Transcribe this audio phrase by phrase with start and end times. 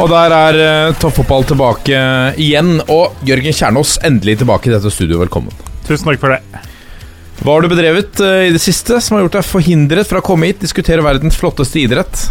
[0.00, 2.04] Og der er uh, toppfotball tilbake
[2.40, 2.78] igjen.
[2.92, 5.26] Og Jørgen Kjernås endelig tilbake i dette studioet.
[5.26, 5.52] Velkommen.
[5.84, 6.62] Tusen takk for det.
[7.42, 10.24] Hva har du bedrevet uh, i det siste som har gjort deg forhindret fra å
[10.24, 12.24] komme hit, diskutere verdens flotteste idrett?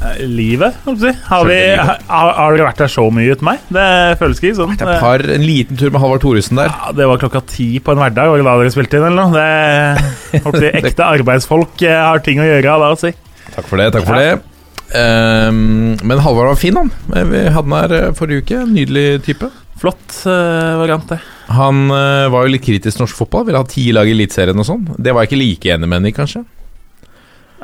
[0.00, 1.12] Eh, Livet, holdt på å si.
[1.28, 2.00] Har, vi, har,
[2.38, 3.68] har dere vært der så mye uten meg?
[3.76, 3.84] Det
[4.22, 4.72] føles ikke sånn.
[4.80, 6.72] Det et par, en liten tur med Halvard Thoresen der.
[6.72, 9.28] Ja, det var klokka ti på en hverdag, var det da dere spilte inn, eller
[9.28, 9.36] noe?
[9.36, 13.12] Det, holdt på å si, ekte arbeidsfolk har ting å gjøre av å si.
[13.52, 13.92] Takk for det.
[13.92, 14.53] takk for det
[14.94, 16.90] Ehm, Men Halvard var fin, han.
[17.10, 18.64] Vi hadde han her eh, forrige uke.
[18.70, 19.50] Nydelig type.
[19.80, 21.18] Flott uh, variant, det.
[21.52, 23.48] Han uh, var jo litt kritisk til norsk fotball.
[23.48, 24.84] Ville ha ti lag i Eliteserien og sånn.
[24.96, 26.44] Det var jeg ikke like enig med han i, kanskje.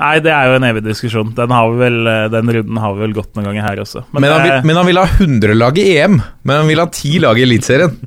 [0.00, 1.32] Nei, det er jo en evig diskusjon.
[1.36, 4.06] Den, har vi vel, eh, den runden har vi vel gått noen ganger her også.
[4.16, 6.16] Men, han, vil, men han ville ha 100 lag i EM.
[6.48, 7.98] Men han ville ha ti lag i Eliteserien.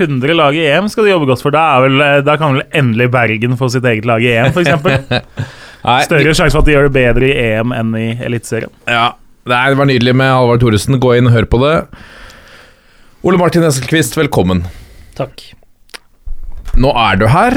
[0.00, 1.54] 100 lag i EM skal de jobbe godt for.
[1.54, 4.50] Da, er vel, eh, da kan vel endelig Bergen få sitt eget lag i EM,
[4.50, 5.46] f.eks.
[5.84, 8.70] Nei, Større sjanse for at de gjør det bedre i EM enn i Eliteserien.
[8.86, 9.12] Ja,
[9.50, 11.00] Nei, det var nydelig med Halvard Thoresen.
[11.02, 11.72] Gå inn og hør på det.
[13.26, 14.60] Ole Martin Eskelquist, velkommen.
[15.18, 15.42] Takk.
[16.78, 17.56] Nå er du her,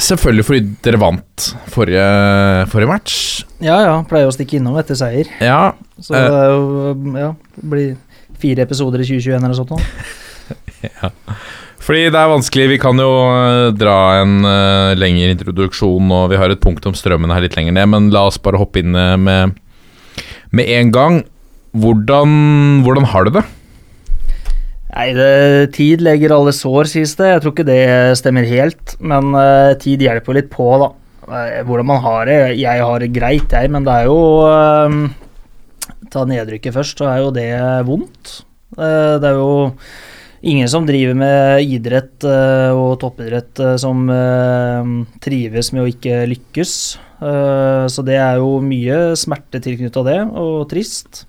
[0.00, 2.04] selvfølgelig fordi dere vant forrige,
[2.72, 3.16] forrige match.
[3.60, 5.28] Ja ja, pleier å stikke innom etter seier.
[5.42, 6.22] Ja, Så Eh.
[6.30, 7.96] det er jo Ja, det blir
[8.38, 9.74] fire episoder i 2021 eller noe sånt.
[9.74, 9.80] nå.
[11.84, 12.68] fordi det er vanskelig.
[12.72, 16.96] Vi kan jo eh, dra en uh, lengre introduksjon, og vi har et punkt om
[16.96, 19.58] strømmen her litt lenger ned, men la oss bare hoppe inn eh, med,
[20.54, 21.18] med en gang.
[21.76, 22.32] Hvordan,
[22.86, 23.42] hvordan har du det?
[24.94, 27.32] Nei, det, tid legger alle sår, sies det.
[27.32, 27.84] Jeg tror ikke det
[28.20, 30.92] stemmer helt, men uh, tid hjelper jo litt på, da.
[31.64, 32.38] Hvordan man har det.
[32.60, 37.22] Jeg har det greit, jeg, men det er jo uh, Ta nedrykket først, så er
[37.24, 37.48] jo det
[37.88, 38.34] vondt.
[38.76, 39.48] Det er jo
[40.44, 44.92] ingen som driver med idrett eh, og toppidrett eh, som eh,
[45.24, 46.76] trives med å ikke lykkes.
[47.24, 51.22] Så det er jo mye smerte tilknytta det, og trist.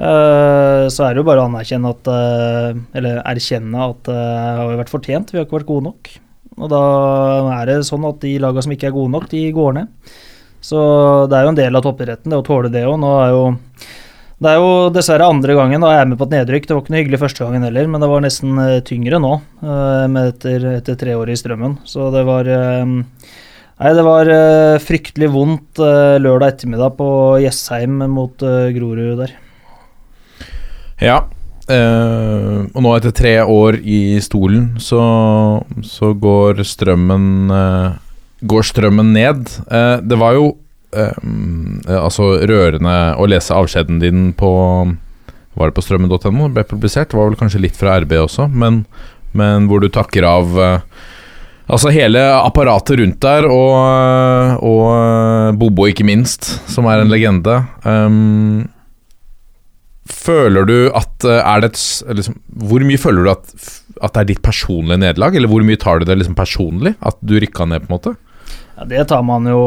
[0.00, 2.08] Så er det jo bare å anerkjenne at
[2.96, 5.34] Eller erkjenne at det har vært fortjent.
[5.34, 6.12] Vi har ikke vært gode nok.
[6.56, 6.80] Og da
[7.58, 10.14] er det sånn at de lagene som ikke er gode nok, de går ned.
[10.64, 10.80] Så
[11.28, 12.96] det er jo en del av toppidretten, det å tåle det òg.
[13.02, 13.44] Nå er jo
[14.40, 16.64] Det er jo dessverre andre gangen da jeg er med på et nedrykk.
[16.64, 19.34] Det var ikke noe hyggelig første gangen heller, men det var nesten eh, tyngre nå
[19.60, 21.74] eh, etter, etter tre år i strømmen.
[21.84, 22.94] Så det var eh,
[23.80, 24.28] Nei, det var
[24.84, 25.80] fryktelig vondt
[26.20, 27.06] lørdag ettermiddag på
[27.40, 28.42] Jessheim mot
[28.76, 29.30] Grorud der.
[31.00, 31.22] Ja.
[31.64, 35.00] eh, og nå etter tre år i stolen, så,
[35.80, 37.98] så går strømmen eh,
[38.52, 39.48] Går strømmen ned.
[39.68, 40.44] Eh, det var jo
[40.96, 44.50] eh, altså rørende å lese avskjeden din på
[45.58, 46.18] Var det på strømmen.no?
[46.48, 47.10] Det ble publisert.
[47.10, 48.84] Det var vel kanskje litt fra RB også, men,
[49.36, 51.06] men hvor du takker av uh,
[51.70, 57.60] Altså hele apparatet rundt der, og, og Bobo ikke minst, som er en legende.
[57.84, 58.64] Um,
[60.10, 61.82] Føler du at eh, er det et,
[62.18, 63.52] liksom, Hvor mye føler du at,
[64.00, 65.36] at det er ditt personlige nederlag?
[65.36, 66.96] Eller hvor mye tar du det liksom personlig?
[67.06, 68.14] At du rykka ned, på en måte?
[68.80, 69.60] Ja, det tar man jo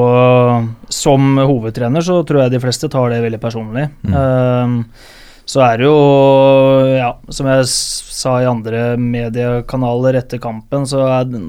[0.90, 3.88] Som hovedtrener så tror jeg de fleste tar det veldig personlig.
[4.02, 4.16] Mm.
[4.18, 4.78] Ehm,
[5.46, 5.98] så er det jo,
[6.96, 11.42] ja, som jeg sa i andre mediekanaler etter kampen, så er det,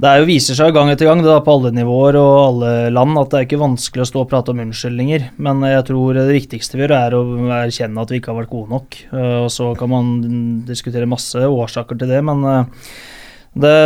[0.00, 2.70] det er jo viser seg gang etter gang det da, på alle nivåer og alle
[2.94, 5.28] land at det er ikke vanskelig å stå og prate om unnskyldninger.
[5.44, 7.22] Men jeg tror det viktigste vi gjør, er å
[7.60, 8.98] erkjenne at vi ikke har vært gode nok.
[9.12, 10.10] Eh, og så kan man
[10.66, 12.90] diskutere masse årsaker til det, men eh,
[13.60, 13.76] det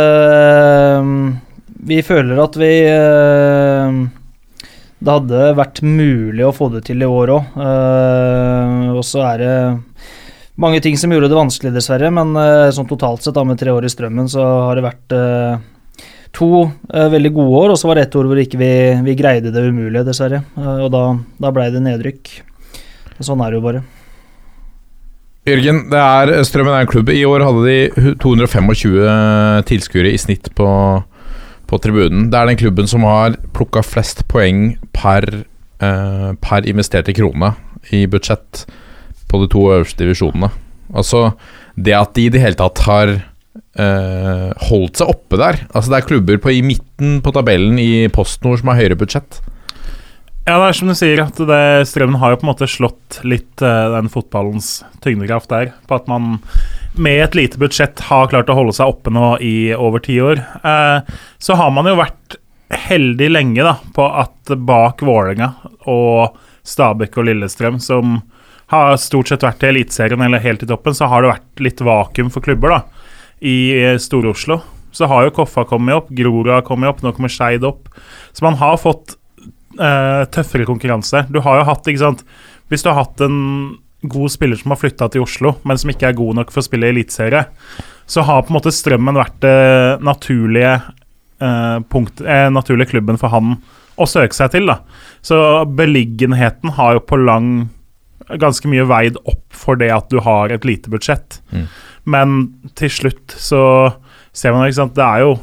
[1.79, 3.99] Vi føler at vi eh,
[4.99, 7.59] Det hadde vært mulig å få det til i år òg.
[8.99, 9.53] og så er det
[10.59, 12.11] mange ting som gjorde det vanskelig, dessverre.
[12.13, 15.15] Men eh, sånn totalt sett, da, med tre år i strømmen, så har det vært
[15.15, 15.61] eh,
[16.35, 19.21] to eh, veldig gode år, og så var det ett år hvor ikke vi, ikke
[19.23, 20.43] greide det umulige, dessverre.
[20.59, 21.05] Eh, og da,
[21.39, 22.33] da blei det nedrykk.
[23.17, 23.85] Og Sånn er det jo bare.
[25.49, 27.09] Jørgen, det er, Strømmen er en klubb.
[27.11, 28.67] I år hadde de 225
[29.67, 30.67] tilskuere i snitt på,
[31.69, 32.27] på tribunen.
[32.31, 35.25] Det er den klubben som har plukka flest poeng per,
[35.79, 37.53] eh, per investerte krone
[37.95, 38.65] i budsjett
[39.29, 40.51] på de to øverste divisjonene.
[40.89, 41.33] Altså,
[41.77, 45.61] det at de i det hele tatt har eh, holdt seg oppe der.
[45.69, 49.41] Altså Det er klubber på, i midten på tabellen i PostNord som har høyere budsjett.
[50.47, 53.19] Ja, det er som du sier, at det, Strømmen har jo på en måte slått
[53.27, 55.75] litt uh, den fotballens tyngdekraft der.
[55.85, 56.39] På at man
[56.99, 60.41] med et lite budsjett har klart å holde seg oppe nå i over ti år.
[60.63, 61.01] Uh,
[61.39, 65.53] så har man jo vært heldig lenge da, på at bak Vålerenga
[65.89, 66.37] og
[66.67, 68.19] Stabæk og Lillestrøm, som
[68.69, 71.81] har stort sett vært i Eliteserien eller helt i toppen, så har det vært litt
[71.81, 72.81] vakuum for klubber da,
[73.41, 74.59] i Stor-Oslo.
[74.93, 77.89] Så har jo Koffa kommet opp, Grorud har kommet opp, nå kommer Skeid opp.
[78.33, 79.15] Så man har fått
[79.79, 81.25] uh, tøffere konkurranse.
[81.33, 82.25] Du har jo hatt, ikke sant
[82.69, 83.39] Hvis du har hatt en
[84.01, 86.67] god spiller som har flytta til Oslo, men som ikke er god nok for å
[86.67, 87.43] spille eliteserie,
[88.09, 93.33] så har på en måte Strømmen vært det naturlige eh, punkt, eh, naturlige klubben for
[93.33, 93.57] han
[93.99, 94.71] å søke seg til.
[94.71, 94.79] da.
[95.21, 95.37] Så
[95.77, 97.69] beliggenheten har jo på lang
[98.29, 101.41] ganske mye veid opp for det at du har et lite budsjett.
[101.51, 101.67] Mm.
[102.09, 102.39] Men
[102.79, 103.61] til slutt så
[104.31, 105.37] ser man ikke sant, det er jo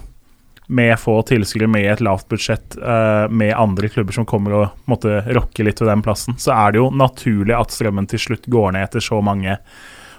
[0.66, 5.20] med få tilskuere, med et lavt budsjett, uh, med andre klubber som kommer og måtte
[5.36, 8.74] rokke litt ved den plassen, så er det jo naturlig at strømmen til slutt går
[8.74, 9.58] ned etter så mange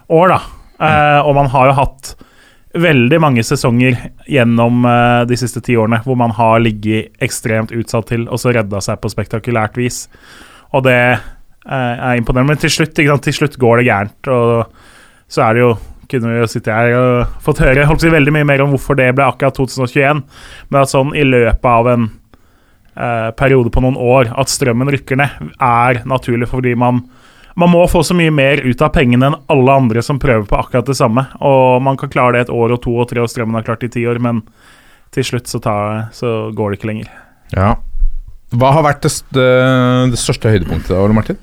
[0.07, 0.39] år, da.
[0.77, 2.13] Uh, og man har jo hatt
[2.77, 3.97] veldig mange sesonger
[4.29, 8.53] gjennom uh, de siste ti årene hvor man har ligget ekstremt utsatt til og så
[8.55, 10.05] redda seg på spektakulært vis.
[10.75, 10.99] Og det
[11.67, 12.53] er imponerende.
[12.53, 14.69] Men til slutt, til slutt går det gærent, og
[15.27, 15.71] så er det jo
[16.11, 19.09] kunne vi sitte her og fått høre holdt si, veldig mye mer om hvorfor det
[19.17, 20.23] ble akkurat 2021.
[20.71, 22.09] Men at sånn i løpet av en
[22.95, 27.05] eh, periode på noen år at strømmen rykker ned, er naturlig fordi man
[27.57, 30.59] man må få så mye mer ut av pengene enn alle andre som prøver på
[30.59, 31.23] akkurat det samme.
[31.41, 33.81] Og man kan klare det et år og to og tre, og strømmen har klart
[33.81, 34.43] det i ti år, men
[35.15, 37.09] til slutt så, tar, så, går det ikke lenger.
[37.55, 37.71] Ja.
[38.53, 41.39] Hva har vært det, det største høydepunktet, Ole Martin?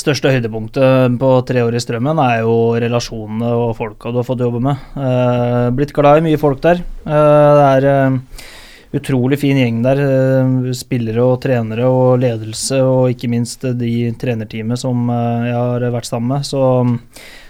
[0.00, 4.44] Største høydepunktet på tre år i Strømmen er jo relasjonene og folka du har fått
[4.44, 4.82] jobbe med.
[4.96, 6.82] Uh, blitt glad i mye folk der.
[7.06, 8.44] Uh, det er uh,
[8.96, 10.02] utrolig fin gjeng der.
[10.76, 16.36] spillere og trenere og ledelse, og ikke minst de trenerteamet som jeg har vært sammen
[16.36, 16.46] med.
[16.48, 16.96] Så um,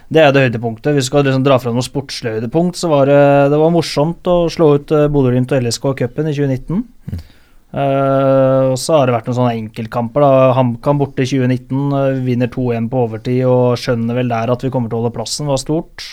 [0.08, 0.94] det er det høydepunktet.
[0.94, 3.22] Hvis vi skal liksom dra fra noe sportslig høydepunkt, så var det,
[3.52, 6.84] det var morsomt å slå ut Bodø-Glimt og LSK i cupen i 2019.
[7.10, 7.24] Mm.
[7.76, 10.24] Uh, og så har det vært noen sånne enkeltkamper.
[10.24, 14.52] da HamKam borte i 2019, uh, eh, vinner 2-1 på overtid og skjønner vel der
[14.54, 16.06] at vi kommer til å holde plassen, var stort.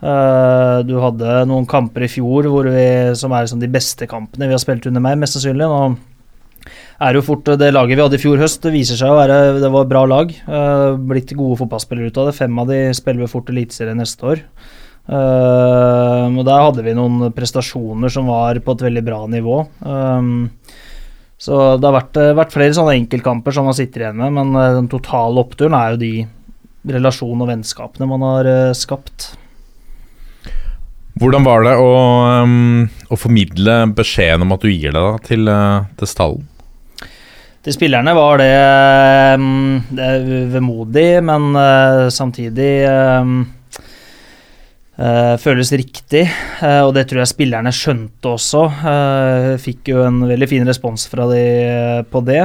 [0.00, 2.86] Uh, du hadde noen kamper i fjor vi,
[3.18, 5.68] som er liksom de beste kampene vi har spilt under meg, mest sannsynlig.
[5.68, 9.18] Nå er jo fort Det laget vi hadde i fjor høst, det viser seg å
[9.18, 10.32] være Det var bra lag.
[11.10, 12.38] blitt gode fotballspillere ut av det.
[12.40, 14.42] Fem av de spiller vi fort Eliteserien neste år.
[15.08, 19.62] Uh, og Der hadde vi noen prestasjoner som var på et veldig bra nivå.
[19.80, 20.50] Um,
[21.38, 24.56] så det har vært, eh, vært, flere sånne enkeltkamper som man sitter igjen med, men
[24.58, 26.12] uh, den totale oppturen er jo de
[26.90, 29.30] relasjonene og vennskapene man har uh, skapt.
[31.18, 31.92] Hvordan var det å,
[32.42, 35.52] um, å, formidle beskjeden om at du gir deg da, til,
[35.98, 36.48] til stallen?
[37.62, 38.52] Til spillerne var det,
[39.38, 40.10] um, det
[40.52, 41.54] vemodig, men
[42.14, 42.72] samtidig
[44.98, 46.24] Uh, føles riktig,
[46.58, 48.64] uh, og det tror jeg spillerne skjønte også.
[48.82, 51.42] Uh, fikk jo en veldig fin respons fra de
[52.10, 52.40] på det.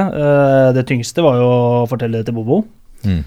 [0.76, 2.62] det tyngste var jo å fortelle det til Bobo.
[3.04, 3.24] Mm.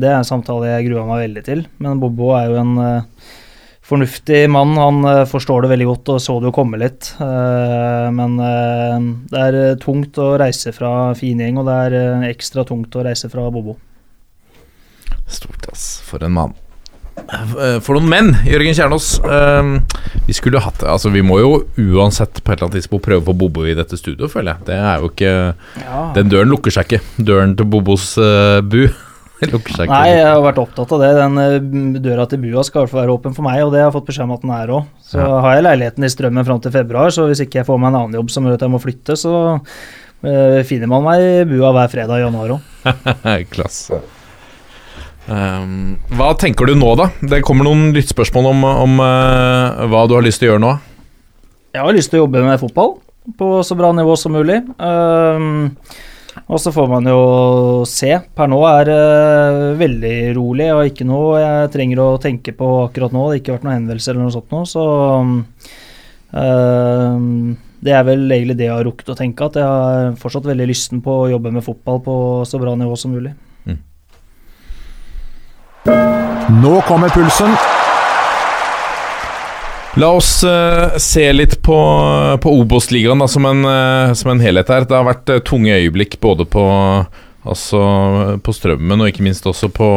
[0.00, 2.72] det er en samtale jeg grua meg veldig til, men Bobo er jo en
[3.90, 4.78] fornuftig mann.
[4.78, 7.12] Han forstår det veldig godt og så det jo komme litt.
[7.18, 8.38] men
[9.30, 13.30] det er tungt å reise fra fin gjeng, og det er ekstra tungt å reise
[13.32, 13.76] fra Bobo.
[15.26, 15.92] Stort, ass.
[16.06, 16.58] For en mann.
[17.30, 19.10] Eh, for noen menn, Jørgen Kjernås.
[19.22, 19.78] Uh,
[20.26, 23.28] vi skulle hatt Altså Vi må jo uansett på et eller annet tidspunkt prøve å
[23.30, 24.66] få Bobo i dette studioet, føler jeg.
[24.70, 26.00] Det er jo ikke ja.
[26.16, 27.22] Den døren lukker seg ikke.
[27.30, 28.82] Døren til Bobos uh, bu
[29.52, 29.94] lukker seg ikke.
[29.94, 31.12] Nei, jeg har vært opptatt av det.
[31.16, 33.88] Den døra til bua skal i hvert fall være åpen for meg, og det har
[33.88, 34.92] jeg fått beskjed om at den er òg.
[35.12, 35.40] Så ja.
[35.46, 38.00] har jeg leiligheten i Strømmen fram til februar, så hvis ikke jeg får meg en
[38.02, 39.34] annen jobb som gjør at jeg må flytte, så
[40.20, 42.72] finner man meg i bua hver fredag i januar òg.
[43.54, 44.02] Klasse.
[45.28, 47.10] Um, hva tenker du nå, da?
[47.20, 50.72] Det kommer noen lyttspørsmål om, om uh, hva du har lyst til å gjøre nå.
[51.76, 52.96] Jeg har lyst til å jobbe med fotball
[53.38, 54.58] på så bra nivå som mulig.
[54.80, 55.76] Um,
[56.50, 57.20] og så får man jo
[57.86, 58.10] se.
[58.34, 63.12] Per nå er uh, veldig rolig og ikke noe jeg trenger å tenke på akkurat
[63.14, 63.28] nå.
[63.28, 64.84] Det har ikke vært noen henvendelse eller noe sånt nå, så
[65.20, 65.34] um,
[67.80, 70.66] det er vel egentlig det jeg har rukket å tenke, at jeg har fortsatt veldig
[70.68, 72.14] lysten på å jobbe med fotball på
[72.48, 73.32] så bra nivå som mulig.
[75.84, 77.54] Nå kommer pulsen.
[79.98, 81.76] La oss uh, se litt på,
[82.42, 84.84] på Obos-ligaen som, uh, som, en helhet her.
[84.86, 86.62] Det har vært uh, tunge øyeblikk både på,
[87.42, 87.80] altså,
[88.44, 89.88] på Strømmen og ikke minst også på,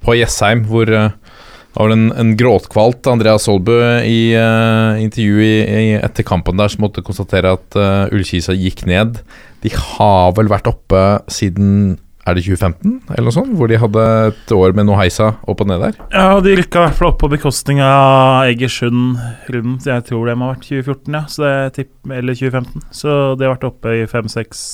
[0.00, 5.92] på Jessheim, hvor Det var en, en gråtkvalt Andreas Holbø i uh, intervju i, i,
[6.00, 7.80] etter kampen der som måtte konstatere at
[8.14, 9.20] Ullkisa gikk ned.
[9.60, 11.98] De har vel vært oppe siden
[12.28, 13.54] er det 2015, eller noe sånt?
[13.56, 15.94] Hvor de hadde et år med noe heisa opp og ned der?
[16.12, 19.16] Ja, de rykka i hvert fall opp på bekostning av Egersund
[19.54, 21.22] rundt Jeg tror det må ha vært 2014, ja.
[21.32, 22.84] Så det er eller 2015.
[22.92, 24.66] Så de har vært oppe i fem, seks,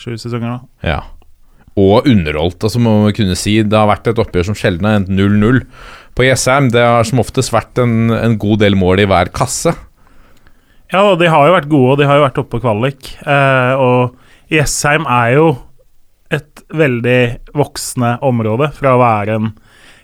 [0.00, 0.58] sju sesonger nå.
[0.86, 1.02] Ja.
[1.76, 3.58] Og underholdt, altså må vi kunne si.
[3.60, 5.60] Det har vært et oppgjør som sjelden har endt 0-0
[6.16, 6.70] på Jessheim.
[6.72, 9.74] Det har som oftest vært en, en, god del mål i hver kasse.
[10.92, 13.12] Ja, de har jo vært gode, og de har jo vært oppe på kvalik.
[13.20, 14.16] Eh, og
[14.52, 15.46] Jessheim er jo
[16.34, 17.20] et veldig
[17.56, 19.52] voksende område fra å være en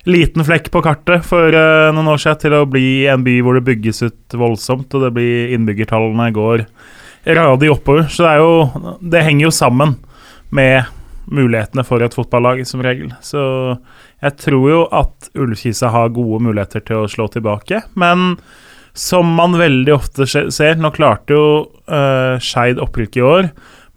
[0.08, 3.58] liten flekk på kartet for uh, noen år siden til å bli en by hvor
[3.58, 6.66] det bygges ut voldsomt, og det blir innbyggertallene går
[7.38, 8.08] radig oppover.
[8.10, 9.96] Så det jo Det henger jo sammen
[10.50, 10.90] med
[11.32, 13.12] mulighetene for et fotballag, som regel.
[13.22, 13.40] Så
[14.22, 18.36] jeg tror jo at Ullkisa har gode muligheter til å slå tilbake, men
[18.92, 21.44] som man veldig ofte ser Nå klarte jo
[21.88, 23.48] uh, Skeid opprykk i år,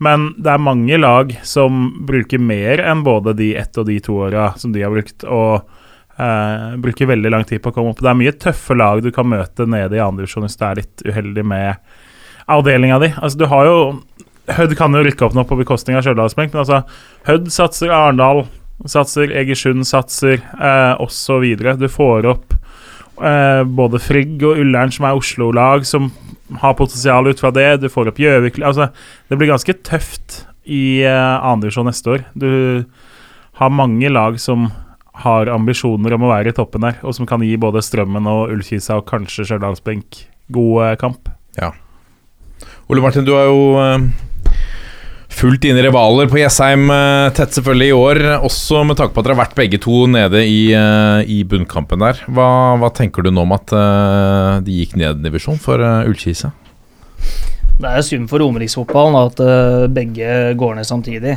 [0.03, 4.17] men det er mange lag som bruker mer enn både de ett og de to
[4.27, 5.61] åra som de har brukt, og
[6.19, 8.01] eh, bruker veldig lang tid på å komme opp.
[8.03, 11.05] Det er mye tøffe lag du kan møte nede i andredivisjon hvis du er litt
[11.07, 11.95] uheldig med
[12.51, 13.13] avdelinga di.
[13.15, 13.79] Altså, du har jo
[14.45, 16.83] Hødd kan jo rykke opp nå på bekostning av Stjørdalsbenk, men altså
[17.25, 18.43] Hødd satser, Arendal
[18.85, 21.47] satser, Egersund satser, eh, osv.
[21.79, 22.53] Du får opp
[23.15, 26.09] både Frigg og Ullern, som er Oslo-lag, som
[26.61, 27.81] har potensial ut fra det.
[27.81, 28.89] Du får opp Gjøvik altså,
[29.29, 32.25] Det blir ganske tøft i uh, andredivisjon neste år.
[32.33, 32.49] Du
[33.59, 34.69] har mange lag som
[35.23, 38.51] har ambisjoner om å være i toppen der, og som kan gi både Strømmen og
[38.51, 41.29] Ullkisa og kanskje Stjørdalsbenk god eh, kamp.
[41.55, 41.71] Ja.
[42.91, 44.03] Ole Martin, du har jo eh,
[45.35, 49.27] fullt dine rivaler på Jessheim eh, tett selvfølgelig i år, også med tanke på at
[49.27, 52.21] dere har vært begge to nede i, eh, i bunnkampen der.
[52.31, 52.47] Hva,
[52.79, 56.53] hva, tenker du nå om at uh, de gikk ned en divisjon for Ullkise?
[57.75, 59.41] Det er synd for romeriksfotballen at
[59.91, 61.33] begge går ned samtidig.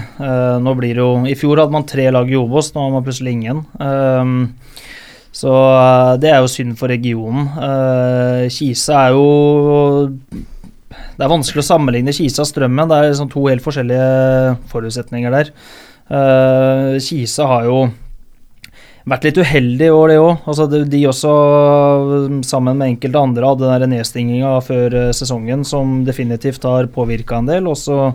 [0.62, 3.02] Nå blir det jo, I fjor hadde man tre lag i Obos, nå har man
[3.02, 3.64] plutselig ingen.
[5.34, 5.54] Så
[6.22, 7.50] det er jo synd for regionen.
[8.54, 9.26] Kise er jo
[11.18, 12.90] det er vanskelig å sammenligne Kisa og Strømmen.
[12.90, 15.54] Det er liksom to helt forskjellige forutsetninger der.
[16.08, 17.80] Uh, Kisa har jo
[19.08, 20.44] vært litt uheldig i år, det òg.
[20.50, 21.32] Altså, de også,
[22.46, 27.48] sammen med enkelte andre, hadde den nedstinginga før eh, sesongen som definitivt har påvirka en
[27.48, 27.70] del.
[27.70, 28.10] Og så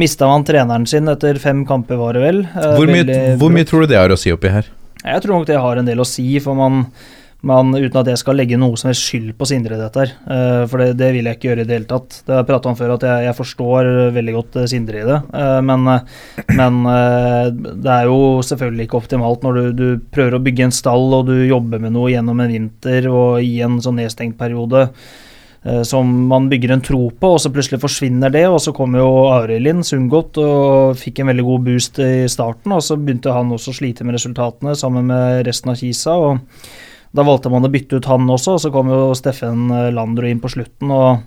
[0.00, 2.42] mista man treneren sin etter fem kamper, var det vel.
[2.56, 4.68] Uh, hvor, mye, hvor mye tror du det har å si oppi her?
[5.04, 6.88] Jeg tror nok det har en del å si, for man
[7.46, 10.14] men uten at jeg skal legge noe som helst skyld på Sindre i dette her.
[10.26, 12.20] Uh, for det, det, vil jeg ikke gjøre i det hele tatt.
[12.26, 15.06] Det har jeg prata om før, at jeg, jeg, forstår veldig godt uh, Sindre i
[15.06, 15.20] det.
[15.30, 15.86] Uh, men,
[16.58, 16.80] men
[17.84, 21.30] det er jo selvfølgelig ikke optimalt når du, du, prøver å bygge en stall og
[21.30, 24.88] du jobber med noe gjennom en vinter og i en sånn nedstengt periode
[25.82, 28.44] som man bygger en tro på, og så plutselig forsvinner det.
[28.46, 32.84] Og så kom jo Arild Sundgodt og fikk en veldig god boost i starten, og
[32.86, 36.14] så begynte han også å slite med resultatene sammen med resten av Kisa.
[36.14, 36.60] og
[37.16, 40.28] da valgte man å bytte ut han også, og så kom jo Steffen Landrud Landro
[40.28, 40.92] inn på slutten.
[40.92, 41.22] og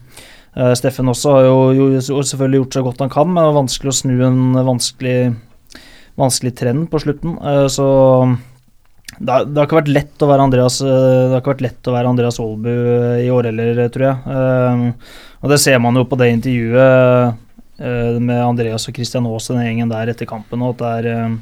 [0.58, 1.58] uh, Steffen også har jo,
[1.98, 5.17] jo, selvfølgelig gjort så godt han kan, men det er vanskelig å snu en vanskelig,
[6.19, 7.36] vanskelig trend på slutten.
[7.41, 7.89] Uh, så
[9.17, 11.88] det har, det har, ikke vært lett å være Andreas Det har ikke vært lett
[11.89, 12.69] å være Andreas Aalbu
[13.19, 14.91] i år heller, tror jeg.
[15.41, 17.46] Og det ser man jo på det intervjuet
[18.22, 21.34] med Andreas og Christian Aas, den gjengen der etter kampen, og at det er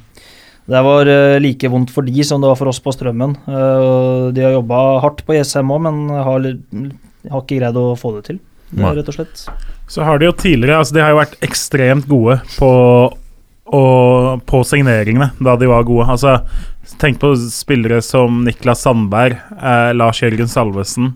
[0.68, 3.38] det var uh, like vondt for de som det var for oss på Strømmen.
[3.48, 6.48] Uh, de har jobba hardt på Jessheim òg, men har,
[7.32, 8.42] har, ikke greid å få det til.
[8.68, 9.46] Det, rett og slett.
[9.88, 12.72] Så har de jo tidligere altså De har jo vært ekstremt gode på,
[13.78, 16.10] og, på signeringene da de var gode.
[16.12, 16.42] Altså,
[17.00, 21.14] tenk på spillere som Niklas Sandberg, eh, Lars Jørgen Salvesen.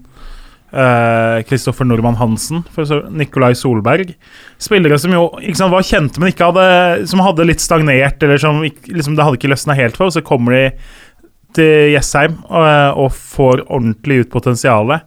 [0.72, 2.64] Kristoffer uh, Nordmann Hansen,
[3.12, 4.14] Nikolai Solberg.
[4.62, 8.62] Spillere som jo sant, var kjente, men ikke hadde, som hadde litt stagnert, eller som
[8.64, 10.14] liksom, det hadde ikke løsna helt for.
[10.14, 10.64] Så kommer de
[11.58, 15.04] til Jessheim uh, og, får ordentlig ut potensialet.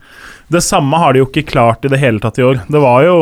[0.52, 2.64] Det samme har de jo ikke klart i det hele tatt i år.
[2.68, 3.16] Det var jo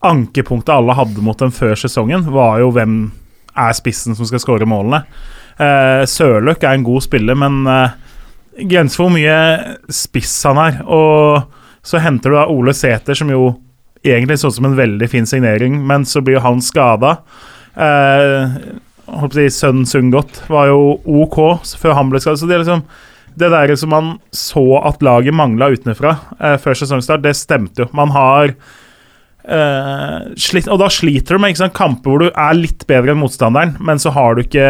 [0.00, 2.94] Ankepunktet alle hadde mot dem før sesongen, var jo hvem
[3.52, 5.02] er spissen som skal skåre målene.
[5.60, 7.92] Uh, Sørløk er en god spiller, men uh,
[8.56, 10.80] grenser for hvor mye spiss han er.
[10.88, 13.54] Og så henter du da Ole Sæther, som jo
[14.04, 17.16] egentlig så ut som en veldig fin signering, men så blir jo han skada.
[17.74, 18.56] Eh,
[19.34, 21.38] si, Sønnen Sundgodt var jo OK
[21.80, 22.42] før han ble skadet.
[22.42, 22.84] Så det er liksom
[23.40, 27.88] det der som man så at laget mangla utenfra eh, før sesongstart, det stemte jo.
[27.96, 28.52] Man har
[29.44, 33.22] eh, slitt, Og da sliter du med sant, kamper hvor du er litt bedre enn
[33.22, 34.68] motstanderen, men så har du ikke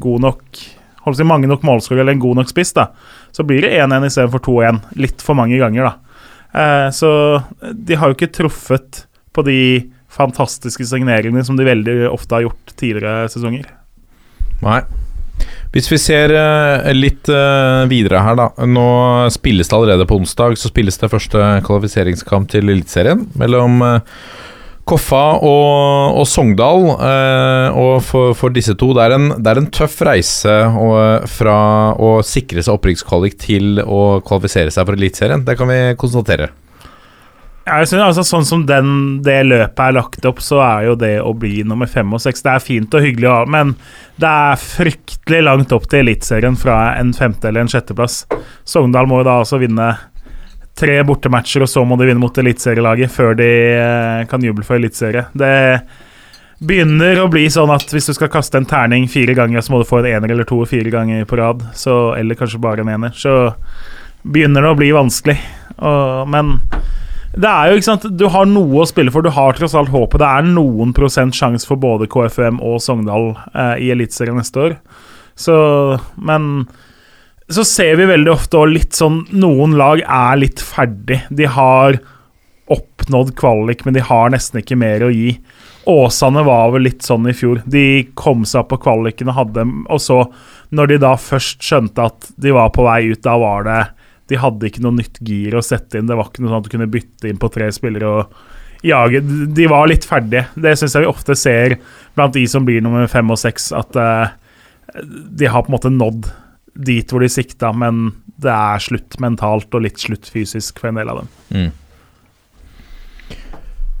[0.00, 0.64] god nok
[1.04, 2.90] holdt si, mange nok målskårere eller en god nok spiss, da,
[3.32, 5.88] så blir det 1-1 istedenfor 2-1 litt for mange ganger.
[5.88, 6.07] da.
[6.54, 7.10] Eh, så
[7.60, 9.04] de har jo ikke truffet
[9.36, 9.60] på de
[10.12, 13.68] fantastiske signeringene som de veldig ofte har gjort tidligere sesonger.
[14.64, 14.80] Nei.
[15.74, 18.48] Hvis vi ser eh, litt eh, videre her, da.
[18.66, 18.88] Nå
[19.34, 20.56] spilles det allerede på onsdag.
[20.58, 23.84] Så spilles det første kvalifiseringskamp til Eliteserien mellom
[24.88, 26.86] Koffa og, og Sogndal.
[26.96, 31.26] eh, og for, for disse to Det er en, det er en tøff reise og,
[31.28, 31.58] fra
[31.94, 35.44] å sikre seg opprykkskvalik til å kvalifisere seg for Eliteserien.
[35.44, 36.50] Det kan vi konstatere.
[37.68, 38.90] Jeg synes, altså, sånn som den,
[39.24, 42.40] det løpet er lagt opp, så er jo det å bli nummer fem og seks
[42.44, 43.74] Det er fint og hyggelig, ja, men
[44.16, 48.22] det er fryktelig langt opp til Eliteserien fra en femte- eller en sjetteplass.
[48.64, 49.90] Sogndal må jo da altså vinne
[50.78, 54.78] tre bortematcher, og så må de vinne mot eliteserielaget før de eh, kan juble for
[54.78, 55.26] eliteserie.
[55.36, 55.54] Det
[56.58, 59.82] begynner å bli sånn at hvis du skal kaste en terning fire ganger, så må
[59.82, 62.92] du få en ener eller to fire ganger på rad, så, eller kanskje bare en
[62.96, 63.14] ener.
[63.14, 63.34] Så
[64.26, 65.38] begynner det å bli vanskelig.
[65.78, 66.56] Og, men
[67.38, 69.22] det er jo ikke sant Du har noe å spille for.
[69.22, 70.18] Du har tross alt håpet.
[70.22, 74.76] Det er noen prosent sjanse for både KFUM og Sogndal eh, i Eliteserien neste år.
[75.38, 75.54] Så
[76.16, 76.66] Men
[77.48, 81.22] så ser vi veldig ofte og litt sånn Noen lag er litt ferdig.
[81.32, 81.96] De har
[82.68, 85.38] oppnådd kvalik, men de har nesten ikke mer å gi.
[85.88, 87.62] Åsane var vel litt sånn i fjor.
[87.64, 90.18] De kom seg opp på kvaliken og hadde Og så,
[90.76, 93.78] når de da først skjønte at de var på vei ut, da var det
[94.28, 96.10] De hadde ikke noe nytt gir å sette inn.
[96.10, 99.22] Det var ikke noe sånn at du kunne bytte inn på tre spillere og jage.
[99.56, 100.44] De var litt ferdige.
[100.52, 101.78] Det syns jeg vi ofte ser
[102.12, 104.28] blant de som blir nummer fem og seks, at uh,
[105.00, 106.28] de har på en måte nådd
[106.78, 111.00] dit hvor de sikta, men det er slutt mentalt og litt slutt fysisk for en
[111.00, 111.70] del av dem.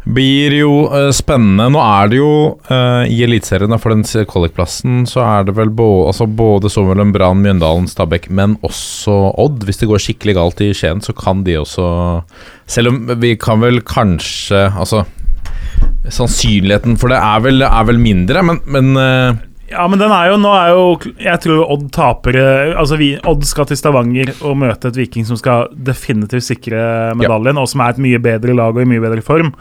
[0.08, 1.66] Blir jo uh, spennende.
[1.74, 2.30] Nå er det jo
[2.70, 7.42] uh, i Eliteserien, for den kvalikplassen, så er det vel både, altså både så Brann,
[7.44, 9.66] Mjøndalen, Stabæk, men også Odd.
[9.68, 11.88] Hvis det går skikkelig galt i Skien, så kan de også
[12.68, 15.04] Selv om vi kan vel kanskje Altså
[16.08, 19.36] Sannsynligheten for det er vel, er vel mindre, men, men eh,
[19.68, 20.84] Ja, men den er jo Nå er jo
[21.20, 25.26] Jeg tror Odd taper eh, Altså, vi, Odd skal til Stavanger og møte et Viking
[25.28, 26.80] som skal definitivt sikre
[27.18, 29.52] medaljen, og som er et mye bedre lag og i mye bedre form.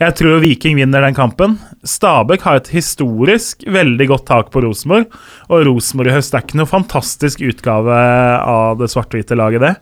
[0.00, 1.58] Jeg tror Viking vinner den kampen.
[1.84, 5.10] Stabæk har et historisk veldig godt tak på Rosenborg,
[5.52, 7.98] og Rosenborg i høst er ikke noe fantastisk utgave
[8.40, 9.74] av det svart-hvite laget, det.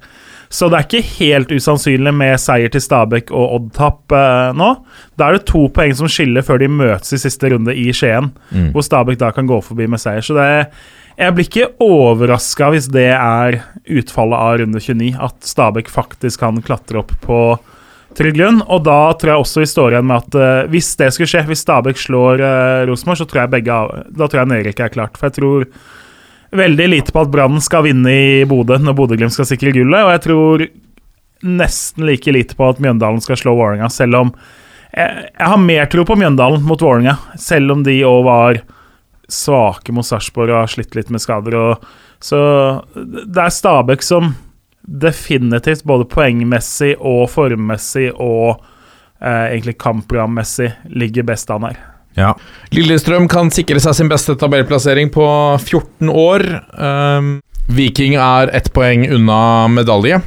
[0.51, 4.71] Så det er ikke helt usannsynlig med seier til Stabæk og Odd-tap eh, nå.
[5.21, 8.31] Da er det to poeng som skiller før de møtes i siste runde i Skien,
[8.49, 8.71] Mm.
[8.73, 10.25] hvor Stabæk da kan gå forbi med seier.
[10.25, 10.49] Så det
[11.19, 13.57] jeg blir ikke overraska hvis det er
[13.91, 17.41] utfallet av runde 29, at Stabæk faktisk kan klatre opp på
[18.19, 18.61] trygg grunn.
[18.71, 21.43] Og da tror jeg også vi står igjen med at eh, hvis det skulle skje,
[21.51, 24.95] hvis Stabæk slår uh, Rosenborg, så tror jeg begge av, Da tror jeg nedrykket er
[24.95, 25.19] klart.
[25.19, 25.67] For jeg tror
[26.51, 30.15] veldig lite på at Brann skal vinne i Bodø når Bodø-Glimt skal sikre gullet, og
[30.15, 30.65] jeg tror
[31.49, 34.33] nesten like lite på at Mjøndalen skal slå Vålerenga, selv om
[34.89, 38.61] jeg, jeg har mer tro på Mjøndalen mot Vålerenga, selv om de òg var
[39.29, 41.57] svake mot Sarpsborg og har slitt litt med skader.
[41.59, 41.89] Og,
[42.25, 42.41] så
[42.97, 44.33] det er Stabæk som
[44.89, 48.65] definitivt, både poengmessig og formmessig og
[49.21, 51.83] eh, egentlig kampprogrammessig, ligger best an her.
[52.19, 52.33] Ja.
[52.75, 55.27] Lillestrøm kan sikre seg sin beste tabellplassering på
[55.63, 56.45] 14 år.
[56.75, 57.37] Um,
[57.73, 60.21] Viking er ett poeng unna medalje.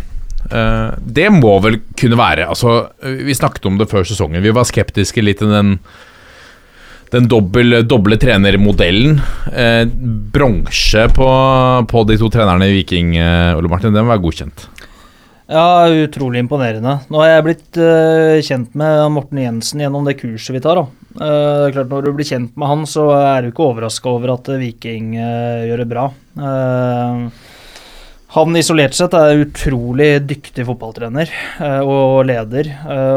[0.52, 4.44] Uh, det må vel kunne være Altså, Vi snakket om det før sesongen.
[4.44, 5.78] Vi var skeptiske litt til den
[7.12, 9.18] den doble, doble trenermodellen.
[9.52, 9.84] Eh,
[10.32, 11.30] bronse på,
[11.92, 14.70] på de to trenerne i Viking, eh, Ole Martin, den var godkjent.
[15.52, 16.94] Ja, utrolig imponerende.
[17.12, 20.80] Nå har jeg blitt uh, kjent med Morten Jensen gjennom det kurset vi tar.
[20.80, 20.86] da.
[21.12, 24.48] Uh, klart Når du blir kjent med han, så er du ikke overraska over at
[24.62, 26.06] Viking uh, gjør det bra.
[28.32, 31.28] Han isolert sett er utrolig dyktig fotballtrener
[31.84, 32.70] og leder.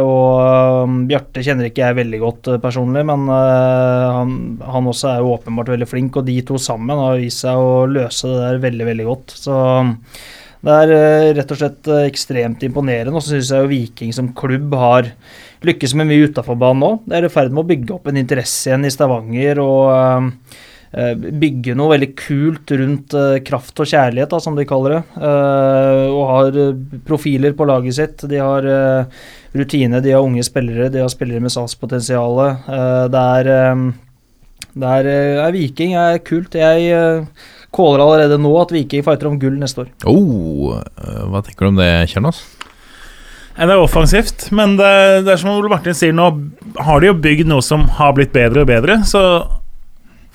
[0.02, 5.70] og Bjarte kjenner ikke jeg veldig godt personlig, men han, han også er jo åpenbart
[5.70, 6.18] veldig flink.
[6.18, 9.36] Og de to sammen har vist seg å løse det der veldig, veldig godt.
[9.38, 9.60] Så
[10.64, 13.12] det er eh, rett og slett eh, ekstremt imponerende.
[13.14, 15.10] Og så syns jeg jo Viking som klubb har
[15.64, 16.92] lykkes med mye utafor banen nå.
[17.04, 19.60] Det er i ferd med å bygge opp en interesse igjen i Stavanger.
[19.64, 20.30] og
[20.94, 25.00] eh, Bygge noe veldig kult rundt kraft og kjærlighet, da, som de kaller det.
[26.14, 26.58] Og har
[27.02, 28.22] profiler på laget sitt.
[28.30, 28.68] De har
[29.58, 32.38] rutine, de har unge spillere, de har spillere med SAS-potensial.
[33.10, 33.24] det
[34.74, 36.54] det er Viking er kult.
[36.54, 36.94] Jeg
[37.74, 39.90] caller allerede nå at Viking fighter om gull neste år.
[40.10, 42.44] Oh, eh, hva tenker du om det, Kjernås?
[43.54, 44.94] Det er offensivt, men det,
[45.26, 46.26] det er som Ole Martin sier, nå
[46.82, 48.96] har de jo bygd noe som har blitt bedre og bedre.
[49.06, 49.22] Så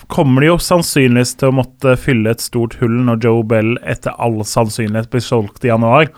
[0.09, 4.15] kommer de jo sannsynligvis til å måtte fylle et stort hull når Joe Bell etter
[4.17, 6.09] all sannsynlighet blir solgt i januar.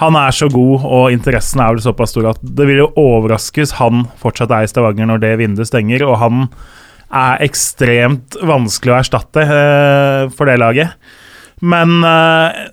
[0.00, 3.76] Han er så god, og interessen er vel såpass stor at det vil jo overraskes
[3.78, 6.48] han fortsatt er i Stavanger når det vinduet stenger, og han
[7.08, 10.96] er ekstremt vanskelig å erstatte eh, for det laget.
[11.64, 12.66] Men eh,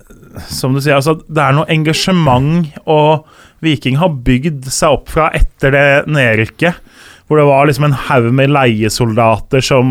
[0.52, 3.26] som du sier, altså, det er noe engasjement, og
[3.64, 6.82] Viking har bygd seg opp fra etter det nedrykket.
[7.26, 9.88] Hvor det var liksom en haug med leiesoldater som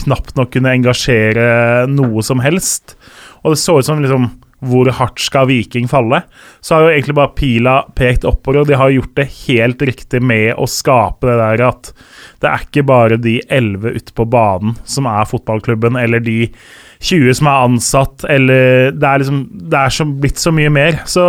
[0.00, 2.94] knapt nok kunne engasjere noe som helst.
[3.42, 6.22] Og det så ut som liksom hvor hardt skal Viking falle?
[6.60, 10.20] Så har jo egentlig bare pila pekt oppover, og de har gjort det helt riktig
[10.20, 11.92] med å skape det der at
[12.40, 16.38] det er ikke bare de elleve ute på banen som er fotballklubben, eller de
[17.00, 21.00] 20 som er ansatt, eller Det er liksom Det er så, blitt så mye mer.
[21.08, 21.24] Så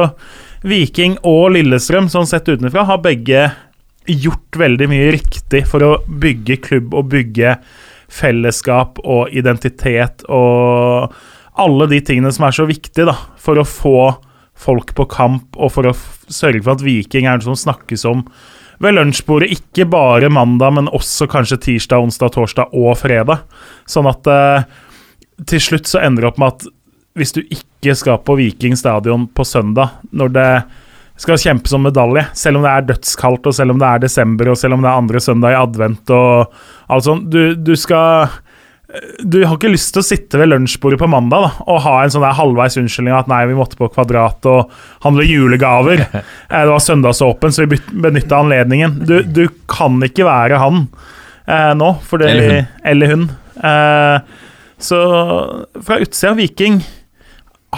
[0.67, 3.47] Viking og Lillestrøm, sånn sett utenfra, har begge
[4.11, 7.55] gjort veldig mye riktig for å bygge klubb og bygge
[8.11, 11.13] fellesskap og identitet og
[11.59, 13.97] alle de tingene som er så viktige da, for å få
[14.61, 15.95] folk på kamp, og for å
[16.31, 18.25] sørge for at Viking er noe som snakkes om
[18.81, 23.43] ved lunsjbordet, ikke bare mandag, men også kanskje tirsdag, onsdag, torsdag og fredag.
[23.89, 24.63] Sånn at eh,
[25.49, 26.69] til slutt så ender det opp med at
[27.19, 30.49] hvis du ikke skal på Viking stadion på søndag, når det
[31.21, 34.49] skal kjempes om medalje, selv om det er dødskaldt, og selv om det er desember,
[34.49, 36.55] og selv om det er andre søndag i advent og
[36.91, 38.31] alt sånt, du, du skal
[39.23, 42.11] du har ikke lyst til å sitte ved lunsjbordet på mandag da, og ha en
[42.11, 44.73] sånn der halvveis unnskyldning at nei, vi måtte på Kvadrat og
[45.05, 46.05] handle julegaver.
[46.51, 48.97] Eh, det var søndagsåpen, så vi benytta anledningen.
[49.07, 50.81] Du, du, kan ikke være han
[51.47, 51.93] eh, nå.
[52.19, 52.65] Det, eller hun.
[52.91, 53.23] Eller hun.
[53.69, 54.41] Eh,
[54.81, 54.99] så
[55.85, 56.81] fra utsida Viking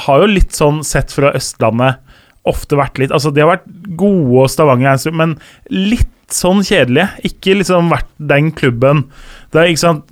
[0.07, 2.01] har jo litt sånn sett fra Østlandet
[2.49, 5.37] ofte vært litt Altså, de har vært gode og Stavanger, men
[5.69, 7.11] litt sånn kjedelige.
[7.29, 9.05] Ikke liksom vært den klubben
[9.53, 10.09] Det er ikke sant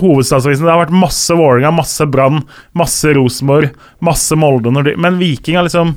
[0.00, 0.64] hovedstadsavisen.
[0.66, 2.40] Det har vært masse Vålerenga, masse Brann,
[2.78, 3.72] masse Rosenborg,
[4.04, 4.72] masse Molde.
[4.86, 5.96] De, men Viking har liksom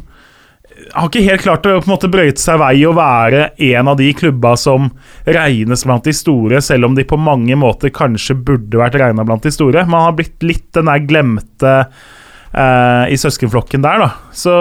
[0.94, 3.98] har ikke helt klart å på en måte brøyte seg vei og være en av
[4.00, 4.90] de klubba som
[5.24, 9.46] regnes blant de store, selv om de på mange måter kanskje burde vært regna blant
[9.46, 9.86] de store.
[9.88, 14.10] Man har blitt litt den der glemte eh, i søskenflokken der, da.
[14.36, 14.56] Så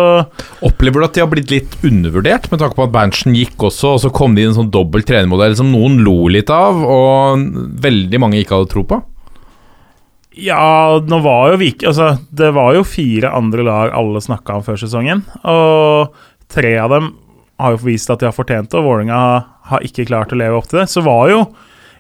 [0.65, 3.97] Opplever du at de har blitt litt undervurdert, med tanke på at Berntsen gikk også,
[3.97, 7.75] og så kom de i en sånn dobbel trenermodell som noen lo litt av, og
[7.85, 9.03] veldig mange ikke hadde tro på?
[10.35, 14.81] Ja, nå var Vik Altså, det var jo fire andre lag alle snakka om før
[14.81, 15.23] sesongen.
[15.47, 16.15] Og
[16.51, 17.13] tre av dem
[17.63, 19.21] har jo vist at de har fortjent det, og Vålerenga
[19.71, 20.89] har ikke klart å leve opp til det.
[20.91, 21.45] Så var jo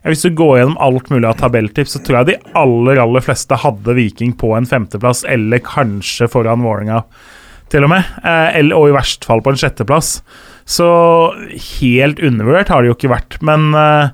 [0.05, 3.57] Hvis du går gjennom alt mulig av tabelltips, så tror jeg de aller, aller fleste
[3.57, 6.99] hadde Viking på en femteplass, eller kanskje foran Vålerenga,
[7.73, 8.11] til og med.
[8.21, 10.19] Eller, og i verst fall på en sjetteplass.
[10.69, 10.91] Så
[11.81, 13.39] helt undervurdert har det jo ikke vært.
[13.49, 14.13] Men eh,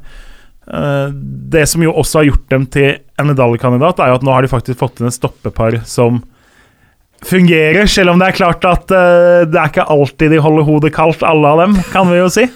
[0.70, 1.08] Eh,
[1.50, 4.44] det som jo også har gjort dem til en medaljekandidat, er jo at nå har
[4.44, 6.22] de faktisk fått inn et stoppepar som
[7.26, 10.92] fungerer, selv om det er klart at uh, det er ikke alltid de holder hodet
[10.96, 12.46] kaldt, alle av dem, kan vi jo si.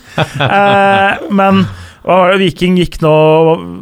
[0.41, 1.67] Uh, men
[2.05, 3.11] Viking gikk nå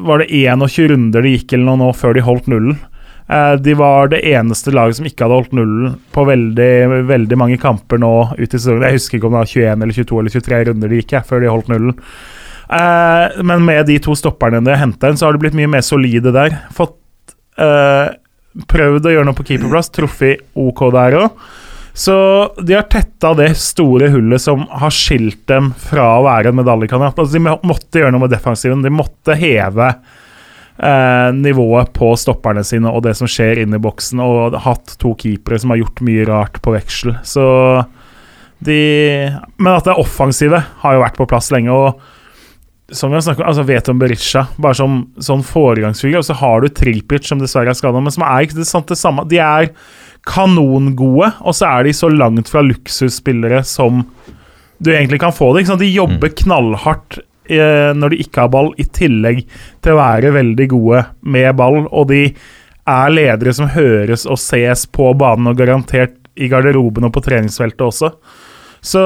[0.07, 2.77] Var det 21 runder de gikk eller noe nå før de holdt nullen?
[3.31, 7.59] Uh, de var det eneste laget som ikke hadde holdt nullen på veldig, veldig mange
[7.63, 8.87] kamper nå ut i sesongen.
[8.87, 11.29] Jeg husker ikke om det var 21 eller 22 eller 23 runder de gikk jeg,
[11.31, 11.97] før de holdt nullen.
[12.73, 15.71] Uh, men med de to stopperne de har henta inn, så har de blitt mye
[15.71, 16.55] mer solide der.
[16.73, 16.97] Fått
[17.61, 18.15] eh,
[18.69, 21.45] prøvd å gjøre noe på keeperplass, truffet OK der òg.
[21.93, 22.15] Så
[22.65, 27.19] de har tetta det store hullet som har skilt dem fra å være en medaljekandidat.
[27.21, 28.85] Altså, de måtte gjøre noe med defensiven.
[28.85, 34.23] De måtte heve eh, nivået på stopperne sine og det som skjer inne i boksen,
[34.25, 37.19] og hatt to keepere som har gjort mye rart på veksel.
[37.29, 37.45] Så
[38.63, 38.81] de
[39.59, 41.77] Men at det offensive har jo vært på plass lenge.
[41.77, 42.01] og
[42.93, 46.21] som vi har snakket om, altså Veton Berisha, bare som sånn foregangsfigur.
[46.21, 48.89] Og så har du Trilpic, som dessverre er skada, men som er ikke det, sant,
[48.91, 49.25] det samme.
[49.31, 49.73] De er
[50.29, 54.05] kanongode, og så er de så langt fra luksusspillere som
[54.83, 55.67] du egentlig kan få det.
[55.81, 56.39] De jobber mm.
[56.43, 59.45] knallhardt eh, når de ikke har ball, i tillegg
[59.83, 61.85] til å være veldig gode med ball.
[61.91, 62.25] Og de
[62.93, 67.85] er ledere som høres og ses på banen, og garantert i garderoben og på treningsfeltet
[67.87, 68.13] også.
[68.83, 69.03] Så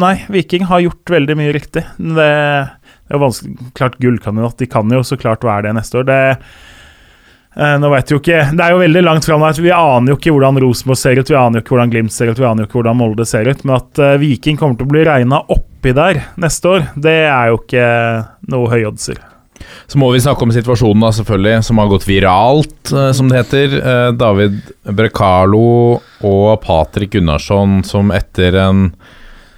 [0.00, 1.84] Nei, Viking har gjort veldig mye riktig.
[1.96, 2.28] Det,
[3.08, 4.58] det er vanskelig Klart gullkandidat.
[4.58, 6.06] De kan jo så klart være det neste år.
[6.08, 6.20] Det,
[7.56, 9.44] eh, nå vet jo ikke Det er jo veldig langt fram.
[9.58, 12.32] Vi aner jo ikke hvordan Rosenborg ser ut, vi aner jo ikke hvordan Glimt ser
[12.32, 13.66] ut, vi aner jo ikke hvordan Molde ser ut.
[13.66, 17.52] Men at eh, Viking kommer til å bli regna oppi der neste år, det er
[17.52, 17.86] jo ikke
[18.54, 19.20] noe høyoddser.
[19.86, 23.44] Så må vi snakke om situasjonen da, selvfølgelig, som har gått viralt, uh, som det
[23.44, 23.76] heter.
[23.78, 24.56] Uh, David
[24.88, 28.88] Brekalo og Patrick Gunnarsson som etter en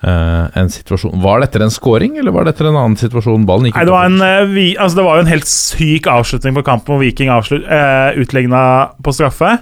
[0.04, 3.46] eh, en situasjon Var dette en scoring, eller var dette en annen situasjon?
[3.48, 6.10] Ballen gikk Nei, det, var en, eh, vi, altså det var jo en helt syk
[6.10, 8.60] avslutning på kampen hvor Viking avslut, eh, utligna
[9.04, 9.56] på straffe.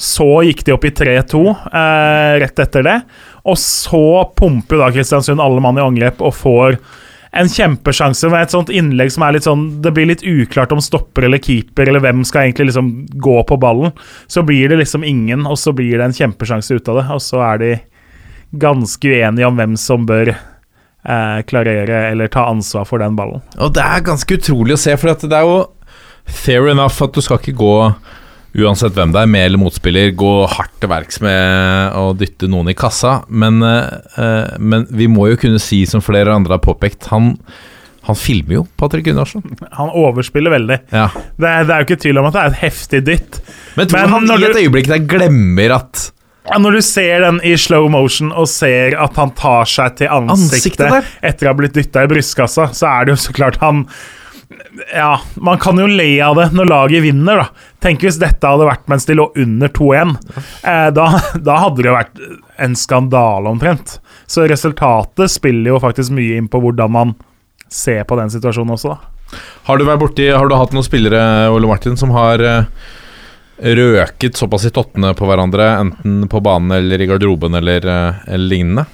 [0.00, 2.96] Så gikk de opp i 3-2 eh, rett etter det.
[3.44, 6.80] Og så pumper da Kristiansund alle mann i angrep og får
[7.30, 10.80] en kjempesjanse med et sånt innlegg som er litt sånn Det blir litt uklart om
[10.82, 12.90] stopper eller keeper eller hvem skal egentlig liksom
[13.22, 13.94] gå på ballen.
[14.26, 17.06] Så blir det liksom ingen, og så blir det en kjempesjanse ut av det.
[17.14, 17.72] Og så er de
[18.52, 23.44] ganske uenige om hvem som bør eh, klarere eller ta ansvar for den ballen.
[23.58, 25.60] Og det er ganske utrolig å se, for det er jo
[26.30, 27.76] fair enough at du skal ikke gå
[28.50, 32.72] Uansett hvem det er, med eller motspiller, gå hardt til verks med å dytte noen
[32.72, 33.20] i kassa.
[33.30, 37.36] Men, eh, men vi må jo kunne si, som flere andre har påpekt, han,
[38.08, 39.44] han filmer jo Patrick Gunnarsson.
[39.78, 40.80] Han overspiller veldig.
[40.90, 41.06] Ja.
[41.14, 43.40] Det det er jo ikke tvil om at det er et heftig dytt.
[43.78, 46.08] Men tror Men du han i et øyeblikk der glemmer at
[46.48, 50.86] Når du ser den i slow motion og ser at han tar seg til ansiktet,
[50.88, 53.84] Ansiktet etter å ha blitt dytta i brystkassa, så er det jo så klart han
[54.94, 57.66] Ja, man kan jo le av det når laget vinner, da.
[57.84, 60.16] Tenk hvis dette hadde vært mens de lå under 2-1.
[60.64, 61.06] Eh, da,
[61.50, 62.24] da hadde det vært
[62.60, 63.98] en skandale, omtrent.
[64.26, 67.14] Så resultatet spiller jo faktisk mye inn på hvordan man
[67.70, 69.38] ser på den situasjonen også, da.
[69.68, 71.20] Har du vært borti Har du hatt noen spillere
[71.54, 72.64] Ole Martin, som har eh,
[73.60, 78.50] røket såpass i tottene på hverandre, enten på banen eller i garderoben eller, eh, eller
[78.54, 78.86] lignende?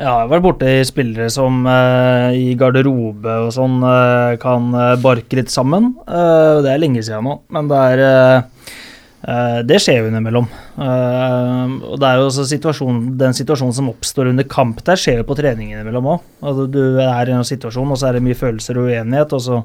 [0.00, 5.36] Jeg har vært borti spillere som eh, i garderobe og sånn eh, kan eh, barke
[5.36, 5.90] litt sammen.
[6.08, 8.70] Eh, det er lenge siden nå, men det er eh,
[9.20, 10.46] Det skjer jo innimellom.
[10.80, 15.20] Eh, og det er jo også situasjon, den situasjonen som oppstår under kamp der, skjer
[15.20, 16.22] jo på trening innimellom òg.
[16.40, 19.44] Altså, du er i en situasjon, og så er det mye følelser og uenighet, og
[19.44, 19.60] så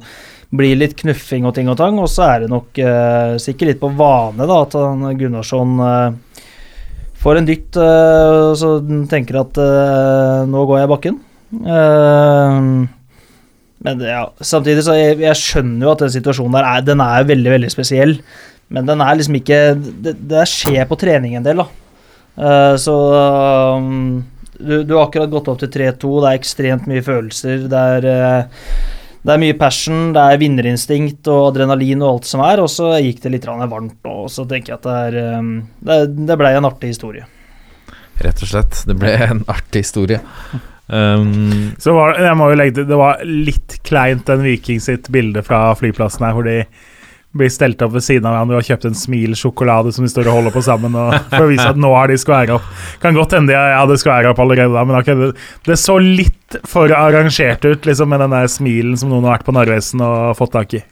[0.55, 3.71] blir det litt knuffing og ting og tang, og så er det nok eh, sikkert
[3.71, 4.75] litt på vane da, at
[5.21, 6.41] Gunnarsson eh,
[7.25, 8.75] får en dytt, øh, og så
[9.09, 11.21] tenker at øh, nå går jeg bakken.
[11.55, 12.59] Eh,
[13.85, 17.27] men ja, samtidig så jeg, jeg skjønner jo at den situasjonen der er, den er
[17.27, 18.15] veldig, veldig spesiell.
[18.73, 21.67] Men den er liksom ikke Det, det skjer på trening en del, da.
[22.35, 22.95] Uh, så
[23.77, 24.23] um,
[24.57, 27.65] du, du har akkurat gått opp til 3-2, det er ekstremt mye følelser.
[27.71, 28.67] Det er eh,
[29.25, 32.91] det er mye passion, det er vinnerinstinkt og adrenalin og alt som er, og så
[33.01, 35.49] gikk det litt varmt og så tenker jeg at det er um,
[35.81, 35.97] Det,
[36.29, 37.25] det blei en artig historie.
[38.21, 38.83] Rett og slett.
[38.87, 40.21] Det ble en artig historie.
[40.87, 45.09] Um, Så var, jeg må jo legge til, det var litt kleint den Viking sitt
[45.11, 46.61] bilde fra flyplassen her, hvor de
[47.35, 50.29] blir stelt opp ved siden av hverandre og har kjøpt en Smil-sjokolade som de står
[50.31, 52.71] og holder på sammen, og for å vise at nå har de skværa opp.
[53.03, 55.29] Kan godt hende jeg hadde skværa opp allerede da, men okay, det,
[55.67, 59.47] det så litt for arrangert ut, liksom, med den der smilen som noen har vært
[59.47, 60.83] på Narvesen og fått tak i.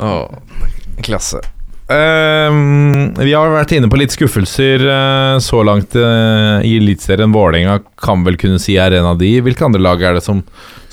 [0.00, 0.68] Åh,
[1.04, 1.42] klasse.
[1.90, 7.32] Um, vi har vært inne på litt skuffelser uh, så langt uh, i Eliteserien.
[7.34, 9.32] Vålerenga kan vel kunne si er en av de.
[9.42, 10.44] Hvilke andre lag er det som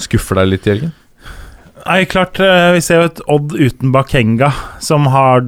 [0.01, 0.95] skuffer deg litt, Jørgen?
[1.87, 4.51] Nei, klart, eh, Vi ser jo et Odd uten Bakenga,
[4.83, 5.45] som har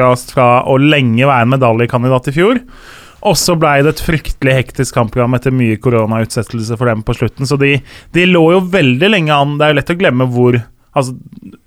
[0.00, 2.60] rast fra å lenge være en medaljekandidat i fjor.
[3.28, 7.44] Og så ble det et fryktelig hektisk kampprogram etter mye koronautsettelse for dem på slutten.
[7.44, 7.74] Så de,
[8.16, 9.58] de lå jo veldig lenge an.
[9.58, 11.14] Det er jo lett å glemme hvor Altså,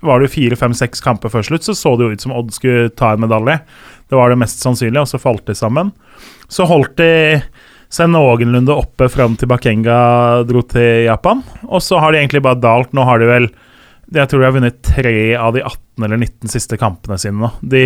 [0.04, 2.50] Var det fire, fem, seks kamper før slutt, så så det jo ut som Odd
[2.52, 3.62] skulle ta en medalje.
[4.12, 5.94] Det var det mest sannsynlige, og så falt de sammen.
[6.52, 7.40] Så holdt de
[7.94, 9.98] seg noenlunde oppe fram til Bakenga
[10.50, 11.44] dro til Japan.
[11.70, 12.94] Og så har de egentlig bare dalt.
[12.96, 13.52] Nå har de vel
[14.14, 17.50] Jeg tror de har vunnet tre av de 18 eller 19 siste kampene sine nå.
[17.62, 17.86] De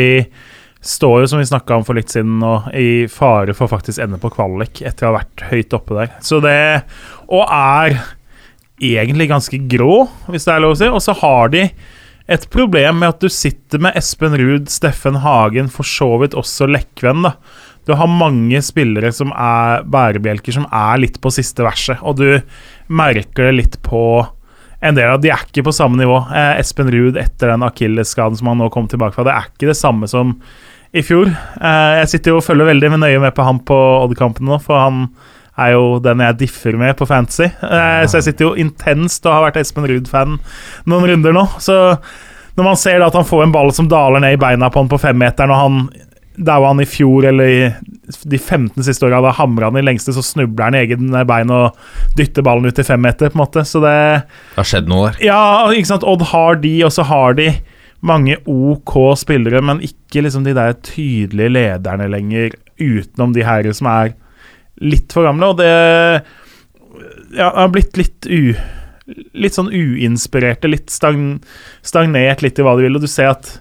[0.83, 4.19] står jo, som vi snakka om for litt siden, nå i fare for faktisk ende
[4.21, 6.11] på kvalik etter å ha vært høyt oppe der.
[6.23, 6.57] Så det
[7.27, 7.99] Og er
[8.77, 10.89] egentlig ganske grå, hvis det er lov å si.
[10.91, 11.63] Og så har de
[12.27, 16.67] et problem med at du sitter med Espen Ruud, Steffen Hagen, for så vidt også
[16.69, 17.37] Lekven, da.
[17.87, 22.41] Du har mange spillere som er bærebjelker, som er litt på siste verset, og du
[22.87, 24.01] merker det litt på
[24.83, 26.19] en del av De er ikke på samme nivå.
[26.29, 29.71] Eh, Espen Ruud etter den akillesskaden som han nå kom tilbake fra, det er ikke
[29.71, 30.35] det samme som
[30.93, 31.31] i fjor.
[31.31, 34.61] Eh, jeg sitter jo og følger veldig med nøye med på han på Odd-kampene nå,
[34.63, 35.07] for han
[35.57, 37.47] er jo den jeg differ med på Fantasy.
[37.49, 40.37] Eh, så jeg sitter jo intenst og har vært Espen Ruud-fan
[40.85, 41.47] noen runder nå.
[41.63, 41.77] Så
[42.57, 44.91] når man ser at han får en ball som daler ned i beina på han
[44.91, 46.06] på femmeteren, og han
[46.37, 47.61] der var han i fjor eller i
[48.29, 51.53] de 15 siste åra, da hamra han i lengste, så snubler han i egen bein
[51.53, 51.77] og
[52.17, 53.65] dytter ballen ut til femmeter, på en måte.
[53.65, 53.97] Så det
[54.53, 55.19] Det har skjedd noe der.
[55.31, 55.41] Ja,
[55.73, 56.05] ikke sant.
[56.05, 57.49] Odd har de, og så har de
[58.05, 63.89] mange OK spillere, men ikke liksom de der tydelige lederne lenger, utenom de her som
[63.89, 64.13] er
[64.77, 65.49] litt for gamle.
[65.49, 65.73] Og det
[67.33, 68.53] ja, har blitt litt u...
[69.39, 71.37] Litt sånn uinspirerte, litt stagn,
[71.79, 72.97] stagnert litt i hva de vil.
[72.99, 73.53] Og du ser at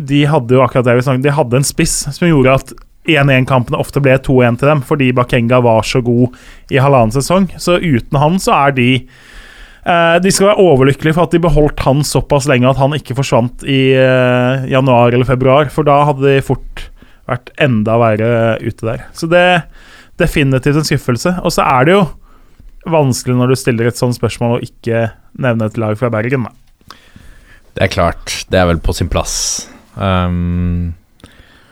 [0.00, 2.72] de hadde jo akkurat det vi snakket De hadde en spiss som gjorde at
[3.10, 6.36] 1-1-kampene ofte ble 2-1 til dem, fordi Bakenga var så god
[6.70, 7.48] i halvannen sesong.
[7.58, 11.84] Så uten han så er de eh, De skal være overlykkelige for at de beholdt
[11.86, 16.26] han såpass lenge at han ikke forsvant i eh, januar eller februar, for da hadde
[16.28, 16.86] de fort
[17.30, 18.30] vært enda verre
[18.62, 19.04] ute der.
[19.16, 19.66] Så det er
[20.20, 21.36] definitivt en skuffelse.
[21.40, 22.04] Og så er det jo
[22.90, 25.08] vanskelig når du stiller et sånt spørsmål og ikke
[25.40, 26.56] nevner et lag fra Bergen, da.
[27.76, 28.42] Det er klart.
[28.50, 29.68] Det er vel på sin plass.
[29.96, 30.94] Um,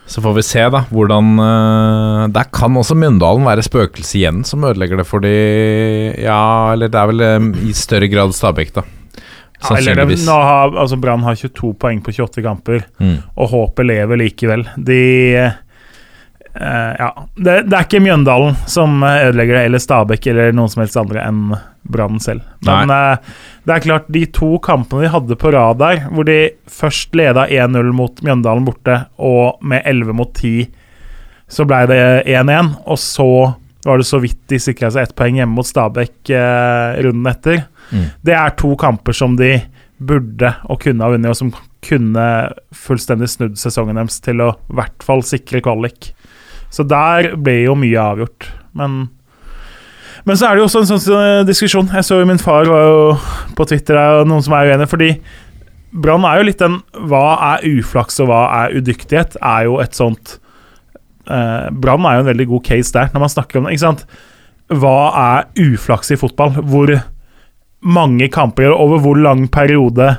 [0.08, 4.64] så får vi se, da, hvordan uh, Der kan også Mjøndalen være spøkelse igjen som
[4.64, 5.32] ødelegger det for de
[6.24, 8.82] Ja, eller det er vel um, i større grad Stabæk, da.
[8.88, 10.24] Ja, eller det, Sannsynligvis.
[10.28, 13.16] nå har, altså Brann har 22 poeng på 28 kamper, Mm.
[13.36, 14.62] og håpet lever likevel.
[14.78, 14.98] De
[15.34, 15.56] eh,
[16.54, 17.10] Ja.
[17.36, 21.22] Det, det er ikke Mjøndalen som ødelegger det, eller Stabæk eller noen som helst andre
[21.22, 21.52] enn
[21.88, 22.42] Brann selv.
[22.66, 23.16] Men uh,
[23.66, 26.38] det er klart, de to kampene de hadde på rad der, hvor de
[26.72, 30.68] først leda 1-0 mot Mjøndalen borte, og med 11 mot 10
[31.48, 33.30] så ble det 1-1, og så
[33.86, 37.62] var det så vidt de sikra seg ett poeng hjemme mot Stabæk uh, runden etter.
[37.88, 38.06] Mm.
[38.26, 39.54] Det er to kamper som de
[39.98, 42.26] burde og kunne ha vunnet, og som kunne
[42.74, 46.12] fullstendig snudd sesongen deres til å i hvert fall sikre kvalik.
[46.74, 48.48] Så der ble jo mye avgjort.
[48.76, 49.00] Men,
[50.28, 51.90] men så er det jo også en sånn eh, diskusjon.
[51.94, 53.04] Jeg så jo min far var jo
[53.58, 55.12] på Twitter, og noen som er uenige, fordi
[55.88, 56.74] Brann er jo litt den
[57.08, 59.38] Hva er uflaks og hva er udyktighet?
[59.40, 60.34] Er jo et sånt
[61.24, 63.76] eh, Brann er jo en veldig god case der, når man snakker om det.
[63.76, 64.04] ikke sant?
[64.68, 66.58] Hva er uflaks i fotball?
[66.60, 66.92] Hvor
[67.80, 70.16] mange kamper over hvor lang periode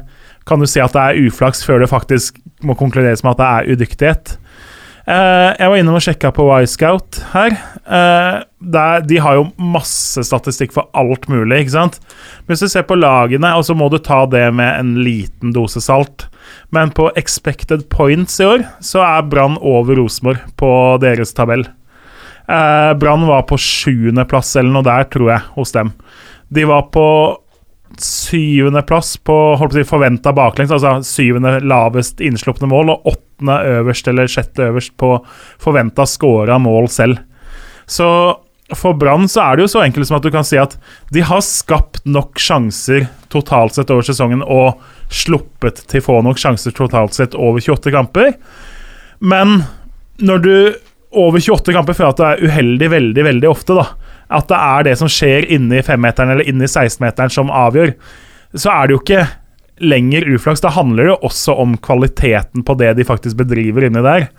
[0.50, 3.50] kan du si at det er uflaks før det faktisk må konkluderes med at det
[3.50, 4.38] er udyktighet?
[5.10, 7.56] Eh, jeg var innom og sjekka på Y-Scout her.
[7.82, 8.36] Eh,
[8.76, 11.98] der, de har jo masse statistikk for alt mulig, ikke sant?
[12.46, 15.82] Hvis du ser på lagene, og så må du ta det med en liten dose
[15.82, 16.28] salt
[16.74, 21.66] Men på expected points i år så er Brann over Rosenborg på deres tabell.
[22.50, 25.94] Eh, Brann var på sjuendeplass eller noe der, tror jeg, hos dem.
[26.54, 27.08] De var på
[27.98, 33.58] syvendeplass på holdt på å si, forventa baklengs, altså syvende lavest innslupne mål, og åttende
[33.80, 35.16] øverst eller sjette øverst på
[35.62, 37.24] forventa scora mål selv.
[37.90, 38.10] Så
[38.78, 40.76] for Brann så er det jo så enkelt som at du kan si at
[41.14, 44.78] de har skapt nok sjanser totalt sett over sesongen og
[45.10, 48.36] sluppet til få nok sjanser totalt sett over 28 kamper.
[49.20, 49.64] Men
[50.22, 50.54] når du
[51.18, 53.88] over 28 kamper føler at du er uheldig veldig, veldig ofte, da,
[54.30, 57.96] at det er det som skjer inne i femmeteren eller inne i 16-meteren som avgjør,
[58.54, 59.26] så er det jo ikke
[59.80, 60.62] lenger uflaks.
[60.62, 64.30] Da handler det jo også om kvaliteten på det de faktisk bedriver inni der.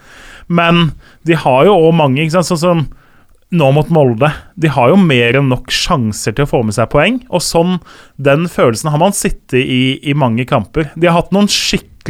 [0.50, 0.92] Men
[1.26, 2.82] de har jo òg mange, ikke sant, sånn som
[3.50, 4.30] nå mot Molde.
[4.54, 7.78] De har jo mer enn nok sjanser til å få med seg poeng, og sånn
[8.14, 10.92] den følelsen har man sittet i i mange kamper.
[10.94, 11.50] De har hatt noen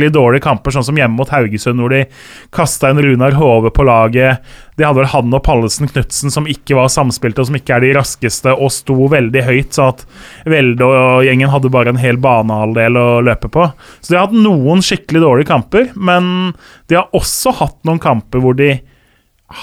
[0.01, 2.07] skikkelig dårlige kamper, sånn som hjemme mot Haugesund, hvor de
[2.55, 4.41] kasta en Runar Hove på laget.
[4.77, 7.85] De hadde vel han og Pallesen Knutsen som ikke var samspilte, og som ikke er
[7.85, 10.07] de raskeste, og sto veldig høyt, så at
[10.49, 13.69] Velde og gjengen hadde bare en hel banehalvdel å løpe på.
[14.01, 16.55] Så de har hatt noen skikkelig dårlige kamper, men
[16.89, 18.79] de har også hatt noen kamper hvor de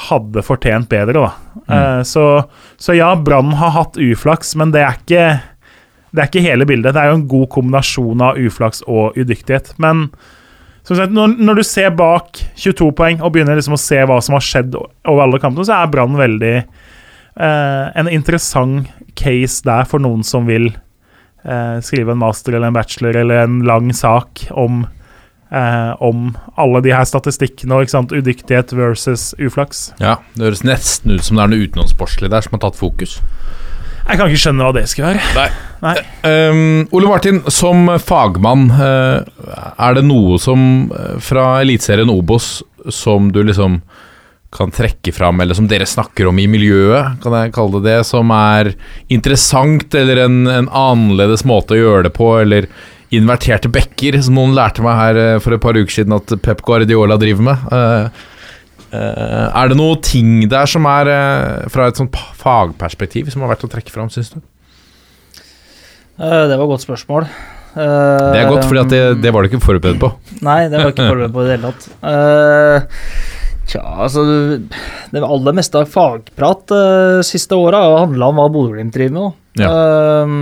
[0.09, 1.61] hadde fortjent bedre, da.
[1.71, 2.43] Eh, så,
[2.77, 5.27] så ja, Brann har hatt uflaks, men det er ikke
[6.17, 6.95] det er ikke hele bildet.
[6.95, 9.75] Det er jo en god kombinasjon av uflaks og udyktighet.
[9.81, 10.07] Men
[10.87, 14.37] sagt, når, når du ser bak 22 poeng og begynner liksom å se hva som
[14.37, 20.01] har skjedd over alle kampene, så er Brann veldig eh, en interessant case der for
[20.01, 24.85] noen som vil eh, skrive en master eller en bachelor eller en lang sak om
[25.51, 29.91] eh, om alle de her statistikkene og udyktighet versus uflaks.
[30.01, 33.19] Ja, Det høres nesten ut som det er noe utenomsportslig der som har tatt fokus.
[34.07, 35.47] Jeg kan ikke skjønne hva det skal være.
[35.83, 35.95] Nei.
[36.23, 39.21] Um, Ole Martin, som fagmann, eh,
[39.77, 40.61] er det noe som
[40.95, 42.61] eh, fra Eliteserien Obos
[42.93, 43.81] som du liksom
[44.57, 47.97] kan trekke fram, eller som dere snakker om i miljøet, kan jeg kalle det det,
[48.07, 48.71] som er
[49.13, 52.69] interessant, eller en, en annerledes måte å gjøre det på, eller
[53.15, 56.63] inverterte bekker, som noen lærte meg her eh, for et par uker siden at Pep
[56.67, 57.69] Guardiola driver med.
[57.71, 58.25] Eh, eh,
[58.97, 63.67] er det noe ting der som er eh, fra et sånt fagperspektiv som har vært
[63.67, 64.41] å trekke fram, syns du?
[66.17, 67.29] Eh, Det var et godt spørsmål.
[67.77, 70.09] Det er godt, for det, det var du ikke forberedt på.
[70.41, 71.89] Nei, det var ikke forberedt på i det hele tatt.
[72.01, 73.35] Uh,
[73.67, 74.23] Tja, altså
[75.11, 79.35] Det aller meste av fagprat uh, siste åra har handla om hva Bodø-Glimt driver med.
[79.59, 79.69] Ja.
[79.73, 80.33] Eh,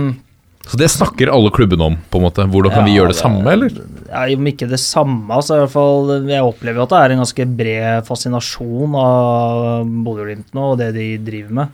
[0.66, 2.42] Så det snakker alle klubbene om, på en måte.
[2.50, 3.70] Hvordan kan vi gjøre det det- samme, eller?
[4.10, 7.12] ja, om ikke det samme, så i hvert fall Jeg opplever jo at det er
[7.14, 11.68] en ganske bred fascinasjon av Bodø-Glimt nå, og det de driver med.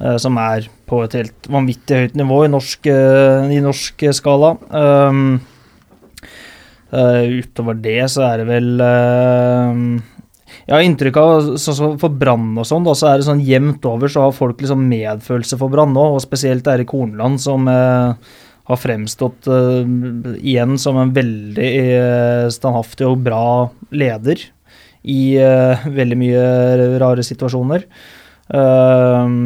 [0.00, 4.50] eh, som er på et helt vanvittig høyt nivå i norsk, eh, i norsk skala.
[4.70, 5.40] Um,
[6.92, 10.02] eh, utover det så er det vel eh,
[10.66, 13.44] jeg har inntrykk av, sånn som for Brann og sånn, da, så er det sånn
[13.46, 17.70] jevnt over så har folk liksom medfølelse for Brann òg, og spesielt Eirik Hornland, som
[17.70, 18.34] eh,
[18.66, 19.92] har fremstått eh,
[20.40, 23.46] igjen som en veldig eh, standhaftig og bra
[23.94, 24.42] leder
[25.06, 26.44] i eh, veldig mye
[26.98, 27.86] rare situasjoner.
[28.50, 29.38] Eh,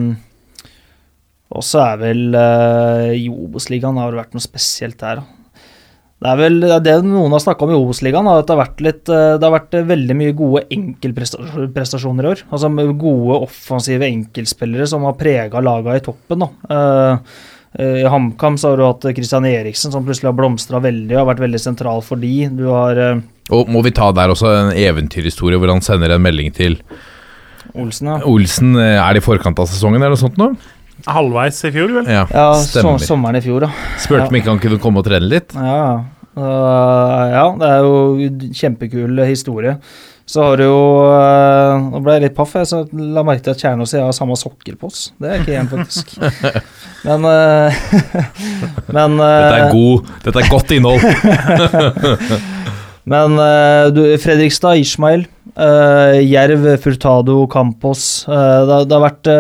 [1.51, 5.18] og så er vel uh, i har vært noe spesielt der.
[5.18, 5.39] da.
[6.21, 8.61] Det er vel det, er det noen har snakka om i Obos-ligaen, at det har
[8.61, 12.43] vært litt eh, Det har vært eh, veldig mye gode enkeltprestasjoner i år.
[12.53, 12.68] Altså
[13.01, 16.45] gode offensive enkeltspillere som har prega laga i toppen.
[16.45, 16.51] da.
[16.68, 17.39] Uh,
[17.81, 21.31] I HamKam så har du hatt Christian Eriksen, som plutselig har blomstra veldig og har
[21.31, 22.35] vært veldig sentral for de.
[22.53, 23.01] Du har
[23.55, 26.77] Og må vi ta der også en eventyrhistorie hvor han sender en melding til
[27.71, 28.18] Olsen, ja.
[28.27, 28.75] Olsen.
[28.77, 30.51] Er det i forkant av sesongen eller noe sånt nå?
[31.09, 32.07] Halvveis i fjor, vel?
[32.11, 33.71] Ja, Ja, som, sommeren i fjor, da.
[33.99, 34.29] Spurte Ja.
[34.29, 35.55] om ikke han kunne komme og trene litt.
[35.55, 36.05] Ja,
[36.37, 39.77] uh, ja, det er jo kjempekul historie.
[40.31, 43.51] Så har du jo uh, Nå ble jeg litt paff, jeg så la merke til
[43.57, 45.09] at Kjernås har samme sokker på oss.
[45.19, 46.13] Det er ikke én, faktisk.
[47.09, 47.81] Men uh,
[48.95, 51.03] Men Dette er god Dette er godt innhold.
[53.11, 53.35] Men
[53.97, 55.25] du, Fredrikstad, Ishmael,
[55.57, 58.37] Jerv, Furtado, Campos det,
[58.71, 59.31] har- det har vært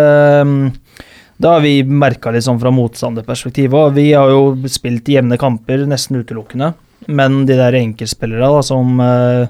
[1.40, 3.94] Det har vi merka litt sånn fra motstanderperspektivet òg.
[3.96, 6.74] Vi har jo spilt jevne kamper nesten utelukkende.
[7.08, 9.46] Men de der enkeltspillere da, som øh,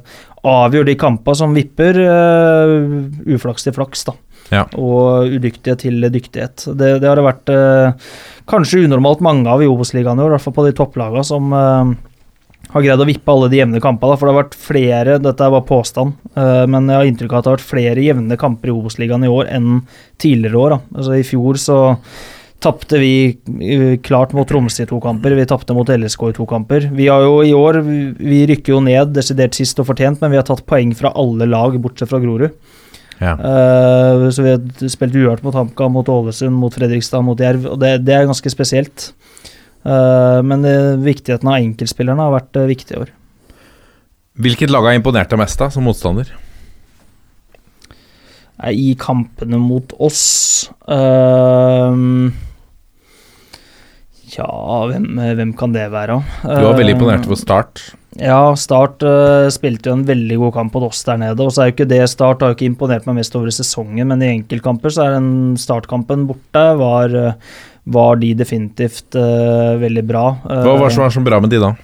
[0.47, 2.85] avgjør de kampene, som vipper øh,
[3.35, 4.15] uflaks til flaks, da.
[4.51, 4.63] Ja.
[4.79, 6.63] Og udyktige til dyktighet.
[6.79, 8.15] Det, det har det vært øh,
[8.51, 11.51] kanskje unormalt mange av i Obos-ligaen i år, i hvert fall på de topplagene som
[11.55, 11.93] øh,
[12.73, 14.17] har greid å vippe alle de jevne kampene.
[14.19, 17.41] For det har vært flere Dette er bare påstand, eh, men jeg har inntrykk av
[17.41, 19.71] at det har vært flere jevne kamper i Obos-ligaen i år enn
[20.21, 20.77] tidligere år.
[20.77, 20.81] da.
[20.97, 21.79] Altså I fjor så
[22.61, 23.15] tapte vi
[23.65, 26.91] eh, klart mot Tromsø i to kamper, vi tapte mot LSK i to kamper.
[26.93, 30.35] Vi har jo i år Vi, vi rykker jo ned desidert sist og fortjent, men
[30.35, 32.53] vi har tatt poeng fra alle lag, bortsett fra Grorud.
[33.21, 33.35] Ja.
[33.37, 37.81] Uh, så vi har spilt uavgjort mot HamKam, mot Ålesund, mot Fredrikstad, mot Jerv, og
[37.83, 39.11] det, det er ganske spesielt.
[39.85, 43.13] Eh, men eh, viktigheten av enkeltspillerne har vært eh, viktig i år.
[44.41, 46.33] Hvilket lag har imponert deg mest da, som motstander?
[48.61, 52.29] I kampene mot oss ehm,
[54.35, 54.51] Ja,
[54.91, 56.19] hvem, hvem kan det være?
[56.45, 57.81] Du var veldig imponert over Start.
[58.19, 61.45] Ja, Start uh, spilte jo en veldig god kamp mot oss der nede.
[61.45, 64.11] Og så er jo ikke det Start har jo ikke imponert meg mest over sesongen,
[64.11, 66.65] men i enkeltkamper så er den Startkampen borte.
[66.81, 67.55] Var, eh,
[67.91, 70.27] var de definitivt uh, veldig bra.
[70.47, 71.75] Hva var det som var så bra med de da?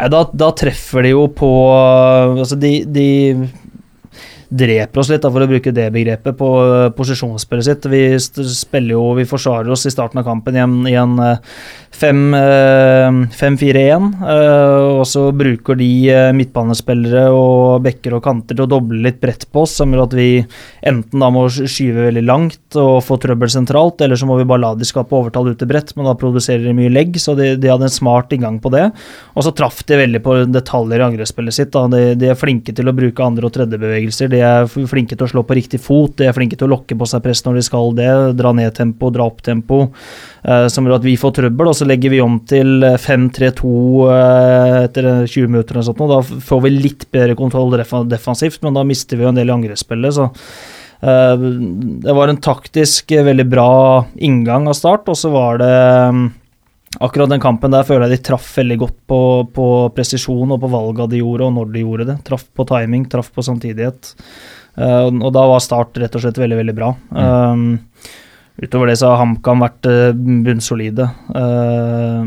[0.00, 3.08] Nei, da, da treffer de jo på Altså, de, de
[4.50, 7.86] dreper oss litt, da, for å bruke det begrepet, på uh, posisjonsspillet sitt.
[7.90, 11.60] Vi spiller jo, vi forsvarer oss i starten av kampen i en, en uh,
[11.94, 15.90] fem, uh, 5-4-1, uh, og så bruker de
[16.34, 20.18] midtbanespillere og bekker og kanter til å doble litt bredt på oss, som gjør at
[20.18, 20.28] vi
[20.86, 24.64] enten da må skyve veldig langt og få trøbbel sentralt, eller så må vi bare
[24.64, 27.70] la de skape overtall ute bredt, men da produserer de mye legg, så de, de
[27.70, 28.88] hadde en smart inngang på det.
[29.36, 31.72] Og så traff de veldig på detaljer i angrepsspillet sitt.
[31.74, 31.86] Da.
[31.92, 34.30] De, de er flinke til å bruke andre- og tredjebevegelser.
[34.32, 36.16] De er flinke til å slå på riktig fot.
[36.18, 38.10] De er flinke til å lokke på seg press når de skal det.
[38.38, 39.82] Dra ned tempo, dra opp tempo.
[40.46, 43.70] uh, som gjør at vi får trøbbel, og så legger vi om til eh, 5-3-2
[44.08, 45.76] uh, etter 20 minutter.
[45.76, 49.26] eller sånt, og Da får vi litt bedre kontroll def defensivt, men da mister vi
[49.26, 50.14] jo en del i angrepsspillet.
[50.14, 50.28] så
[51.02, 51.46] eh,
[52.04, 53.72] det var en taktisk eh, veldig bra
[54.16, 55.74] inngang av start, og så var det
[56.98, 59.20] Akkurat den kampen der føler jeg de traff veldig godt på,
[59.54, 62.16] på presisjon og på valga de gjorde, og når de gjorde det.
[62.26, 64.10] Traff på timing, traff på samtidighet.
[64.74, 66.90] Uh, og da var Start rett og slett veldig, veldig bra.
[67.14, 67.78] Um,
[68.58, 71.06] utover det så har HamKam vært uh, bunnsolide.
[71.30, 72.26] Uh,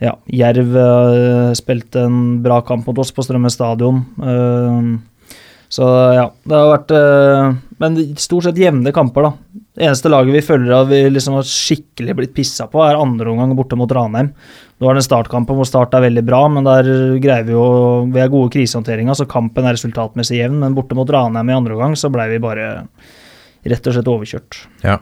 [0.00, 0.76] ja, Jerv
[1.60, 3.98] spilte en bra kamp mot oss på Strømmen stadion.
[5.68, 6.94] Så ja, det har vært
[7.80, 9.60] Men stort sett jevne kamper, da.
[9.76, 13.30] Det eneste laget vi føler at vi liksom har skikkelig blitt pissa på, er andre
[13.32, 14.34] omgang borte mot Ranheim.
[14.80, 16.88] Nå er det startkampen hvor Start er veldig bra, men der
[17.20, 17.64] greier vi jo
[18.12, 21.56] Vi er gode i krisehåndteringa, så kampen er resultatmessig jevn, men borte mot Ranheim i
[21.56, 22.68] andre omgang så blei vi bare
[23.68, 24.60] rett og slett overkjørt.
[24.84, 24.98] Ja.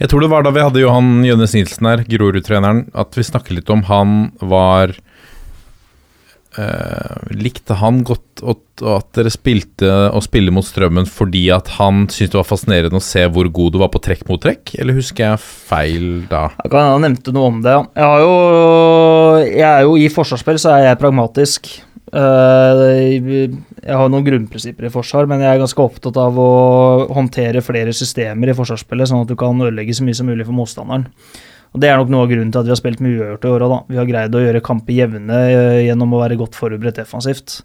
[0.00, 3.58] Jeg tror det var da vi hadde Johan Jønnes Nilsen her, Grorud-treneren, at vi snakket
[3.58, 4.96] litt om han var
[6.58, 12.06] eh, Likte han godt at, at dere spilte å spille mot Strømmen fordi at han
[12.08, 14.96] syntes det var fascinerende å se hvor god du var på trekk mot trekk, eller
[14.96, 16.48] husker jeg feil da?
[16.64, 17.76] Jeg kan jeg nevnte noe om det.
[17.76, 17.84] ja.
[18.00, 18.34] Jeg, jo,
[19.50, 21.70] jeg er jo i forsvarsspill, så er jeg pragmatisk.
[22.10, 22.98] Uh,
[23.80, 26.48] Jeg har noen grunnprinsipper i forsvar, men jeg er ganske opptatt av å
[27.14, 30.56] håndtere flere systemer i forsvarsspillet, sånn at du kan ødelegge så mye som mulig for
[30.56, 31.06] motstanderen.
[31.70, 33.50] Og Det er nok noe av grunnen til at vi har spilt mye uavgjort i
[33.54, 33.74] år òg.
[33.92, 37.60] Vi har greid å gjøre kamper jevne eh, gjennom å være godt forberedt defensivt.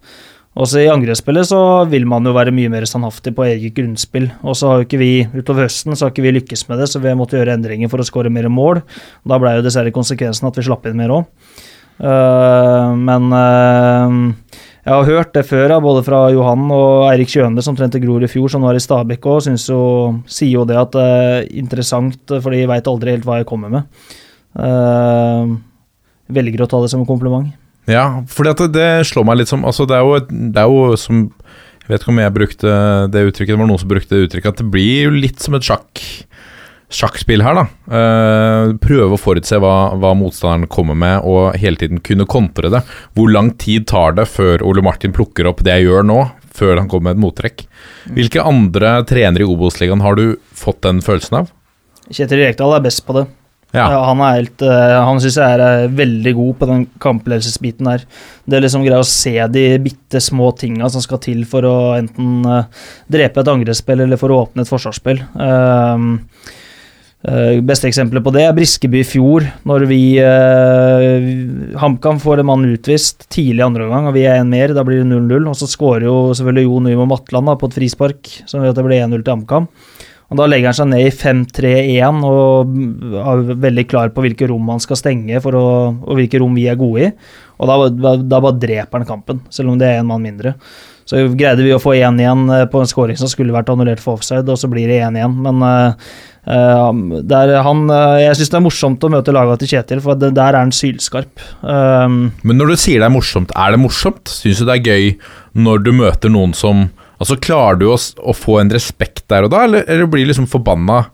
[0.55, 1.59] Også i angrepsspillet så
[1.91, 4.29] vil man jo være mye mer standhaftig på eget grunnspill.
[4.45, 6.87] Og så har jo ikke vi utover høsten så har ikke vi lykkes med det,
[6.91, 8.79] så vi måtte gjøre endringer for å skåre mer mål.
[9.27, 11.25] Da ble jo dessverre konsekvensen at vi slapp inn mer òg.
[11.99, 17.97] men uh, jeg har hørt det før, både fra Johan og Eirik Kjøne, som trente
[18.03, 21.47] Gror i fjor, som nå er i Stabekk òg, sier jo det at det er
[21.57, 24.11] interessant, for de veit aldri helt hva jeg kommer med.
[24.53, 25.57] Uh,
[26.37, 27.49] velger å ta det som en kompliment.
[27.89, 30.21] Ja, for det, det, slår meg litt som altså det, er jo,
[30.53, 31.27] det er jo som
[31.85, 32.77] Jeg vet ikke om jeg brukte
[33.13, 35.57] det uttrykket, det var noen som brukte det uttrykket, at det blir jo litt som
[35.57, 36.01] et sjakk
[36.93, 37.65] sjakkspill her, da.
[37.89, 42.83] Uh, prøve å forutse hva, hva, motstanderen kommer med, og hele tiden kunne kontre det.
[43.17, 46.19] Hvor lang tid tar det før Ole Martin plukker opp det jeg gjør nå,
[46.55, 47.65] før han kommer med et mottrekk?
[48.15, 51.49] Hvilke andre trenere i Obos-ligaen har du fått den følelsen av?
[52.13, 53.25] Kjetil Rekdal er best på det.
[53.75, 53.89] Ja.
[53.91, 57.89] Ja, han er helt uh, Han syns jeg er uh, veldig god på den kampledelsesbiten
[57.89, 58.05] der.
[58.47, 61.73] Det er liksom greia å se de bitte små tinga som skal til for å
[61.97, 62.45] enten
[63.11, 65.19] drepe et angrepsspill eller for å åpne et forsvarsspill.
[65.35, 66.61] Uh,
[67.25, 72.49] Uh, beste eksempelet på det er Briskeby i fjor, når vi uh, HamKam får en
[72.51, 74.75] mann utvist tidlig andre omgang, og vi er en mer.
[74.77, 75.47] Da blir det 0-0.
[75.49, 78.85] Og så skårer jo selvfølgelig Jo Nymo Matland på et frispark, som gjør at det
[78.89, 79.71] blir 1-0 til HamKam.
[80.25, 82.77] Og Da legger han seg ned i 5-3-1 og
[83.21, 85.65] er veldig klar på hvilke rom han skal stenge for å,
[86.01, 87.11] og hvilke rom vi er gode i.
[87.61, 90.55] Og da, da, bare dreper han kampen, selv om det er en mann mindre.
[91.05, 94.01] Så greide vi å få 1 igjen eh, på en scoring som skulle vært annullert
[94.01, 95.35] for offside, og så blir det 1 igjen.
[95.45, 96.15] Men uh,
[96.45, 100.29] Uh, han, uh, jeg syns det er morsomt å møte laga til Kjetil, for det,
[100.37, 101.41] der er han sylskarp.
[101.65, 104.29] Um, Men når du sier det er morsomt, er det morsomt?
[104.29, 105.09] Syns du det er gøy
[105.57, 109.53] når du møter noen som Altså Klarer du å, å få en respekt der og
[109.53, 111.05] da, eller, eller blir du liksom forbanna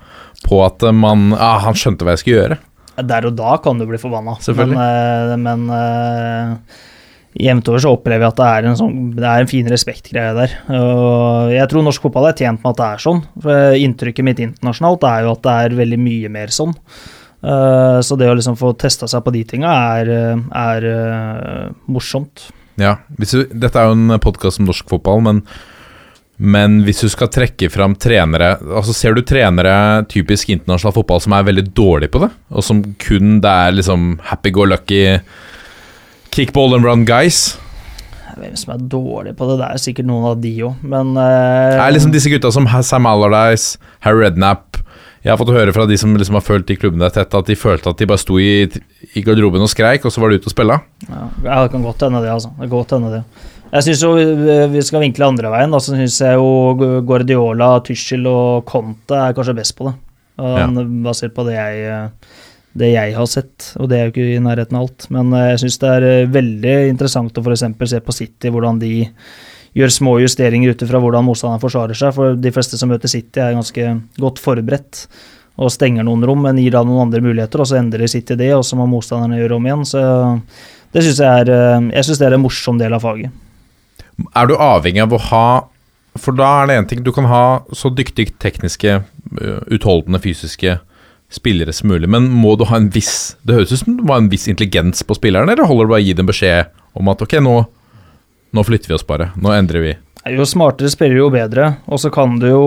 [0.47, 2.57] på at man ah, Han skjønte hva jeg skulle gjøre?
[3.05, 4.73] Der og da kan du bli forbanna, men,
[5.45, 5.61] men
[7.39, 10.36] jevnt over så opplever jeg at det er en, sånn, det er en fin respektgreie
[10.36, 10.53] der.
[10.75, 13.23] Og jeg tror norsk fotball er tjent med at det er sånn.
[13.45, 16.75] For inntrykket mitt internasjonalt er jo at det er veldig mye mer sånn.
[17.41, 22.49] Eh, så det å liksom få testa seg på de tinga er, er uh, morsomt.
[22.82, 25.41] Ja, du, dette er jo en podkast om norsk fotball, men,
[26.38, 29.73] men hvis du skal trekke fram trenere altså Ser du trenere
[30.09, 34.13] typisk internasjonal fotball som er veldig dårlige på det, og som kun det er liksom
[34.32, 35.03] happy go lucky
[36.32, 37.57] Kickball and run guys.
[38.39, 41.75] Hvem som er dårlig på det, det er sikkert noen av de òg, men uh,
[41.75, 43.75] Det er liksom disse gutta som Sam Allardyce,
[44.05, 44.79] Harry Rednap
[45.25, 47.57] Jeg har fått høre fra de som liksom har følt de klubbene tett, at de
[47.59, 48.63] følte at de bare sto i,
[49.11, 50.79] i garderoben og skreik, og så var de ute og spilla.
[51.09, 52.53] Ja, det kan godt hende det, altså.
[52.55, 53.21] Det kan godt hende det.
[53.71, 54.11] Jeg syns jo
[54.73, 55.75] vi skal vinkle andre veien.
[55.79, 59.93] Så syns jeg jo Guardiola, Tyschel og Conte er kanskje best på det.
[60.41, 60.65] Ja.
[61.05, 62.09] Basert på det jeg
[62.78, 65.07] det jeg har sett, og det er jo ikke i nærheten av alt.
[65.11, 67.65] Men eh, jeg syns det er eh, veldig interessant å f.eks.
[67.91, 68.93] se på City, hvordan de
[69.78, 72.13] gjør små justeringer ut ifra hvordan motstanderen forsvarer seg.
[72.15, 75.05] For de fleste som møter City, er ganske godt forberedt
[75.61, 78.53] og stenger noen rom, men gir da noen andre muligheter, og så endrer City det,
[78.55, 79.84] og så må motstanderne gjøre om igjen.
[79.88, 80.03] Så
[80.95, 83.36] det syns jeg er eh, Jeg synes det er en morsom del av faget.
[84.36, 85.45] Er du avhengig av å ha
[86.19, 88.99] For da er det én ting Du kan ha så dyktig tekniske,
[89.72, 90.76] utholdende fysiske
[91.32, 92.09] spillere som mulig.
[92.11, 94.49] Men må du ha en viss Det høres ut som du må ha en viss
[94.51, 97.57] intelligens på spilleren, eller holder det bare å gi dem beskjed om at ok, nå,
[98.51, 99.93] nå flytter vi oss bare, nå endrer vi?
[100.29, 101.71] Jo smartere spiller, jo bedre.
[101.89, 102.65] Og så kan du jo,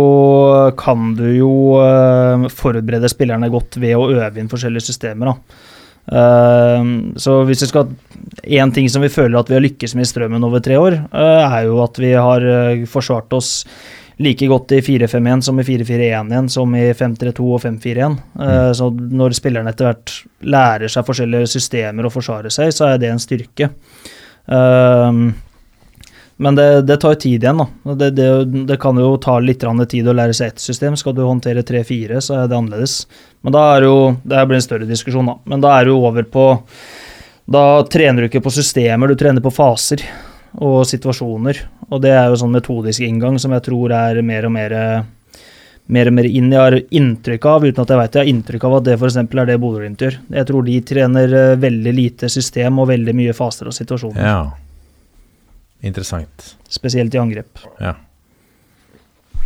[0.79, 5.37] kan du jo uh, forberede spillerne godt ved å øve inn forskjellige systemer.
[6.05, 7.95] Uh, så hvis vi skal
[8.45, 10.99] Én ting som vi føler at vi har lykkes med i Strømmen over tre år,
[11.15, 12.45] uh, er jo at vi har
[12.91, 13.53] forsvart oss
[14.23, 18.19] like godt i 4-5-1 som i 4-4-1 igjen, som i 5-3-2 og 5-4-1.
[18.39, 22.93] Uh, eh, så når spillerne etter hvert lærer seg forskjellige systemer og forsvarer seg, så
[22.93, 23.71] er det en styrke.
[24.47, 25.33] Uh,
[26.37, 27.95] men det, det, tar tid igjen, da.
[27.95, 28.29] Det, det,
[28.67, 30.97] det, kan jo ta litt tid å lære seg ett system.
[30.99, 33.05] Skal du håndtere 3-4, så er det annerledes.
[33.47, 35.39] Men da er jo Det blir en større diskusjon, da.
[35.45, 36.47] Men da er du over på
[37.47, 40.03] Da trener du ikke på systemer, du trener på faser
[40.63, 41.61] og situasjoner.
[41.91, 44.77] Og det er jo sånn metodisk inngang som jeg tror er mer og mer
[45.93, 48.67] mer og mer inn jeg har inntrykk av, uten at jeg vet jeg har inntrykk
[48.69, 49.19] av at det f.eks.
[49.21, 50.19] er det Bodø-Glimt gjør.
[50.39, 54.25] Jeg tror de trener eh, veldig lite system og veldig mye faser og situasjoner.
[54.25, 54.39] Ja.
[55.85, 56.55] Interessant.
[56.73, 57.61] Spesielt i angrep.
[57.83, 57.93] Ja.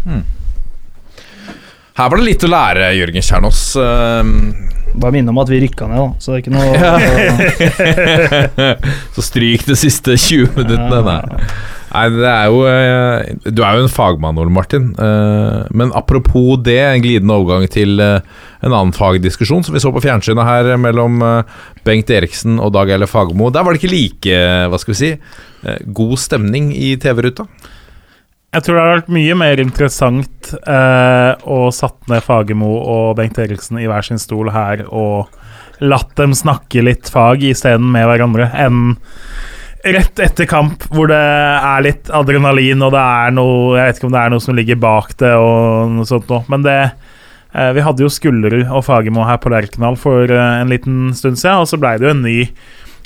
[0.05, 0.23] Hmm.
[1.99, 3.63] Her var det litt å lære, Jørgen Kjernås.
[4.95, 6.09] Bare minne om at vi rykka ned, da.
[6.22, 6.72] Så det er ikke noe
[9.16, 11.03] Så stryk de siste 20 minuttene.
[11.07, 11.49] Nei.
[11.89, 14.91] Nei, det er jo eh, Du er jo en fagmann, Ole Martin.
[14.93, 18.20] Eh, Men apropos det, en glidende overgang til eh,
[18.61, 21.20] en annen fagdiskusjon som vi så på fjernsynet her mellom
[21.86, 23.53] Bengt Eriksen og Dag Eile Fagermo.
[23.55, 25.11] Der var det ikke like, hva skal vi si,
[25.95, 27.47] god stemning i TV-ruta.
[28.49, 33.37] Jeg tror det har vært mye mer interessant eh, å satt ned Fagermo og Bengt
[33.43, 35.29] Eriksen i hver sin stol her og
[35.85, 38.97] latt dem snakke litt fag isteden med hverandre, enn
[39.85, 44.09] rett etter kamp hvor det er litt adrenalin og det er noe Jeg vet ikke
[44.09, 47.71] om det er noe som ligger bak det og noe sånt noe, men det eh,
[47.77, 51.63] Vi hadde jo Skullerud og Fagermo her på Lerkendal for eh, en liten stund siden,
[51.63, 52.41] og så blei det jo en ny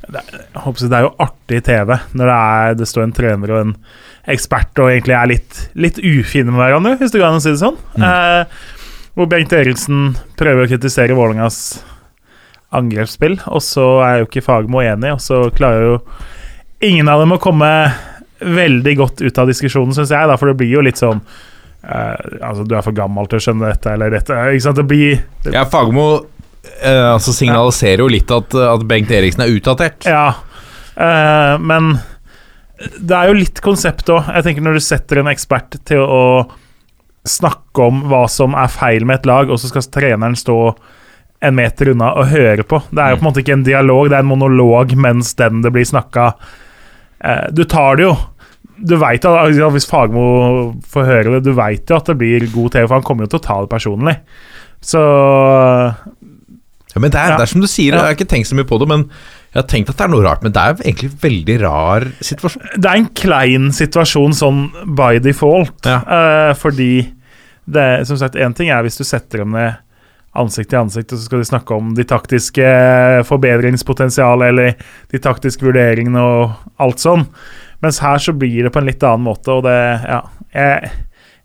[0.08, 3.74] det, det er jo artig TV når det, er, det står en trener og en
[4.32, 7.52] ekspert og egentlig er litt, litt ufine med hverandre, hvis det går an å si
[7.54, 7.78] det sånn.
[7.98, 8.44] Eh,
[9.18, 11.58] hvor Bengt Eriksen prøver å kritisere Vålerengas
[12.72, 15.96] angrepsspill, og så er jo ikke Fagermo enig, og så klarer jo
[16.86, 17.68] ingen av dem å komme
[18.42, 22.38] veldig godt ut av diskusjonen, syns jeg, da, for det blir jo litt sånn eh,
[22.42, 25.20] Altså, du er for gammel til å skjønne dette, eller dette Ikke sant, det blir
[25.44, 26.06] det, Ja, Fagermo
[26.62, 30.08] eh, altså signaliserer jo litt at, at Bengt Eriksen er utdatert.
[30.08, 30.26] Ja.
[30.96, 31.94] uh, men
[32.98, 34.26] det er jo litt konsept òg.
[34.26, 36.24] Jeg tenker Når du setter en ekspert til å
[37.28, 40.58] snakke om hva som er feil med et lag, og så skal treneren stå
[41.42, 42.80] en meter unna og høre på.
[42.90, 45.62] Det er jo på en måte ikke en dialog, det er en monolog mens den
[45.64, 46.28] det blir snakka
[47.18, 48.12] eh, Du tar det jo.
[48.78, 50.26] Du vet at, altså, Hvis Fagmo
[50.90, 53.34] får høre det, du veit jo at det blir god TV, for han kommer jo
[53.34, 54.16] til å ta det personlig.
[54.82, 55.02] Så
[56.94, 57.36] Ja, men det er, Ja.
[57.36, 59.06] det er som du sier, jeg har ikke tenkt så mye på det, men
[59.52, 60.42] jeg har tenkt at det er noe rart.
[60.42, 62.62] Men det er jo egentlig en veldig rar situasjon.
[62.80, 64.60] det er en klein situasjon sånn
[64.96, 65.86] by default.
[65.88, 66.02] Ja.
[66.06, 67.12] uh, fordi
[67.64, 69.76] det som sagt én ting er hvis du setter dem ned
[70.34, 72.64] ansikt til ansikt, og så skal de snakke om de taktiske
[73.28, 74.74] forbedringspotensialet eller
[75.12, 77.26] de taktiske vurderingene og alt sånn.
[77.84, 79.76] Mens her så blir det på en litt annen måte, og det
[80.06, 80.22] Ja,
[80.54, 80.90] jeg,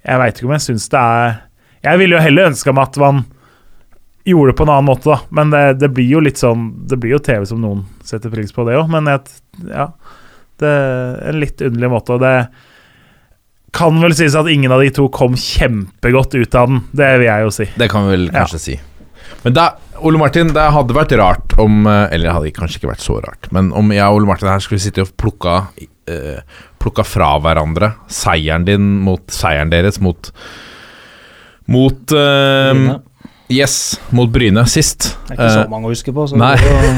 [0.06, 1.36] jeg veit ikke om jeg syns det er
[1.84, 3.26] Jeg ville jo heller ønska meg at man
[4.28, 5.19] gjorde det på en annen måte, da.
[5.39, 8.51] Men det, det blir jo litt sånn Det blir jo TV som noen setter pris
[8.55, 8.89] på, det òg.
[8.91, 9.30] Men et,
[9.69, 9.89] ja,
[10.61, 12.17] det er en litt underlig måte.
[12.17, 12.36] Og det
[13.78, 16.84] kan vel sies at ingen av de to kom kjempegodt ut av den.
[16.97, 17.67] Det vil jeg jo si.
[17.78, 18.39] Det kan vi vel Ja.
[18.45, 18.78] kanskje si.
[19.43, 19.67] Men da,
[20.07, 23.17] Ole Martin, det hadde vært rart om eh, Eller det hadde kanskje ikke vært så
[23.21, 25.57] rart, men om jeg og Ole Martin her skulle sitte og plukka
[26.07, 26.39] eh,
[26.80, 30.32] Plukka fra hverandre seieren din mot seieren deres mot
[31.67, 32.82] Mot eh.
[33.48, 35.14] Yes, mot Bryne sist.
[35.30, 36.26] Det er ikke Eh, så mange å huske på.
[36.28, 36.56] Så nei.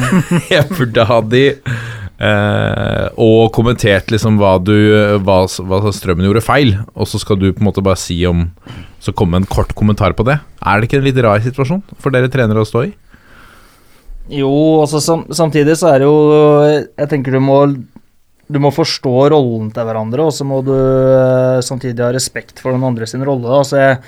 [0.56, 4.74] jeg burde ha de eh, og kommentert liksom hva du
[5.22, 8.48] hva, hva Strømmen gjorde feil, og så skal du på en måte bare si om
[9.00, 10.40] Så komme med en kort kommentar på det.
[10.66, 12.92] Er det ikke en litt rar situasjon for dere trenere å stå i?
[14.30, 14.50] Jo,
[14.82, 16.18] altså sam samtidig så er det jo
[16.98, 17.62] Jeg tenker du må
[18.50, 22.74] Du må forstå rollen til hverandre, og så må du eh, samtidig ha respekt for
[22.74, 23.46] den andre sin rolle.
[23.46, 23.62] da.
[23.62, 24.02] Altså jeg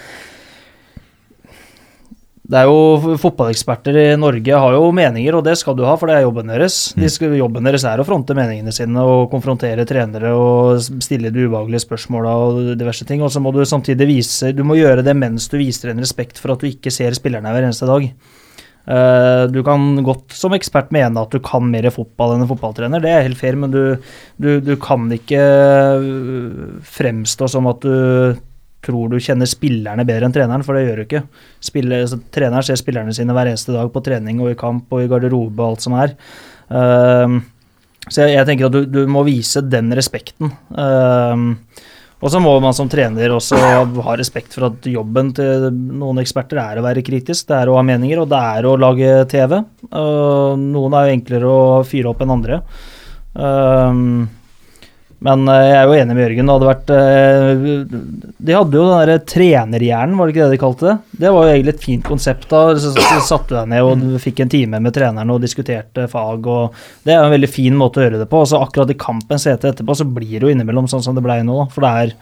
[2.51, 6.11] det er jo Fotballeksperter i Norge har jo meninger, og det skal du ha, for
[6.11, 6.79] det er jobben deres.
[6.99, 11.45] De skal, jobben deres er å fronte meningene sine og konfrontere trenere og stille de
[11.45, 13.23] ubehagelige spørsmåla og diverse ting.
[13.23, 16.41] Og så må du samtidig vise Du må gjøre det mens du viser en respekt
[16.41, 18.09] for at du ikke ser spillerne hver eneste dag.
[18.81, 22.99] Eh, du kan godt som ekspert mene at du kan mer fotball enn en fotballtrener,
[22.99, 23.83] det er helt fair, men du,
[24.41, 28.41] du, du kan ikke øh, fremstå som at du
[28.85, 31.23] tror du kjenner spillerne bedre enn treneren, for det gjør du ikke.
[31.63, 35.03] Spiller, så, treneren ser spillerne sine hver eneste dag på trening og i kamp og
[35.03, 36.15] i garderobe og alt som er.
[36.71, 37.39] Uh,
[38.07, 40.53] så jeg, jeg tenker at du, du må vise den respekten.
[40.73, 41.57] Uh,
[42.21, 46.59] og så må man som trener også ha respekt for at jobben til noen eksperter
[46.61, 49.57] er å være kritisk, det er å ha meninger, og det er å lage TV.
[49.89, 52.61] Uh, noen er jo enklere å fyre opp enn andre.
[53.31, 54.27] Ehm,
[55.21, 56.47] men eh, jeg er jo enig med Jørgen.
[56.47, 60.61] Det hadde vært eh, De hadde jo den derre trenerhjernen, var det ikke det de
[60.63, 60.95] kalte det?
[61.21, 62.47] Det var jo egentlig et fint konsept.
[62.49, 66.49] da, så, så satte deg ned og fikk en time med treneren og diskuterte fag.
[66.49, 68.41] og Det er jo en veldig fin måte å gjøre det på.
[68.41, 71.25] og så Akkurat i kampen hete etterpå så blir det jo innimellom sånn som det
[71.25, 71.59] ble nå.
[71.61, 72.15] da, For det er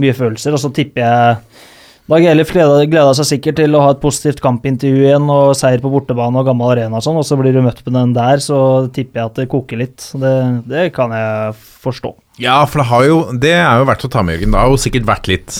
[0.00, 0.56] mye følelser.
[0.56, 1.68] Og så tipper jeg
[2.08, 5.82] Dag Eilif gleda, gleda seg sikkert til å ha et positivt kampintervju igjen og seier
[5.82, 8.40] på bortebane og gammel arena og sånn, og så blir du møtt med den der,
[8.40, 8.60] så
[8.96, 10.06] tipper jeg at det koker litt.
[10.16, 10.32] Det,
[10.70, 11.52] det kan jeg
[11.84, 12.14] forstå.
[12.40, 14.56] Ja, for det har jo Det er jo verdt å ta med, Jørgen.
[14.56, 15.58] Det har jo sikkert vært litt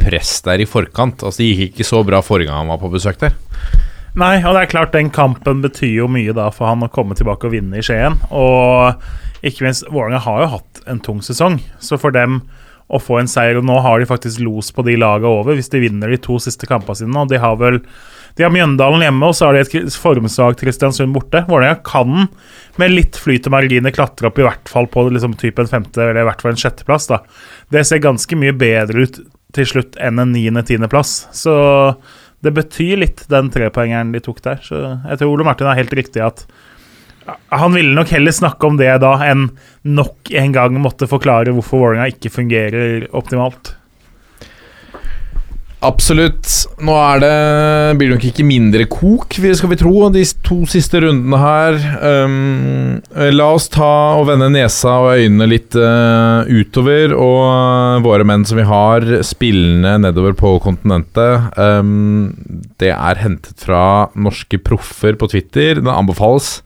[0.00, 1.20] press der i forkant.
[1.20, 3.36] Altså Det gikk ikke så bra forrige gang han var på besøk der.
[4.16, 7.16] Nei, og det er klart den kampen betyr jo mye da for han å komme
[7.18, 8.16] tilbake og vinne i Skien.
[8.32, 8.96] Og
[9.44, 12.40] ikke minst, Vålerenga har jo hatt en tung sesong, så for dem
[12.88, 15.70] å få en seier Og nå har de faktisk los på de lagene over hvis
[15.72, 17.80] de vinner de to siste kampene sine, og de har vel
[18.36, 21.44] De har Mjøndalen hjemme, og så har de et formsvakt Kristiansund borte.
[21.46, 22.26] Vålerenga kan
[22.80, 26.02] med litt flyt og marginer klatre opp i hvert fall på liksom, typ en femte,
[26.02, 27.06] eller i hvert fall en sjetteplass.
[27.12, 27.20] da.
[27.70, 29.20] Det ser ganske mye bedre ut
[29.54, 31.14] til slutt enn en niende-tiendeplass.
[31.30, 31.54] Så
[32.44, 34.58] det betyr litt, den trepoengeren de tok der.
[34.66, 36.44] Så jeg tror Ole Martin har helt riktig at
[37.54, 39.48] han ville nok heller snakke om det da enn
[39.86, 43.74] nok en gang måtte forklare hvorfor Vålerenga ikke fungerer optimalt.
[45.84, 46.48] Absolutt.
[46.84, 47.32] Nå er det
[47.98, 51.76] blir det nok ikke mindre kok, skal vi tro, de to siste rundene her.
[52.24, 53.02] Um,
[53.36, 57.12] la oss ta og vende nesa og øynene litt uh, utover.
[57.12, 62.32] Og eh, våre menn som vi har spillende nedover på kontinentet, um,
[62.80, 65.84] det er hentet fra norske proffer på Twitter.
[65.84, 66.58] Det anbefales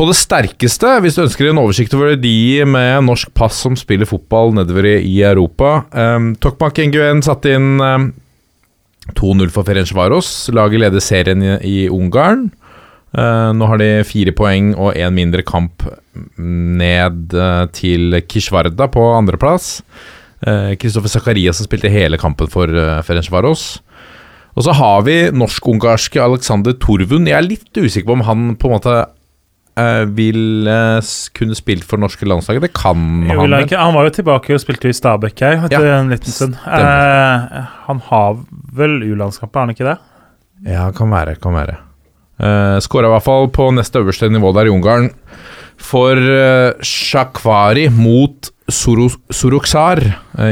[0.00, 4.08] på det sterkeste, hvis du ønsker en oversikt over de med norsk pass som spiller
[4.08, 5.82] fotball nedover i Europa.
[5.92, 8.06] Um, Tokmak Nguyen satte inn um,
[9.12, 10.30] 2-0 for Ferencvaros.
[10.56, 12.48] Laget leder serien i, i Ungarn.
[13.12, 15.84] Uh, nå har de fire poeng og én mindre kamp
[16.40, 19.78] ned uh, til Kishvarda på andreplass.
[20.40, 23.82] Kristoffer Zakaria som spilte hele kampen for uh, Ferencvaros.
[24.56, 27.28] Og så har vi norsk-ungarske Alexander Torvund.
[27.28, 29.00] Jeg er litt usikker på om han på en måte
[29.80, 31.00] eh, vil uh,
[31.36, 32.68] kunne spilt for norske landslaget.
[32.68, 33.66] Det kan jo, han vel?
[33.66, 36.58] ikke, han var jo tilbake og spilte i Stabæk her etter Ja, en liten stund.
[36.60, 38.40] Eh, han har
[38.76, 39.96] vel U-landskamper, har han ikke det?
[40.68, 41.38] Ja, kan være.
[41.40, 41.78] Kan være.
[42.40, 45.10] Uh, Skåra i hvert fall på nest øverste nivå der i Ungarn.
[45.80, 49.98] For uh, Shakvari mot Suruksar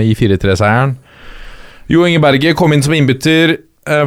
[0.02, 0.96] i 4-3-seieren.
[1.88, 3.54] Jo Inge Berge kom inn som innbytter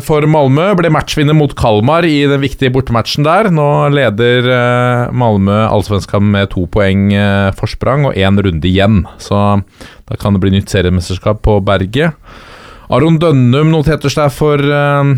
[0.05, 0.71] for Malmö.
[0.79, 3.49] Ble matchvinner mot Kalmar i den viktige bortematchen der.
[3.53, 9.03] Nå leder eh, Malmö allsvenskan med to poeng eh, forsprang og én runde igjen.
[9.21, 9.41] Så
[10.07, 12.17] da kan det bli nytt seriemesterskap på Berget.
[12.91, 15.11] Aron Dønnum noterte seg for eh,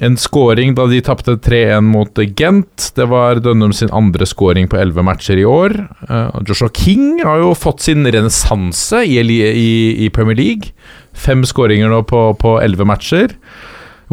[0.00, 2.86] en scoring da de tapte 3-1 mot Gent.
[2.96, 5.74] Det var Dønnum sin andre scoring på 11 matcher i år.
[6.08, 10.72] Eh, Joshua King har jo fått sin renessanse i, Premier League.
[11.12, 13.36] Fem skåringer nå på, 11 matcher.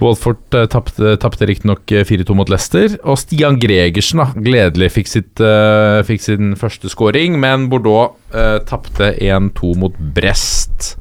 [0.02, 2.98] Wolford uh, tapte, tapte riktignok eh, 4-2 mot Leicester.
[3.04, 8.58] Og Stian Gregersen da, gledelig fikk, sitt, eh, fikk sin første scoring, men Bordeaux uh,
[8.68, 10.96] tapte 1-2 mot Brest.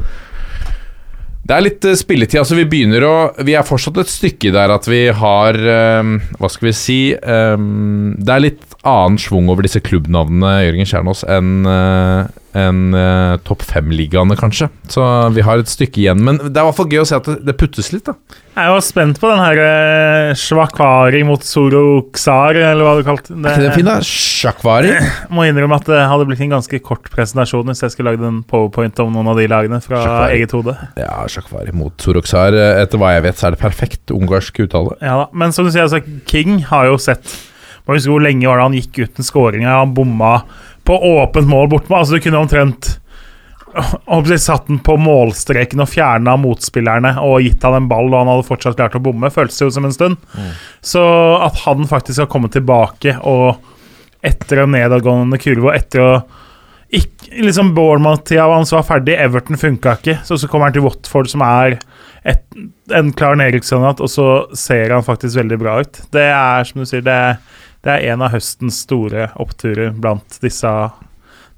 [1.44, 2.40] Det er litt eh, spilletid.
[2.40, 3.14] altså Vi begynner å
[3.44, 5.58] Vi er fortsatt et stykke der at vi har
[6.00, 10.88] um, Hva skal vi si um, Det er litt annen schwung over disse klubbnavnene, Jørgen
[10.88, 12.24] Kjernås, enn uh,
[12.54, 14.68] enn, uh, topp fem-ligaene, kanskje.
[14.90, 15.02] Så
[15.34, 16.22] vi har et stykke igjen.
[16.24, 18.14] Men det er i hvert fall gøy å se at det, det puttes litt, da.
[18.54, 23.40] Jeg var spent på den her uh, Shwakari mot Soroksar, eller hva du kalte det.
[23.42, 23.96] Er ikke den fin, da?
[24.06, 24.92] Sjakvari.
[25.34, 28.42] Må innrømme at det hadde blitt en ganske kort presentasjon hvis jeg skulle lagd en
[28.46, 30.36] powerpoint om noen av de lagene fra Shakvari.
[30.38, 30.76] eget hode.
[31.00, 32.54] Ja, Sjakvari mot Soroksar.
[32.84, 34.94] Etter hva jeg vet, så er det perfekt ungarsk uttale.
[35.02, 37.34] Ja da, Men som du sier, altså, King har jo sett
[37.84, 39.68] Må huske hvor lenge var det han gikk uten skåringer.
[39.68, 40.38] Han bomma
[40.84, 41.96] på åpent mål bortpå.
[41.96, 42.94] Altså, du kunne omtrent
[44.38, 48.46] satt den på målstreken og fjerna motspillerne og gitt han en ball, og han hadde
[48.46, 50.16] fortsatt klart å bomme, føltes det jo som en stund.
[50.84, 51.02] Så
[51.42, 53.56] at han faktisk har kommet tilbake og
[54.24, 56.14] etter en nedadgående kurve og etter å
[56.94, 60.18] ikke, liksom Bournemouth-tida hans var ferdig, Everton funka ikke.
[60.22, 61.80] Så så kommer han til Watford, som er
[62.22, 62.44] et,
[62.94, 65.98] en klar nedrykkskandidat, og så ser han faktisk veldig bra ut.
[66.14, 67.18] Det er som du sier, det,
[67.84, 70.70] det er en av høstens store oppturer blant disse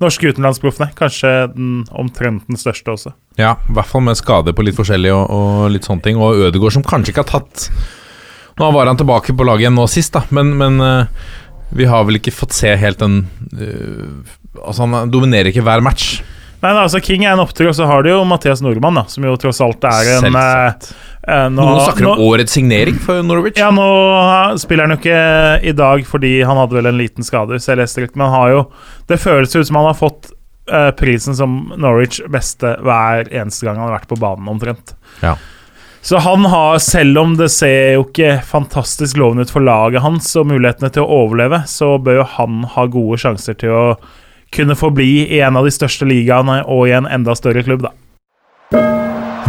[0.03, 0.91] norske utenlandsproffene.
[0.99, 3.15] Kanskje den omtrent den største også.
[3.41, 6.21] Ja, i hvert fall med skade på litt forskjellig og, og litt sånne ting.
[6.21, 7.71] Og Ødegaard som kanskje ikke har tatt
[8.57, 11.25] Nå var han tilbake på laget igjen nå sist, da, men, men eh,
[11.77, 13.19] vi har vel ikke fått se helt den
[13.53, 14.23] uh,
[14.63, 16.23] Altså, han dominerer ikke hver match.
[16.63, 19.03] Nei, da, altså King er en opptur, og så har du jo Mathias Nordmann, da,
[19.13, 20.87] som jo tross alt er en Selvsagt.
[21.27, 23.59] eh, eh, nå- Noen snakker om nå- årets signering for Norwich.
[23.61, 23.87] Ja, nå
[24.59, 27.77] spiller han jo ikke i dag fordi han hadde vel en liten skade, hvis jeg
[27.79, 28.63] leste riktig, men han har jo
[29.07, 30.33] Det føles ut som han har fått
[30.73, 34.95] eh, prisen som Norwich beste hver eneste gang han har vært på banen, omtrent.
[35.23, 35.37] Ja.
[36.03, 40.35] Så han har, selv om det ser jo ikke fantastisk lovende ut for laget hans
[40.37, 43.97] og mulighetene til å overleve, så bør jo han ha gode sjanser til å
[44.55, 47.95] kunne forbli i en av de største ligaene og i en enda større klubb, da.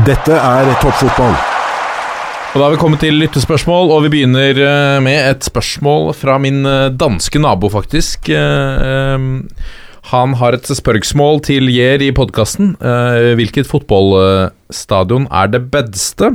[0.07, 1.35] Dette er toppfotball.
[2.53, 6.37] Og Da har vi kommet til lyttespørsmål, og vi begynner eh, med et spørsmål fra
[6.41, 8.29] min eh, danske nabo, faktisk.
[8.29, 9.27] Eh,
[10.07, 12.77] Han har et spørsmål til Jer i podkasten.
[13.35, 16.29] Hvilket fotballstadion er det beste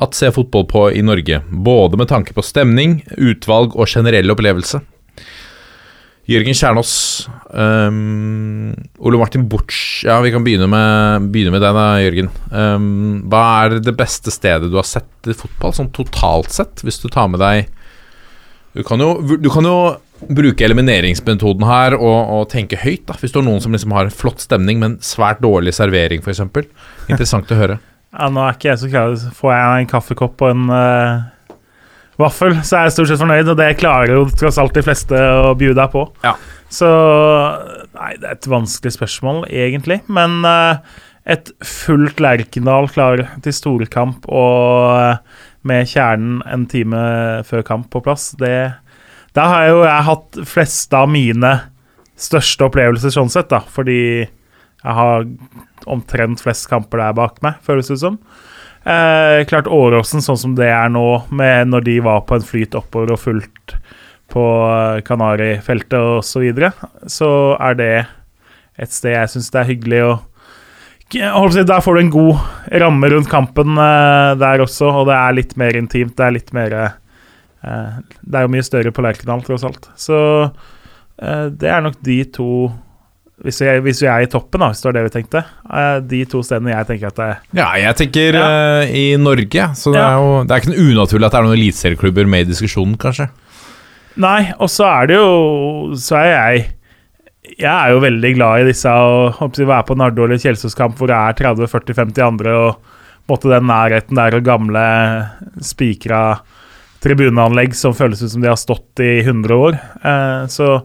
[0.00, 1.42] at se fotball på i Norge?
[1.52, 4.80] Både med tanke på stemning, utvalg og generell opplevelse.
[6.30, 6.92] Jørgen Kjernås.
[7.52, 8.72] Um,
[9.04, 12.30] Ole Martin Butch Ja, vi kan begynne med, begynne med deg, da, Jørgen.
[12.48, 12.88] Um,
[13.30, 17.10] hva er det beste stedet du har sett i fotball, sånn totalt sett, hvis du
[17.12, 17.68] tar med deg
[18.74, 19.76] Du kan jo, du kan jo
[20.24, 24.12] bruke elimineringsmetoden her og, og tenke høyt, da, hvis du har noen som liksom har
[24.14, 26.40] flott stemning, men svært dårlig servering, f.eks.
[27.10, 27.82] Interessant å høre.
[28.14, 29.14] Ja, nå er ikke jeg så klar.
[29.34, 31.24] Får jeg en kaffekopp og en eh,
[32.20, 35.18] vaffel, så er jeg stort sett fornøyd, og det klarer jo tross alt de fleste
[35.18, 36.04] å bjude deg på.
[36.26, 36.36] Ja.
[36.72, 36.90] Så
[37.94, 40.00] Nei, det er et vanskelig spørsmål, egentlig.
[40.10, 40.82] Men uh,
[41.30, 47.04] et fullt Lerkendal klar til storkamp og uh, med kjernen en time
[47.48, 48.74] før kamp på plass, det
[49.34, 51.54] Der har jo jeg hatt fleste av mine
[52.20, 54.26] største opplevelser sånn sett, da, fordi
[54.84, 55.24] jeg har
[55.90, 58.20] omtrent flest kamper der bak meg, føles det som.
[58.84, 62.76] Eh, klart Åråsen, sånn som det er nå, med når de var på en flyt
[62.76, 63.76] oppover og fullt
[64.32, 66.70] på eh, Kanarifeltet osv., så, videre,
[67.08, 67.94] så er det
[68.76, 70.14] et sted jeg syns det er hyggelig å
[71.14, 72.44] Der får du en god
[72.82, 76.16] ramme rundt kampen eh, der også, og det er litt mer intimt.
[76.18, 79.88] Det er litt mer eh, Det er jo mye større på Lerkendal, tross alt.
[79.96, 82.50] Så eh, det er nok de to
[83.42, 85.40] hvis vi, er, hvis vi er i toppen, da, hvis det var det vi tenkte.
[85.74, 88.44] eh, de to stedene jeg tenker at det er Ja, jeg tenker Ja.
[88.84, 90.10] Uh, i Norge, så det Ja.
[90.10, 92.96] er jo Det er ikke noe unaturlig at det er noen eliteserieklubber med i diskusjonen,
[92.96, 93.28] kanskje.
[94.16, 96.66] Nei, og så er det jo Så er jeg
[97.58, 101.16] Jeg er jo veldig glad i disse å være på Nardo eller Kjelsås-kamp hvor det
[101.18, 102.76] er 30-40-50 andre, og
[103.28, 105.28] måtte den nærheten der og gamle
[105.60, 106.38] spikra
[107.04, 109.76] tribuneanlegg som føles ut som de har stått i 100 år.
[110.04, 110.84] Uh, så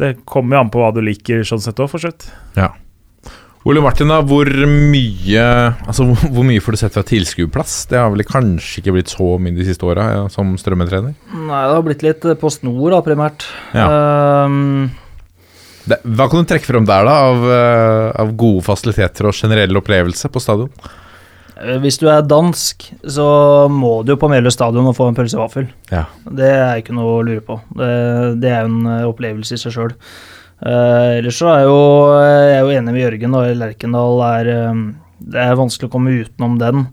[0.00, 2.30] det kommer jo an på hva du liker sånn sett òg, for så vidt.
[3.62, 5.42] Ole Martin, da, hvor mye
[5.86, 7.76] Altså, hvor, mye får du sett fra tilskuerplass?
[7.92, 11.14] Det har vel kanskje ikke blitt så mye de siste åra ja, som strømmetrener?
[11.30, 13.46] Nei, det har blitt litt Post Nord, da, primært.
[13.76, 13.86] Ja.
[14.48, 14.90] Um,
[15.86, 19.78] Det, hva kan du trekke frem der, da, av, eh, av gode fasiliteter og generell
[19.80, 20.70] opplevelse på stadion?
[21.62, 23.26] Eh, Hvis du er dansk, så
[23.70, 25.70] må du jo på Meløy stadion og få en pølse og vaffel.
[25.92, 26.06] Ja.
[26.26, 27.58] Det er ikke noe å lure på.
[27.78, 27.90] Det,
[28.42, 29.96] det er jo en eh, opplevelse i seg sjøl.
[30.62, 31.78] Uh, ellers så er jo,
[32.22, 33.32] jeg er jo enig med Jørgen.
[33.34, 34.82] og Lerkendal er eh,
[35.34, 36.84] Det er vanskelig å komme utenom den.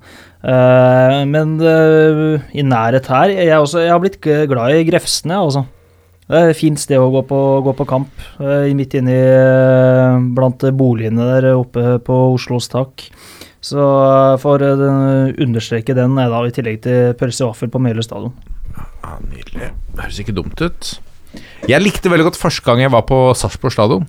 [0.42, 5.68] Uh, men uh, i nærhet her Jeg, også, jeg har blitt glad i Grefsene, altså.
[6.30, 8.12] Det er et fint sted å gå på, gå på kamp.
[8.38, 13.08] Uh, midt inni eh, blant boligene der oppe på Oslos tak.
[13.66, 14.72] Så eh, for å
[15.36, 18.36] understreke den, er da i tillegg til pølse og vaffel på Meløy stadion.
[18.76, 19.74] Ja, Nydelig.
[19.96, 20.94] Det høres ikke dumt ut.
[21.70, 24.08] Jeg likte veldig godt første gang jeg var på Sarpsborg stadion.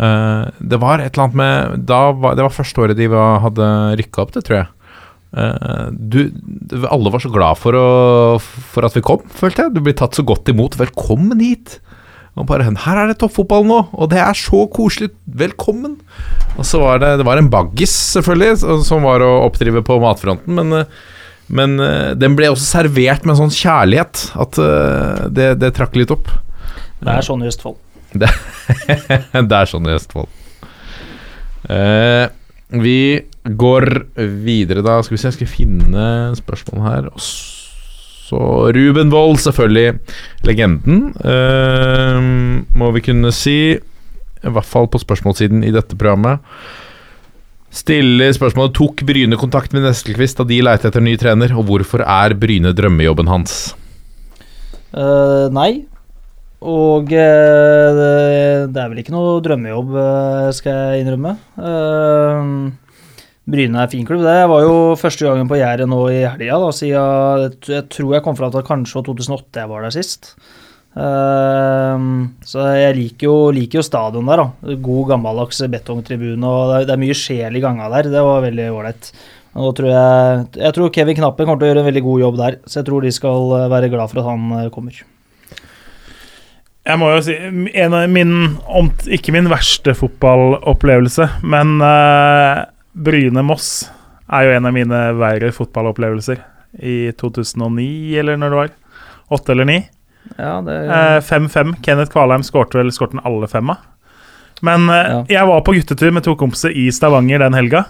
[0.00, 3.66] Uh, det var et eller annet med var, Det var første året de var, hadde
[4.00, 4.70] rykka opp, det tror jeg.
[5.32, 6.20] Uh, du,
[6.88, 9.74] alle var så glad for, å, for at vi kom, følte jeg.
[9.76, 10.78] Du blir tatt så godt imot.
[10.80, 11.78] Velkommen hit!
[12.32, 15.10] Og bare Her er det toppfotball nå, og det er så koselig.
[15.26, 15.98] Velkommen!
[16.56, 20.56] Og så var det Det var en baggis, selvfølgelig, som var å oppdrive på matfronten,
[20.56, 21.02] men eh,
[21.52, 25.96] men eh, den ble også servert med en sånn kjærlighet at eh, det, det trakk
[26.00, 26.30] litt opp.
[27.02, 27.80] Det er sånn i Østfold.
[29.50, 30.30] det er sånn i Østfold.
[31.72, 32.26] Eh,
[32.82, 32.98] vi
[33.44, 33.88] går
[34.46, 35.00] videre, da.
[35.02, 36.06] Skal vi se, jeg skal finne
[36.38, 37.10] spørsmål her.
[37.12, 37.20] Og
[38.32, 39.98] så Ruben Wold, selvfølgelig.
[40.48, 42.16] Legenden, uh,
[42.78, 43.76] må vi kunne si.
[44.42, 46.40] I hvert fall på spørsmålssiden i dette programmet.
[47.72, 52.04] Stiller spørsmålet Tok Bryne kontakt med Nestelquist da de leite etter ny trener, og hvorfor
[52.04, 53.72] er Bryne drømmejobben hans?
[54.92, 55.84] Uh, nei.
[56.62, 57.88] Og uh,
[58.68, 61.32] det, er vel ikke noe drømmejobb, eh, skal jeg innrømme.
[61.58, 62.52] Eh,
[63.42, 64.22] Bryne er fin klubb.
[64.22, 68.38] Det var jo første gangen på Gjæret nå i helga, siden jeg tror jeg kom
[68.38, 70.34] fra at kanskje var 2008 jeg var der sist.
[70.92, 72.02] Eh,
[72.46, 74.74] så jeg liker jo, liker jo stadion der, da.
[74.84, 78.10] God, gammeldags betongtribune, og det er, mye sjel i ganga der.
[78.12, 79.14] Det var veldig ålreit.
[79.52, 82.78] Jeg, jeg tror Kevin Knappen kommer til å gjøre en veldig god jobb der, så
[82.80, 85.02] jeg tror de skal eh, være glad for at han eh, kommer.
[86.82, 88.56] Jeg må jo si en av min,
[89.14, 93.90] Ikke min verste fotballopplevelse, men uh, Bryne-Moss
[94.32, 96.40] er jo en av mine verre fotballopplevelser.
[96.80, 98.70] I 2009, eller når det var.
[99.36, 99.78] Åtte eller ni.
[100.38, 101.74] Ja, Eh, 5-5.
[101.84, 103.76] Kenneth Kvalheim skårte vel skårte alle alle femma.
[104.62, 107.84] Men eh, jeg var på guttetur med to kompiser i Stavanger den helga.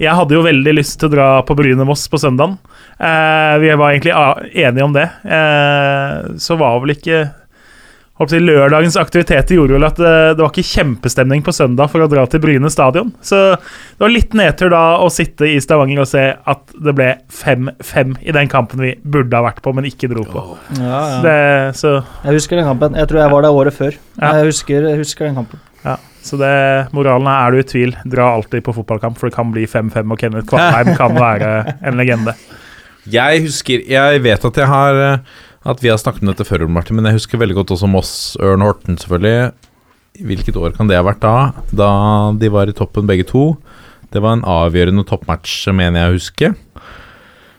[0.00, 2.58] Jeg hadde jo veldig lyst til å dra på Bryne-Moss på søndagen.
[2.98, 4.12] Eh, vi var egentlig
[4.66, 5.06] enige om det.
[5.24, 7.22] Eh, så var vel ikke
[8.16, 12.00] Håper jeg, Lørdagens aktiviteter gjorde vel at det, det var ikke kjempestemning på søndag for
[12.00, 13.10] å dra til Bryne stadion.
[13.20, 17.10] Så det var litt nedtur da å sitte i Stavanger og se at det ble
[17.42, 20.46] 5-5 i den kampen vi burde ha vært på, men ikke dro på.
[20.80, 21.20] Ja, ja.
[21.26, 21.36] Det,
[21.76, 22.96] så, Jeg husker den kampen.
[22.96, 23.98] Jeg tror jeg var der året før.
[24.16, 24.32] Ja.
[24.38, 25.60] Jeg, husker, jeg husker den kampen.
[25.84, 25.98] ja.
[26.24, 26.54] så det,
[26.96, 30.08] moralen er er du i tvil, dra alltid på fotballkamp, for det kan bli 5-5,
[30.08, 31.52] og Kenneth Kvartheim kan være
[31.84, 32.32] en legende.
[33.06, 35.34] Jeg husker Jeg vet at jeg har eh,
[35.66, 38.10] At vi har snakket om dette før, Martin, men jeg husker veldig godt også Moss,
[38.38, 39.50] Ørn Horten, selvfølgelig.
[40.26, 41.50] Hvilket år kan det ha vært da?
[41.74, 41.88] Da
[42.38, 43.56] de var i toppen begge to.
[44.14, 46.52] Det var en avgjørende toppmatch, mener jeg å huske.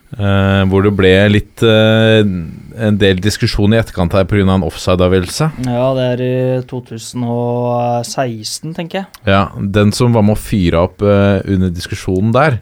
[0.08, 4.40] Uh, hvor det ble litt uh, En del diskusjon i etterkant her pga.
[4.46, 5.50] en offside-avgjørelse.
[5.68, 6.36] Ja, det er i
[6.70, 9.06] 2016, tenker jeg.
[9.28, 12.56] Ja, Den som var med å fyre opp uh, under diskusjonen der,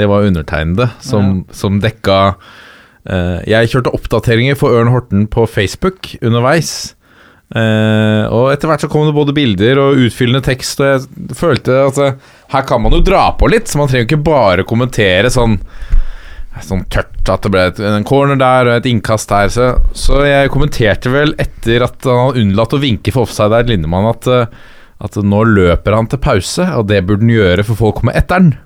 [0.00, 2.38] det var undertegnede, som, som dekka
[3.08, 6.94] Jeg kjørte oppdateringer for Ørn Horten på Facebook underveis.
[7.48, 11.78] Eh, og etter hvert så kom det både bilder og utfyllende tekst, og jeg følte
[11.86, 12.18] at eh,
[12.52, 15.58] her kan man jo dra på litt, så man trenger ikke bare kommentere sånn
[16.58, 19.46] Sånn tørt at det ble en corner der og et innkast der.
[19.54, 24.08] Så, så jeg kommenterte vel etter at han unnlatt å vinke for offside der, Lindemann,
[24.10, 24.56] at eh,
[24.98, 28.42] at nå løper han til pause, og det burde han gjøre, for folk kommer etter
[28.42, 28.54] han.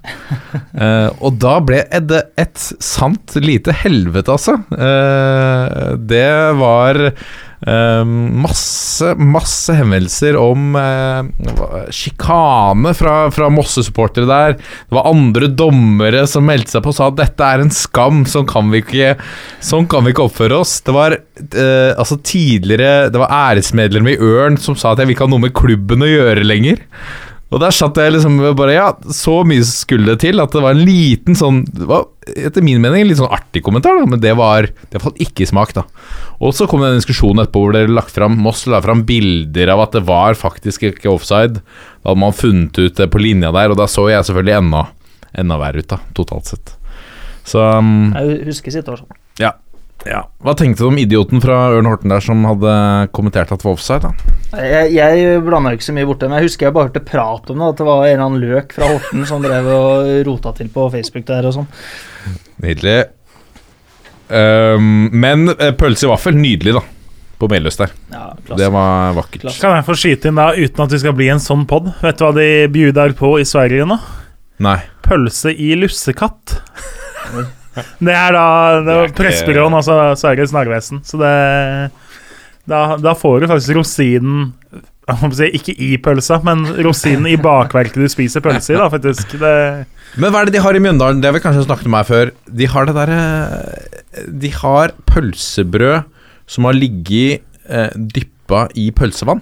[0.72, 4.54] Eh, og da ble det et sant lite helvete, altså.
[4.72, 6.98] Eh, det var
[7.66, 8.04] eh,
[8.44, 14.56] masse, masse henvendelser om uh, sjikane fra, fra Mosse-supportere der.
[14.58, 18.24] Det var andre dommere som meldte seg på og sa at dette er en skam,
[18.28, 19.14] sånn kan vi ikke,
[19.64, 20.78] sånn kan vi ikke oppføre oss.
[20.84, 25.16] Det var uh, altså tidligere Det var æresmedlemmer i Ørn som sa at jeg vil
[25.16, 26.82] ikke ha noe med klubben å gjøre lenger.
[27.52, 30.72] Og der satt jeg liksom bare Ja, så mye skulle det til at det var
[30.72, 34.22] en liten sånn det var, Etter min mening en litt sånn artig kommentar, da, men
[34.22, 35.84] det var Det falt ikke i smak, da.
[36.40, 39.84] Og så kom den diskusjonen etterpå hvor det lagt fram Moss la fram bilder av
[39.84, 41.60] at det var faktisk ikke offside.
[42.02, 44.86] Da hadde man funnet ut det på linja der, og da så jeg selvfølgelig enda,
[45.38, 46.72] enda verre ut, da, totalt sett.
[47.46, 49.18] Så um, Jeg husker situasjonen.
[49.42, 49.52] ja.
[50.08, 50.24] Ja.
[50.42, 52.72] Hva tenkte du om idioten fra Ørn Horten der som hadde
[53.14, 54.08] kommentert at det var offside?
[54.08, 54.36] da?
[54.62, 57.52] Jeg, jeg blanda ikke så mye borti det, men jeg husker jeg bare hørte prat
[57.52, 57.68] om det.
[57.68, 60.88] At det var en eller annen løk fra Horten som drev og rota til på
[60.94, 61.70] Facebook der og sånn.
[62.62, 62.96] Nydelig.
[64.32, 66.84] Um, men eh, pølse i vaffel, nydelig, da.
[67.42, 67.90] På Meløs der.
[68.12, 69.46] Ja, Det var vakkert.
[69.46, 69.60] Klasse.
[69.62, 71.90] Kan jeg få skyte inn da, uten at vi skal bli en sånn pod?
[72.02, 73.98] Vet du hva de bjuder på i Sverige nå?
[74.62, 74.78] Nei.
[75.02, 76.58] Pølse i lussekatt.
[77.74, 78.46] Det er da
[78.84, 81.00] det er altså Sveriges Narvesen.
[81.06, 81.32] Så det
[82.68, 84.52] da, da får du faktisk rosinen
[85.34, 89.34] si, Ikke i pølsa, men rosinen i bakverket du spiser pølse i, da, faktisk.
[89.40, 89.54] Det,
[90.14, 91.22] Men hva er det de har i Mjøndalen?
[91.22, 92.32] Det har vi kanskje snakket om her før.
[92.46, 93.22] De har det derre
[94.44, 96.06] De har pølsebrød
[96.52, 99.40] som har ligget eh, dyppa i pølsevann.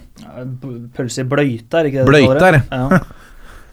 [0.96, 2.62] Pølse i bløyte, er det ikke det Bløyte, det?
[2.70, 3.00] Ja.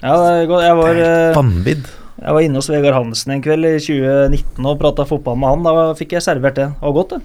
[0.01, 0.65] ja, det er godt.
[0.65, 1.89] Jeg var, eh, Vanvidd.
[2.17, 5.65] Jeg var inne hos Vegard Hansen en kveld i 2019 og prata fotball med han.
[5.67, 6.69] Da fikk jeg servert det.
[6.73, 7.21] Det var godt, det.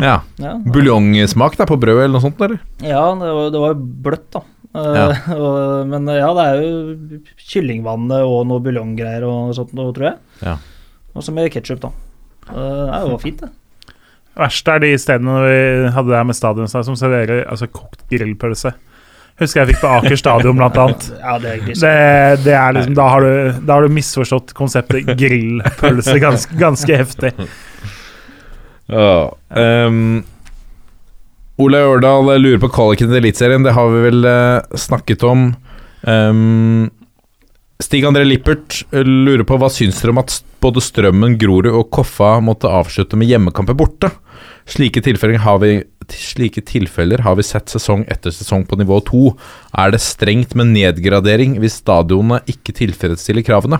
[0.00, 0.16] Ja.
[0.40, 2.60] Ja, Buljongsmak på brødet eller noe sånt, eller?
[2.80, 4.44] ja det, var, det var bløtt, da.
[4.72, 5.08] Ja.
[5.92, 7.18] men ja, det er jo
[7.50, 10.22] kyllingvannet og noe buljonggreier og sånt, noe, tror jeg.
[10.46, 10.56] Ja.
[11.12, 11.92] Og så med ketsjup, da.
[12.48, 13.52] Eh, det var fint, det.
[14.38, 15.58] Verst er de stedene vi
[15.92, 18.72] hadde det her med stadion som serverer altså, kokt grillpølse.
[19.42, 21.08] Husker jeg fikk på Aker stadion, blant annet.
[21.22, 21.92] Ja, det er Det,
[22.46, 27.34] det er liksom, da, har du, da har du misforstått konseptet grillpølse ganske, ganske heftig.
[28.92, 29.30] Ja.
[29.48, 30.24] Um,
[31.62, 33.64] Ole Ørdal lurer på kvaliken til Eliteserien.
[33.64, 35.46] Det har vi vel eh, snakket om.
[36.02, 36.90] Um,
[37.82, 41.88] Stig André Lippert eh, lurer på hva syns dere om at både Strømmen, Grorud og
[41.94, 44.12] Koffa måtte avslutte med hjemmekamper borte?
[44.68, 45.72] Slike tilfeller har vi
[46.12, 49.22] Slike tilfeller har vi sett sesong etter sesong på nivå 2.
[49.80, 53.78] Er det strengt med nedgradering hvis stadionene ikke tilfredsstiller kravene?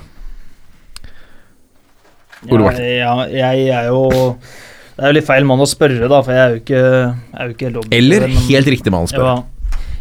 [2.48, 4.08] Ja, ja, jeg er jo
[4.92, 7.38] Det er jo litt feil mann å spørre, da, for jeg er jo ikke, jeg
[7.40, 7.96] er jo ikke lobby.
[7.96, 9.36] Eller men- helt riktig mann å spørre.
[9.40, 9.48] Ja.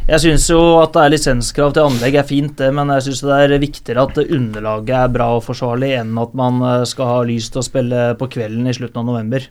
[0.09, 3.21] Jeg syns jo at det er lisenskrav til anlegg er fint, det, men jeg syns
[3.21, 7.21] det er viktigere at underlaget er bra og forsvarlig, enn at man eh, skal ha
[7.23, 9.45] lyst til å spille på kvelden i slutten av november.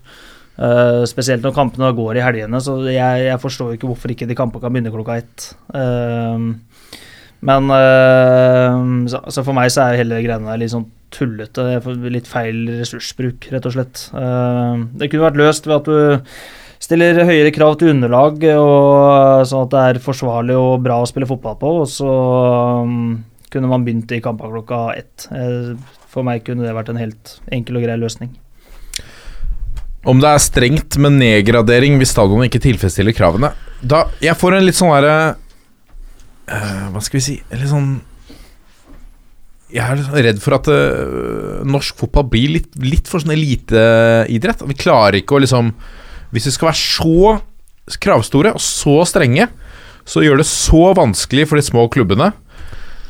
[0.61, 4.37] Eh, spesielt når kampene går i helgene, så jeg, jeg forstår ikke hvorfor ikke de
[4.37, 5.47] kampene kan begynne klokka ett.
[5.73, 6.51] Uh,
[7.41, 11.65] men uh, så, så for meg så er hele greiene litt sånn tullete.
[12.13, 14.03] Litt feil ressursbruk, rett og slett.
[14.13, 16.29] Det kunne vært løst ved at du
[16.81, 21.29] stiller høyere krav til underlag, og sånn at det er forsvarlig og bra å spille
[21.29, 21.73] fotball på.
[21.81, 22.13] Og så
[22.85, 23.17] um,
[23.51, 25.27] kunne man begynt i kampene klokka ett.
[26.13, 28.37] For meg kunne det vært en helt enkel og grei løsning.
[30.09, 33.51] Om det er strengt med nedgradering hvis stadionet ikke tilfredsstiller kravene?
[33.83, 35.17] da, Jeg får en litt sånn derre
[36.49, 37.91] uh, Hva skal vi si Litt sånn
[39.71, 43.35] Jeg er litt sånn redd for at uh, norsk fotball blir litt, litt for sånn
[43.37, 44.65] eliteidrett.
[44.67, 45.73] Vi klarer ikke å liksom
[46.35, 47.37] Hvis vi skal være så
[48.01, 49.49] kravstore og så strenge,
[50.07, 52.29] så gjør det så vanskelig for de små klubbene.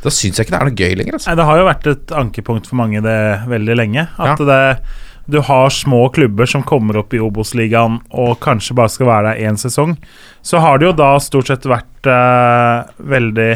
[0.01, 1.19] Da syns jeg ikke det er noe gøy lenger.
[1.19, 1.29] Altså.
[1.29, 3.17] Nei, Det har jo vært et ankepunkt for mange det
[3.51, 4.07] veldig lenge.
[4.17, 4.47] At Ja.
[4.49, 4.63] det,
[5.31, 9.49] du har små klubber som kommer opp i Obos-ligaen og kanskje bare skal være der
[9.49, 9.97] én sesong.
[10.43, 13.51] Så har det jo da stort sett vært uh, veldig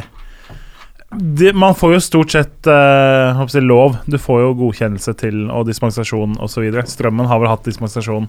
[1.14, 4.00] de, Man får jo stort sett uh, jeg lov.
[4.06, 6.66] Du får jo godkjennelse til og dispensasjon osv.
[6.90, 8.28] Strømmen har vel hatt dispensasjon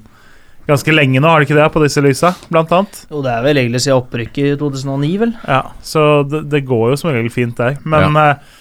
[0.65, 3.01] ganske lenge nå, har de ikke det, på disse lysa, blant annet?
[3.11, 5.33] Jo, det er vel egentlig siden opprykket i 2009, vel.
[5.45, 7.77] Ja, så det, det går jo som regel fint der.
[7.85, 8.55] Men eh,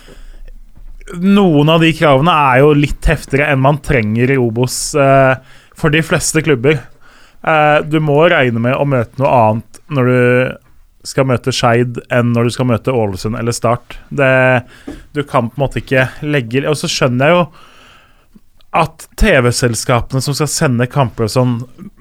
[1.13, 5.35] noen av de kravene er jo litt heftigere enn man trenger i Obos eh,
[5.77, 6.79] for de fleste klubber.
[7.45, 10.21] Eh, du må regne med å møte noe annet når du
[11.05, 13.99] skal møte Skeid enn når du skal møte Ålesund eller Start.
[14.09, 14.65] Det,
[15.13, 17.47] du kan på en måte ikke legge Og så skjønner jeg jo
[18.75, 21.53] at TV-selskapene som skal sende kamper og sånn,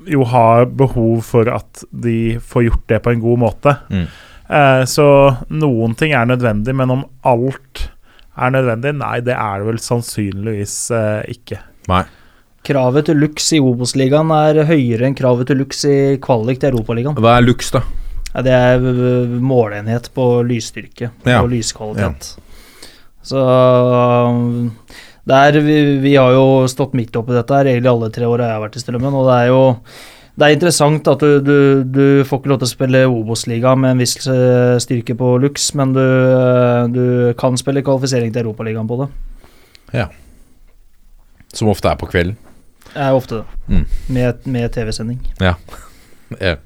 [0.10, 3.76] jo har behov for at de får gjort det på en god måte.
[3.94, 4.08] Mm.
[4.58, 5.06] Eh, så
[5.54, 7.84] noen ting er nødvendig, men om alt
[8.38, 11.60] er nødvendig, nei, det er det vel sannsynligvis eh, ikke.
[11.92, 12.04] Nei.
[12.64, 17.18] Kravet til lux i Obos-ligaen er høyere enn kravet til lux i kvalik til Europaligaen.
[17.20, 17.84] Hva er lux, da?
[18.34, 21.42] Ja, det er målenhet måleenhet på lysstyrke Ja.
[21.44, 22.32] og lyskvalitet.
[23.24, 24.80] Så øh,
[25.30, 28.58] der vi, vi har jo stått midt oppi dette her egentlig alle tre åra jeg
[28.58, 29.62] har vært i Strømmen, og det er jo
[30.34, 33.94] det er interessant at du, du, du får ikke lov til å spille Obos-liga med
[33.94, 37.04] en viss øh, styrke på lux, men du, øh, du
[37.38, 39.10] kan spille kvalifisering til Europaligaen på det.
[39.94, 40.08] Ja.
[41.54, 42.34] Som ofte er på kvelden.
[42.94, 43.60] Det er ofte det.
[43.70, 43.86] Mm.
[44.18, 45.22] Med, med TV-sending.
[45.42, 45.54] Ja,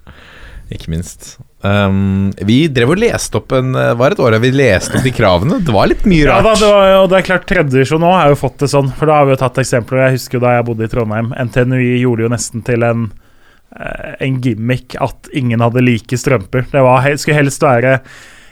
[0.73, 1.35] ikke minst.
[1.65, 5.11] Um, vi drev og leste opp en Det var et år vi leste opp de
[5.15, 5.57] kravene.
[5.65, 6.61] Det var litt mye Ja, da, rart.
[6.61, 9.19] det var, og det er klart Tredjedivisjon nå har jo fått det sånn, for da
[9.19, 10.05] har vi jo tatt eksempler.
[10.05, 11.31] Jeg husker jo da jeg bodde i Trondheim.
[11.49, 13.23] NTNUI gjorde jo nesten til en, eh,
[13.77, 16.65] en gimmick at ingen hadde like strømper.
[16.71, 17.99] Det var, skulle helst være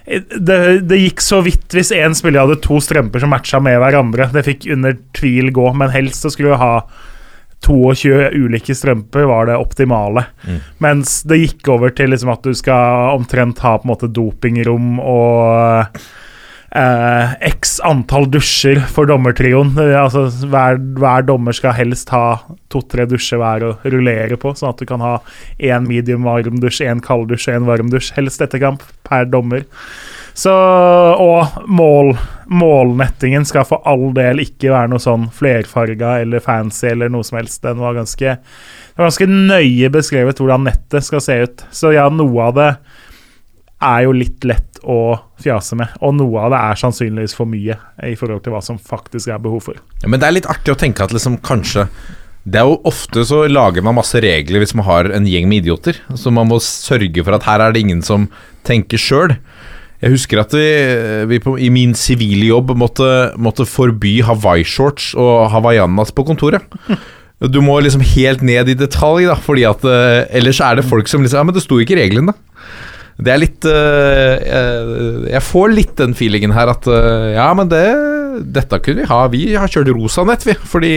[0.05, 4.29] det, det gikk så vidt hvis én spiller hadde to strømper som matcha med hverandre.
[4.33, 6.75] Det fikk under tvil gå, men helst så skulle du ha
[7.65, 10.27] 22 ulike strømper var det optimale.
[10.45, 10.59] Mm.
[10.83, 14.99] Mens det gikk over til liksom at du skal omtrent ha på en måte dopingrom
[15.01, 15.97] og
[16.75, 19.73] eh, x antall dusjer for dommertrioen.
[19.79, 22.39] Altså, hver, hver dommer skal helst ha
[22.73, 25.15] to-tre dusjer hver å rullere på, sånn at du kan ha
[25.57, 29.29] én medium varm dusj, én kald dusj og én varm dusj, helst etter kamp, per
[29.31, 29.65] dommer.
[30.35, 32.09] Så, og mål,
[32.51, 37.39] målnettingen skal for all del ikke være noe sånn flerfarga eller fancy eller noe som
[37.39, 37.61] helst.
[37.63, 41.63] Den var ganske, det var ganske nøye beskrevet hvordan nettet skal se ut.
[41.71, 42.69] Så ja, noe av det
[43.85, 47.77] er jo litt lett å fjase med, og noe av det er sannsynligvis for mye
[48.05, 49.79] i forhold til hva som faktisk er behov for.
[50.03, 51.87] Ja, men det er litt artig å tenke at liksom kanskje
[52.45, 55.63] Det er jo ofte så lager man masse regler hvis man har en gjeng med
[55.63, 55.97] idioter.
[56.13, 58.27] Så man må sørge for at her er det ingen som
[58.67, 59.33] tenker sjøl.
[59.97, 60.67] Jeg husker at vi,
[61.31, 63.07] vi på, i min sivile jobb måtte,
[63.41, 66.69] måtte forby Hawaii-shorts og hawaiianas på kontoret.
[67.41, 71.09] Du må liksom helt ned i detalj, da, fordi at eh, ellers er det folk
[71.11, 72.35] som liksom Ja, men det sto ikke i reglene.
[73.15, 77.71] Det er litt eh, jeg, jeg får litt den feelingen her at eh, Ja, men
[77.71, 77.83] det
[78.55, 79.19] Dette kunne vi ha.
[79.31, 80.55] Vi har kjørt rosa nett, vi.
[80.67, 80.93] Fordi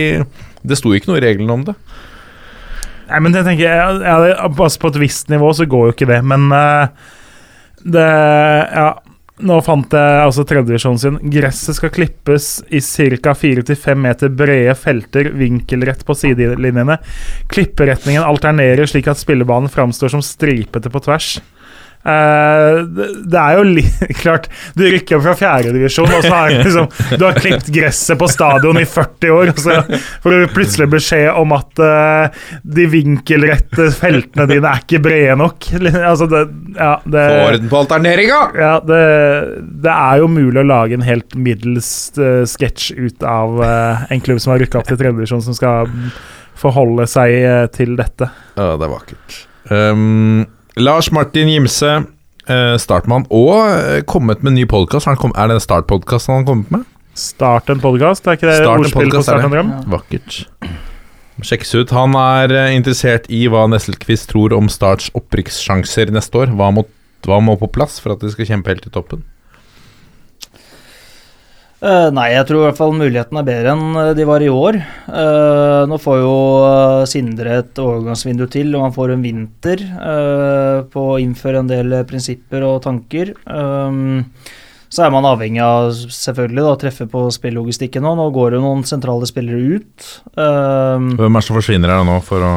[0.67, 1.75] det sto ikke noe i reglene om det.
[3.09, 6.09] Nei, men jeg tenker jeg, jeg, altså På et visst nivå så går jo ikke
[6.11, 7.13] det, men eh,
[7.85, 8.89] det Ja.
[9.39, 11.17] Nå fant jeg altså tredjevisjonen sin.
[11.31, 13.31] Gresset skal klippes i ca.
[13.31, 16.97] 4-5 meter brede felter vinkelrett på sidelinjene.
[17.47, 21.37] Klipperetningen alternerer slik at spillebanen framstår som stripete på tvers.
[21.99, 26.53] Eh, det, det er jo litt klart Du rykker opp fra fjerdedivisjon, og så har
[26.53, 26.87] liksom,
[27.19, 29.81] du har klippet gresset på stadion i 40 år, og så
[30.23, 35.69] får du plutselig beskjed om at eh, de vinkelrette feltene dine er ikke brede nok.
[36.09, 36.39] Altså det,
[36.77, 38.37] ja, det, Få orden på alterneringa!
[38.57, 38.99] ja, det,
[39.83, 44.23] det er jo mulig å lage en helt middels uh, sketsj ut av eh, en
[44.23, 45.89] klubb som har rykka opp til tredjedivisjon, som skal
[46.59, 48.29] forholde seg eh, til dette.
[48.55, 49.37] Ja, det er vakkert.
[49.69, 50.47] Um,
[50.79, 51.89] Lars Martin Gimse,
[52.47, 55.09] uh, startmann, og uh, kommet med en ny podkast.
[55.09, 56.85] Er det en Start-podkast han har kommet med?
[57.19, 59.73] Start en podkast, er ikke det Start ordspill på podcast, Start en drøm?
[59.75, 59.81] Ja.
[59.97, 60.37] Vakkert.
[61.43, 61.91] Sjekkes ut.
[61.95, 66.53] Han er eh, interessert i hva Nesselquist tror om Starts opprykkssjanser neste år.
[66.55, 66.85] Hva må,
[67.27, 69.23] hva må på plass for at de skal kjempe helt i toppen?
[71.79, 74.49] Eh, nei, jeg tror i hvert fall mulighetene er bedre enn eh, de var i
[74.51, 74.77] år.
[75.07, 76.33] Eh, nå får jo
[77.07, 79.83] Sindre et overgangsvindu til, og han får en vinter
[80.91, 83.31] på å innføre en del prinsipper og tanker.
[84.89, 88.15] Så er man avhengig av selvfølgelig da, å treffe på spillogistikken nå.
[88.17, 90.07] Nå går jo noen sentrale spillere ut.
[90.33, 92.53] Um, Hvem er det som forsvinner her nå for å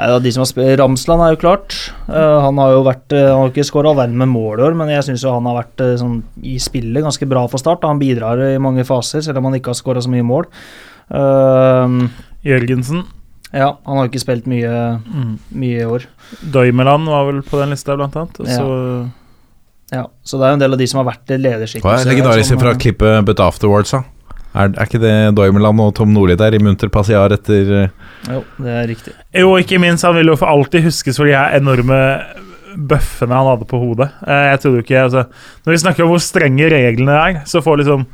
[0.00, 1.74] Nei, de som har spilt, Ramsland er jo klart.
[2.08, 4.64] Uh, han har jo vært eh, Han har ikke skåra all verden med mål i
[4.70, 7.84] år, men jeg syns han har vært eh, sånn, i spillet ganske bra for start.
[7.84, 10.48] Han bidrar i mange faser, selv om han ikke har skåra så mye mål.
[11.12, 12.08] Uh,
[12.46, 13.04] Jørgensen.
[13.52, 14.72] ja, han har ikke spilt mye,
[15.04, 15.34] Mm.
[15.60, 16.06] mye i år.
[16.40, 18.40] Doimeland var vel på den lista, blant annet.
[18.40, 19.10] Og så
[19.92, 22.08] Ja, så det er jo en del av de som har vært er lederskikkelser.
[22.08, 24.02] legendarisk fra klippet But Afterwards, da?
[24.52, 27.94] Er, er ikke det Doimeland og Tom Nordli der i munter passiar etter eh,
[28.28, 29.14] Jo, det er riktig.
[29.40, 30.04] Jo, ikke minst.
[30.04, 31.98] Han vil jo for alltid huskes for de her enorme
[32.76, 34.10] bøffene han hadde på hodet.
[34.26, 35.24] Eh, Jeg trodde jo ikke altså,
[35.64, 38.06] Når vi snakker om hvor strenge reglene er, så får liksom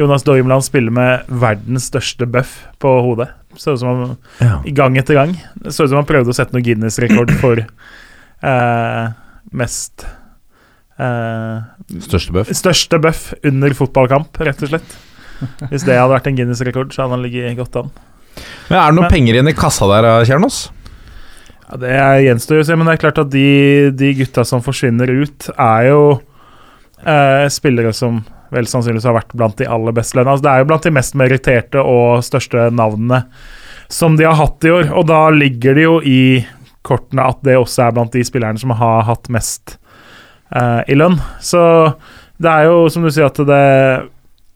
[0.00, 3.28] Jonas Doimeland spille med verdens største bøff på hodet.
[3.60, 4.56] Så ut som han ja.
[4.72, 5.34] gang etter gang.
[5.60, 9.04] Det så ut som han prøvde å sette noe Guinness-rekord for eh,
[9.52, 10.06] mest
[10.96, 11.60] eh,
[12.08, 12.52] Største bøff?
[12.56, 14.96] Største bøff under fotballkamp, rett og slett.
[15.70, 17.90] Hvis det hadde vært en Guinness-rekord, så hadde han ligget godt an.
[18.70, 20.60] Men Er det noen Men- penger igjen i kassa der, eh, Kjernos?
[21.70, 21.96] Ja, Det
[22.26, 25.88] gjenstår å se, men det er klart at de, de gutta som forsvinner ut, er
[25.88, 26.02] jo
[27.06, 30.34] eh, spillere som vel sannsynligvis har vært blant de aller beste lønna.
[30.34, 33.22] Altså, det er jo blant de mest meritterte og største navnene
[33.92, 34.90] som de har hatt i år.
[34.92, 36.18] Og da ligger det jo i
[36.84, 39.78] kortene at det også er blant de spillerne som har hatt mest
[40.54, 41.16] eh, i lønn.
[41.40, 41.62] Så
[42.42, 43.62] det er jo som du sier at det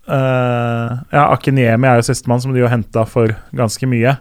[0.09, 4.17] eh, Ja, Akiniemi er jo sistemann som de har henta for ganske mye.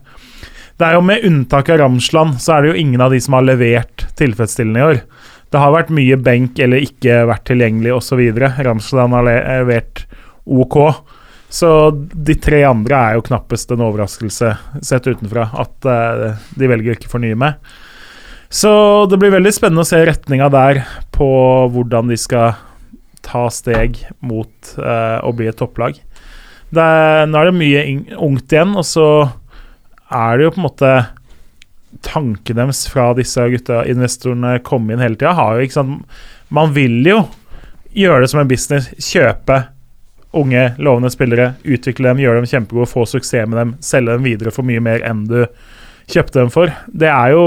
[0.76, 3.38] Det er jo Med unntak av Ramsland, så er det jo ingen av de som
[3.38, 5.02] har levert tilfredsstillende i år.
[5.54, 8.22] Det har vært mye benk eller ikke vært tilgjengelig osv.
[8.36, 10.04] Ramsland har levert
[10.44, 10.78] OK.
[11.56, 14.52] Så de tre andre er jo knappest en overraskelse
[14.84, 17.56] sett utenfra at uh, de velger å ikke fornye med.
[18.52, 18.72] Så
[19.10, 20.82] det blir veldig spennende å se retninga der
[21.16, 21.28] på
[21.72, 22.58] hvordan de skal
[23.26, 25.98] ta steg mot eh, å bli et topplag.
[26.76, 27.84] Er, nå er det mye
[28.22, 29.08] ungt igjen, og så
[30.14, 30.96] er det jo på en måte
[32.04, 35.86] Tanken deres fra disse gutta, investorene, kom inn hele tida,
[36.50, 37.22] Man vil jo
[37.96, 38.90] gjøre det som en business.
[39.00, 39.62] Kjøpe
[40.36, 44.52] unge, lovende spillere, utvikle dem, gjøre dem kjempegode, få suksess med dem, selge dem videre
[44.52, 45.46] for mye mer enn du
[46.12, 46.74] kjøpte dem for.
[46.92, 47.46] Det er jo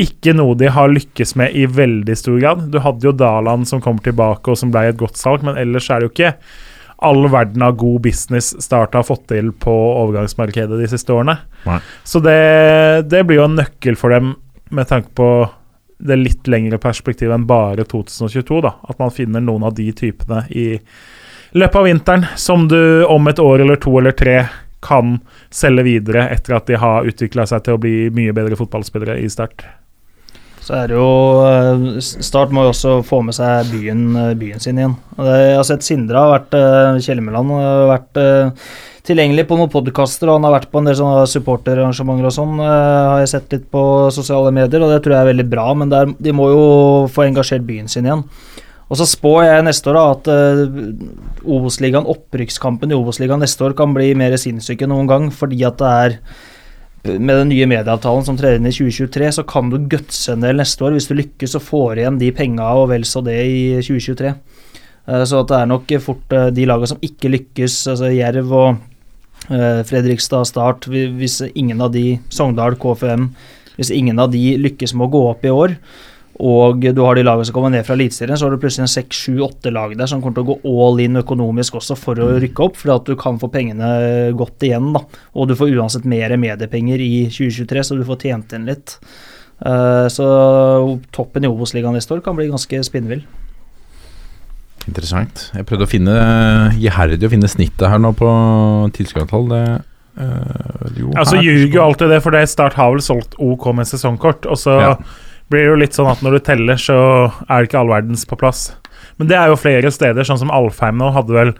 [0.00, 2.66] ikke noe de har lykkes med i veldig stor grad.
[2.72, 5.90] Du hadde jo Daland som kommer tilbake og som ble et godt salg, men ellers
[5.90, 6.34] er det jo ikke
[7.00, 11.38] all verden av god business Start har fått til på overgangsmarkedet de siste årene.
[11.64, 11.78] Nei.
[12.04, 12.36] Så det,
[13.08, 14.34] det blir jo en nøkkel for dem
[14.70, 15.30] med tanke på
[16.00, 18.60] det litt lengre perspektivet enn bare 2022.
[18.64, 20.66] da, At man finner noen av de typene i
[21.56, 24.42] løpet av vinteren som du om et år eller to eller tre
[24.80, 25.18] kan
[25.52, 29.28] selge videre etter at de har utvikla seg til å bli mye bedre fotballspillere i
[29.32, 29.66] Start.
[30.60, 31.10] Så er det jo
[31.46, 34.94] eh, Start må jo også få med seg byen, eh, byen sin igjen.
[35.16, 38.70] Jeg har sett Sindre har vært Kjellemeland Kjelmeland har vært eh,
[39.06, 42.56] tilgjengelig på noen podkaster, og han har vært på en del sånne supporterarrangementer og sånn,
[42.62, 43.82] eh, har jeg sett litt på
[44.14, 46.64] sosiale medier, og det tror jeg er veldig bra, men der, de må jo
[47.12, 48.24] få engasjert byen sin igjen.
[48.90, 53.92] Og så spår jeg neste år da at uh, opprykkskampen i Obos-ligaen neste år kan
[53.94, 56.16] bli mer sinnssyk enn noen gang, fordi at det er
[57.02, 60.58] med den nye medieavtalen som trer inn i 2023, så kan du gutse en del
[60.60, 63.62] neste år hvis du lykkes og får igjen de penga og vel så det i
[63.80, 64.34] 2023.
[65.08, 68.68] Eh, Så det er nok fort eh, de lagene som ikke lykkes, altså Jerv og
[69.48, 73.30] eh, Fredrikstad Start, hvis ingen av de, Sogndal, KFM,
[73.78, 75.78] hvis ingen av de lykkes med å gå opp i år,
[76.40, 78.92] og du har de lagene som kommer ned fra Eliteserien, så har du plutselig en
[78.94, 82.22] seks, sju, åtte lag der som kommer til å gå all in økonomisk også for
[82.22, 83.90] å rykke opp, fordi at du kan få pengene
[84.38, 85.04] godt igjen, da.
[85.36, 88.96] Og du får uansett mer mediepenger i 2023, så du får tjent inn litt.
[89.60, 90.26] Eh, så
[91.12, 93.26] toppen i Obos-ligaen neste år kan bli ganske spinnvill.
[94.88, 95.50] Interessant.
[95.52, 96.14] Jeg prøvde å finne
[96.80, 98.28] iherdig å finne snittet her nå på
[98.96, 99.50] tilskuertall.
[99.52, 99.64] Det
[100.24, 103.90] øh, Jo, Altså ljuger jo alltid det, for det Start har vel solgt OK med
[103.90, 104.48] sesongkort.
[104.48, 104.94] Og så Ja.
[105.50, 106.96] Blir jo litt sånn at når du teller, så
[107.48, 108.68] er det ikke all verdens på plass.
[109.20, 111.54] Men det er jo flere steder, sånn som Alfheim nå hadde vel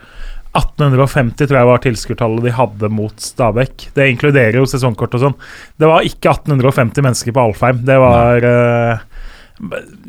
[0.51, 3.91] 1850 tror jeg var tilskuertallet de hadde mot Stabæk.
[3.95, 5.37] Det inkluderer jo sesongkort og sånn.
[5.79, 7.85] Det var ikke 1850 mennesker på Alfheim.
[7.87, 9.05] Det var eh,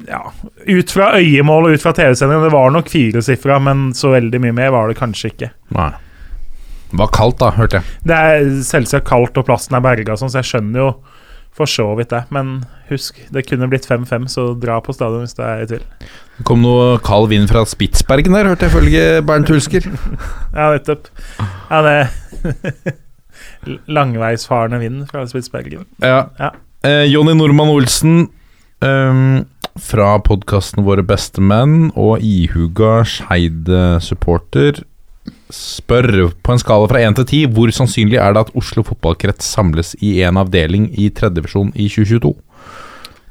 [0.08, 0.22] Ja,
[0.66, 4.56] ut fra øyemål og ut fra TV-sendingen, det var nok firesifra, men så veldig mye
[4.56, 5.52] mer var det kanskje ikke.
[5.76, 5.92] Nei.
[6.92, 8.00] Det var kaldt, da, hørte jeg.
[8.08, 10.88] Det er selvsagt kaldt, og plassen er berga, sånn, så jeg skjønner jo
[11.56, 12.24] for så vidt det.
[12.34, 15.86] Men husk, det kunne blitt 5-5, så dra på stadion hvis du er i tvil.
[16.38, 19.88] Det kom noe kald vind fra Spitsbergen der, hørte jeg følge Bernt Hulsker.
[20.58, 21.08] Ja, nettopp.
[21.70, 22.98] Ja, det
[23.98, 25.86] Langveisfarende vind fra Spitsbergen.
[26.02, 26.26] Ja.
[26.40, 26.52] Ja.
[26.88, 28.24] Eh, Jonny Normann Olsen
[28.82, 29.44] um,
[29.80, 34.82] fra podkasten Våre beste menn og ihuga Skeid-supporter
[35.56, 39.52] spør på en skala fra 1 til 10 hvor sannsynlig er det at Oslo fotballkrets
[39.56, 42.34] samles i en avdeling i tredjedivisjon i 2022?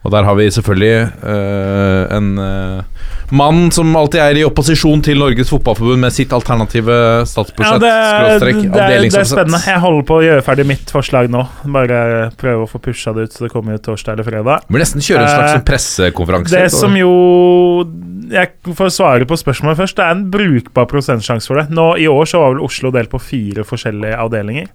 [0.01, 0.95] Og der har vi selvfølgelig
[1.29, 6.95] eh, en eh, mann som alltid er i opposisjon til Norges Fotballforbund med sitt alternative
[6.95, 7.83] Ja, statsbudsjett.
[7.83, 9.61] det, er, det, er, det er spennende.
[9.67, 11.45] Jeg holder på å gjøre ferdig mitt forslag nå.
[11.77, 14.65] Bare prøve å få pusha det ut så det kommer ut torsdag eller fredag.
[14.73, 16.55] Bør nesten kjøre en slags sånn pressekonferanse.
[16.57, 17.13] Det som jo
[18.31, 20.01] Jeg får svare på spørsmålet først.
[20.01, 21.69] Det er en brukbar prosentsjanse for det.
[21.77, 24.73] Nå I år så var vel Oslo delt på fire forskjellige avdelinger.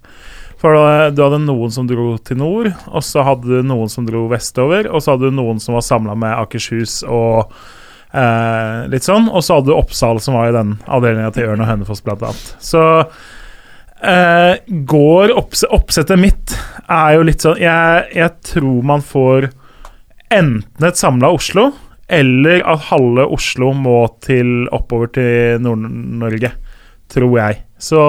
[0.65, 4.23] For du hadde noen som dro til nord, og så hadde du noen som dro
[4.31, 7.51] vestover, og så hadde du noen som var samla med Akershus og
[8.09, 11.61] eh, litt sånn, og så hadde du Oppsal, som var i den avdelinga til Ørn
[11.61, 12.49] og Hønefoss, blant annet.
[12.65, 12.81] Så
[14.09, 14.57] eh,
[14.89, 16.57] går opps oppsettet mitt
[16.89, 19.51] er jo litt sånn jeg, jeg tror man får
[20.33, 21.67] enten et samla Oslo,
[22.09, 26.55] eller at halve Oslo må til oppover til Nord-Norge,
[27.13, 27.61] tror jeg.
[27.77, 28.01] Så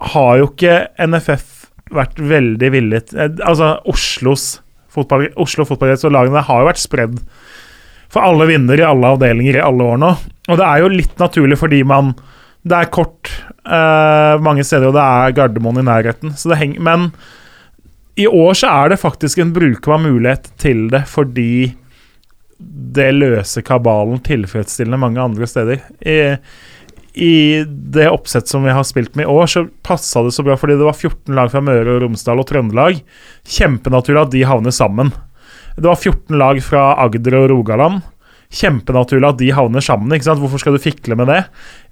[0.00, 1.46] har jo ikke NFF
[1.94, 4.60] vært veldig villig eh, Altså, Oslos
[4.90, 7.18] fotball, Oslo fotballkrets og lagene har jo vært spredd
[8.10, 10.08] for alle vinner i alle avdelinger i alle år nå.
[10.50, 12.08] Og det er jo litt naturlig fordi man
[12.66, 13.30] Det er kort
[13.64, 16.34] uh, mange steder, og det er Gardermoen i nærheten.
[16.36, 17.06] Så det henger, men
[18.20, 21.72] i år så er det faktisk en brukbar mulighet til det, fordi
[22.60, 25.80] det løser kabalen tilfredsstillende mange andre steder.
[26.04, 26.36] I,
[27.14, 30.54] I det oppsett som vi har spilt med i år, så passa det så bra
[30.58, 33.00] fordi det var 14 lag fra Møre og Romsdal og Trøndelag.
[33.50, 35.10] Kjempenaturlig at de havner sammen.
[35.76, 38.02] Det var 14 lag fra Agder og Rogaland.
[38.50, 40.12] Kjempenaturlig at de havner sammen.
[40.14, 40.42] ikke sant?
[40.42, 41.44] Hvorfor skal du fikle med det?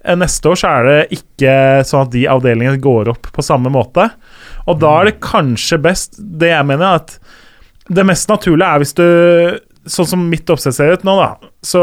[0.04, 1.52] Eh, Neste år så er det ikke
[1.86, 4.08] sånn at de avdelingene går opp på samme måte.
[4.66, 7.18] Og da er det kanskje best Det jeg mener, er at
[7.88, 9.04] det mest naturlige er hvis du
[9.88, 11.80] Sånn som mitt oppsett ser ut nå, da, så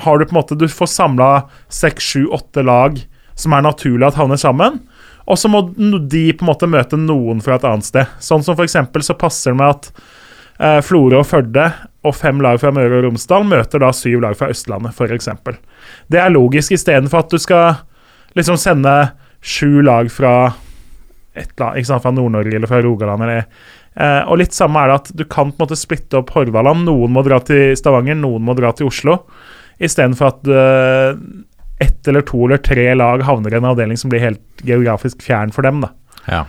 [0.00, 1.30] har du på en måte Du får samla
[1.68, 3.00] seks, sju, åtte lag
[3.34, 4.80] som er naturlig at havner sammen.
[5.26, 8.10] Og så må de på en måte møte noen fra et annet sted.
[8.20, 9.88] Sånn som for eksempel så passer det med at
[10.58, 11.68] eh, Florø og Førde
[12.02, 15.30] og fem lag fra Møre og Romsdal møter da syv lag fra Østlandet, f.eks.
[16.10, 17.82] Det er logisk, istedenfor at du skal
[18.38, 18.96] liksom sende
[19.42, 20.34] sju lag fra
[21.38, 23.24] et lag, ikke sant, fra Nord-Norge eller fra Rogaland.
[23.24, 23.46] Eller,
[23.94, 26.84] eh, og litt samme er det at du kan på en måte splitte opp Hordaland.
[26.88, 29.20] Noen må dra til Stavanger, noen må dra til Oslo.
[29.82, 31.18] Istedenfor at uh,
[31.82, 35.50] ett eller to eller tre lag havner i en avdeling som blir helt geografisk fjern
[35.54, 35.82] for dem.
[36.28, 36.44] Ja.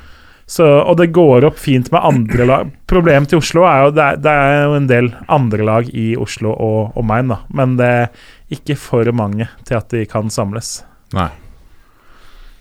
[0.46, 2.74] Så, og det går opp fint med andre lag.
[2.90, 6.12] Problemet til Oslo er jo det er, det er jo en del andre lag i
[6.20, 7.40] Oslo og omegn, da.
[7.56, 10.76] Men det er ikke for mange til at de kan samles.
[11.16, 11.30] Nei.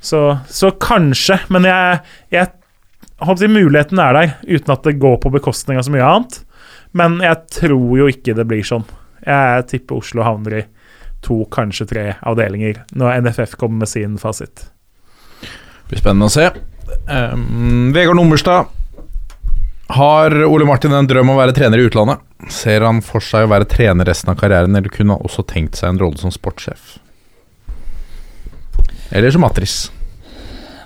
[0.02, 2.00] Så, så kanskje, men jeg,
[2.32, 2.50] jeg
[3.22, 6.40] håper muligheten er der, uten at det går på bekostning av så mye annet.
[6.96, 8.86] Men jeg tror jo ikke det blir sånn.
[9.26, 10.62] Jeg tipper Oslo havner i
[11.22, 14.66] to, kanskje tre avdelinger når NFF kommer med sin fasit.
[15.42, 16.48] Det blir spennende å se.
[17.06, 18.66] Um, Vegard Nummerstad.
[19.92, 22.22] Har Ole Martin en drøm om å være trener i utlandet?
[22.50, 25.76] Ser han for seg å være trener resten av karrieren, eller kunne han også tenkt
[25.78, 26.96] seg en rolle som sportssjef?
[29.12, 29.90] Eller som matris.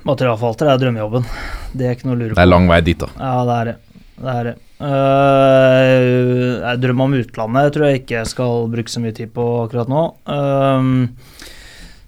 [0.06, 1.28] Materialforvalter er drømmejobben.
[1.72, 2.38] Det er ikke noe å lure på.
[2.38, 3.08] Det er lang vei dit, da.
[3.14, 3.76] Ja, det er det.
[4.16, 4.54] Det er det.
[4.76, 9.88] Uh, drømmer om utlandet tror jeg ikke jeg skal bruke så mye tid på akkurat
[9.88, 10.02] nå.
[10.28, 11.06] Uh,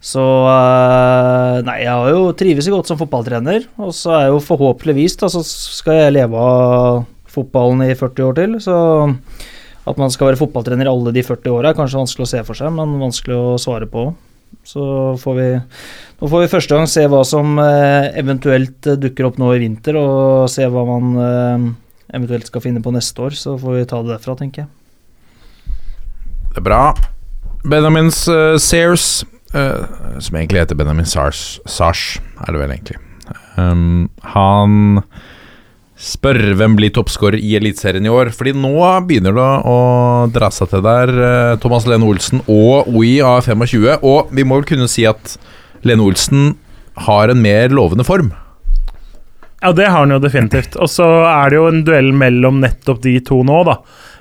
[0.05, 3.67] så uh, Nei, jeg har jo trives godt som fotballtrener.
[3.83, 8.29] Og så er jeg jo forhåpentligvis da, så skal jeg leve av fotballen i 40
[8.29, 8.59] år til.
[8.63, 8.77] Så
[9.89, 12.45] at man skal være fotballtrener i alle de 40 åra er kanskje vanskelig å se
[12.45, 14.11] for seg, men vanskelig å svare på.
[14.69, 14.83] Så
[15.21, 15.49] får vi
[16.19, 19.97] Nå får vi første gang se hva som eh, eventuelt dukker opp nå i vinter,
[20.01, 21.77] og se hva man
[22.15, 23.37] eventuelt skal finne på neste år.
[23.39, 24.71] Så får vi ta det derfra, tenker jeg.
[26.53, 26.83] Det er bra.
[27.69, 29.25] Benjamin uh, Sears,
[29.55, 29.85] uh,
[30.23, 33.01] som egentlig heter Benjamin Sars, Sars, er det vel egentlig.
[33.59, 35.03] Um, han
[35.99, 38.31] spør hvem blir toppskårer i Eliteserien i år.
[38.35, 38.75] Fordi nå
[39.09, 39.79] begynner det å
[40.35, 41.11] dra seg til der.
[41.11, 43.99] eh, Thomas Lene Olsen og OI av 25.
[44.07, 45.37] Og vi må vel kunne si at
[45.83, 46.55] Lene Olsen
[47.09, 48.31] har en mer lovende form.
[49.61, 50.77] Ja, det har han jo definitivt.
[50.79, 53.79] Og så er det jo en duell mellom nettopp de to nå, da.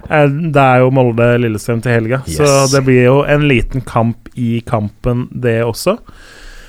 [0.09, 4.61] Eh, Det er jo Molde-Lillestrøm til helga, så det blir jo en liten kamp i
[4.65, 5.97] kampen, det også.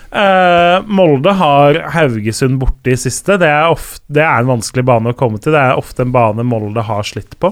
[0.08, 3.36] Uh, Molde har Haugesund borte i siste.
[3.40, 5.52] Det er, ofte, det er en vanskelig bane å komme til.
[5.52, 7.50] Det er ofte en bane Molde har slitt på.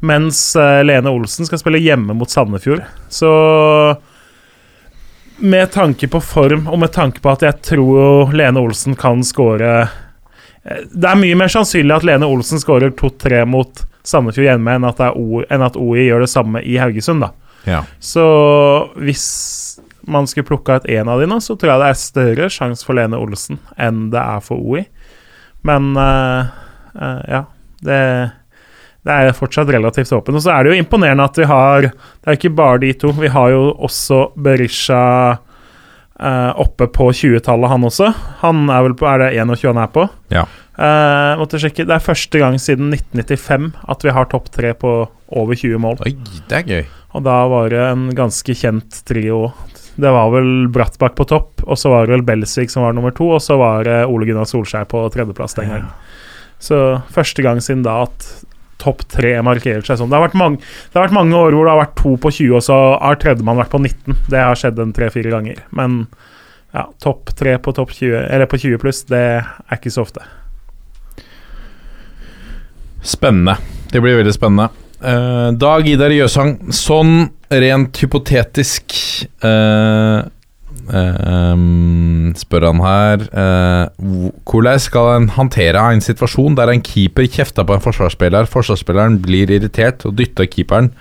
[0.00, 2.86] Mens uh, Lene Olsen skal spille hjemme mot Sandefjord.
[3.12, 3.28] Så
[5.40, 9.70] med tanke på form, og med tanke på at jeg tror Lene Olsen kan skåre
[9.84, 9.92] eh,
[10.64, 15.00] Det er mye mer sannsynlig at Lene Olsen skårer 2-3 mot Sandefjord hjemme enn at,
[15.16, 17.30] O- enn at OI gjør det samme i Haugesund, da.
[17.68, 17.82] Ja.
[18.00, 18.24] Så
[19.00, 19.24] hvis
[20.10, 22.84] man skulle plukka ut én av de nå, så tror jeg det er større sjanse
[22.86, 24.84] for Lene Olsen enn det er for OI.
[25.68, 26.48] Men uh,
[26.96, 27.42] uh, ja,
[27.84, 27.98] det,
[29.04, 30.36] det er fortsatt relativt åpent.
[30.40, 33.12] Og så er det jo imponerende at vi har Det er ikke bare de to.
[33.20, 35.02] Vi har jo også Berisha
[36.20, 38.12] eh, oppe på 20-tallet, han også.
[38.44, 40.06] Han er vel på Er det 21 han er på?
[40.32, 40.46] Ja.
[40.80, 41.84] Uh, måtte sjekke.
[41.84, 44.94] Det er første gang siden 1995 at vi har topp tre på
[45.28, 45.98] over 20 mål.
[46.06, 46.14] Oi,
[46.48, 46.86] det er gøy.
[47.18, 49.50] Og da var det en ganske kjent trio.
[50.00, 53.12] Det var vel Brattbakk på topp, og så var det vel Belsvik som var nummer
[53.12, 55.90] to, og så var det Ole Gunnar Solskjær på tredjeplass den gang.
[56.60, 56.78] Så
[57.12, 58.24] første gang siden da at
[58.80, 60.10] topp tre markerer seg sånn.
[60.10, 62.34] Det har, vært mange, det har vært mange år hvor det har vært to på
[62.38, 64.18] 20, og så har tredjemann vært på 19.
[64.32, 65.62] Det har skjedd en tre-fire ganger.
[65.76, 66.02] Men
[66.74, 70.24] ja, topp tre på topp 20, eller på 20 pluss, det er ikke så ofte.
[73.02, 73.56] Spennende.
[73.90, 74.70] Det blir veldig spennende.
[75.00, 78.94] Uh, Dag Idar Jøsang, sånn rent hypotetisk
[79.42, 80.18] eh,
[80.90, 87.66] eh, Spør han her uh, Hvordan skal en håndtere en situasjon der en keeper kjefter
[87.66, 90.92] på en forsvarsspiller, forsvarsspilleren blir irritert og dytter keeperen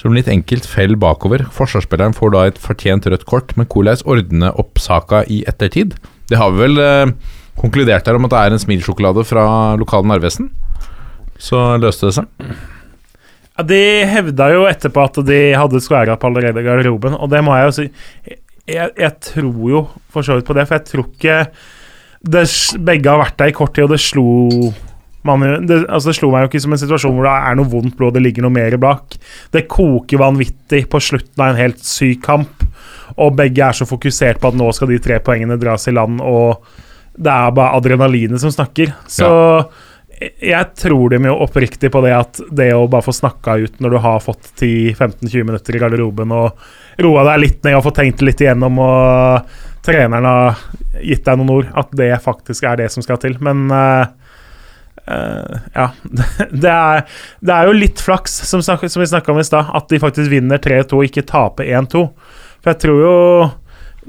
[0.00, 1.44] som litt enkelt fell bakover.
[1.54, 5.94] Forsvarsspilleren får da et fortjent rødt kort, men hvordan ordne opp saka i ettertid?
[6.28, 9.46] Det har vi vel uh, konkludert her om at det er en smilsjokolade fra
[9.80, 10.50] lokale Narvesen.
[11.38, 12.54] Så løste det seg.
[13.54, 17.42] Ja, De hevda jo etterpå at de hadde skværa opp allerede i garderoben, og det
[17.46, 17.86] må jeg jo si
[18.70, 21.38] Jeg, jeg tror jo for så vidt på det, for jeg tror ikke
[22.24, 22.44] det,
[22.80, 24.72] Begge har vært der i kort tid, og det slo
[25.24, 27.70] man det, altså det slo meg jo ikke som en situasjon hvor det er noe
[27.72, 29.16] vondt blod, det ligger noe mer bak.
[29.52, 32.64] Det koker vanvittig på slutten av en helt syk kamp,
[33.16, 36.20] og begge er så fokusert på at nå skal de tre poengene dras i land,
[36.20, 36.64] og
[37.14, 38.92] det er bare adrenalinet som snakker.
[39.08, 39.30] Så
[40.20, 43.94] jeg tror dem jo oppriktig på det at det å bare få snakka ut når
[43.94, 46.66] du har fått 10-15-20 minutter i garderoben og
[47.02, 50.60] roa deg litt ned og få tenkt litt igjennom, og treneren har
[51.02, 53.36] gitt deg noen ord, at det faktisk er det som skal til.
[53.44, 54.06] Men uh,
[55.08, 55.90] uh, ja.
[56.64, 57.04] Det er,
[57.40, 60.00] det er jo litt flaks, som, snak, som vi snakka om i stad, at de
[60.02, 62.06] faktisk vinner 3-2 og ikke taper 1-2.
[62.62, 63.18] For jeg tror jo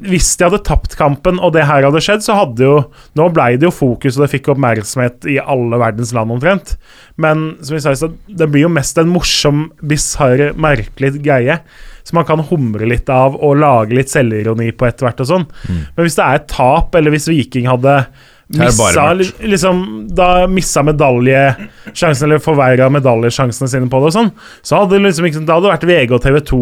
[0.03, 2.75] hvis de hadde tapt kampen og det her hadde skjedd, så hadde jo
[3.15, 6.75] Nå ble det jo fokus, og det fikk oppmerksomhet i alle verdens land omtrent.
[7.21, 11.61] Men som vi sa, det blir jo mest en morsom, bisarr, merkelig greie.
[12.05, 15.45] Som man kan humre litt av og lage litt selvironi på etter hvert og sånn.
[15.67, 18.05] Men hvis det er et tap, eller hvis Viking hadde
[18.45, 18.59] Mm.
[18.59, 19.77] det missa, liksom,
[20.13, 24.29] da missa medaljesjansen, eller forverra medaljesjansene sine på det, og sånn,
[24.61, 26.59] så hadde det liksom det hadde vært VG og TV 2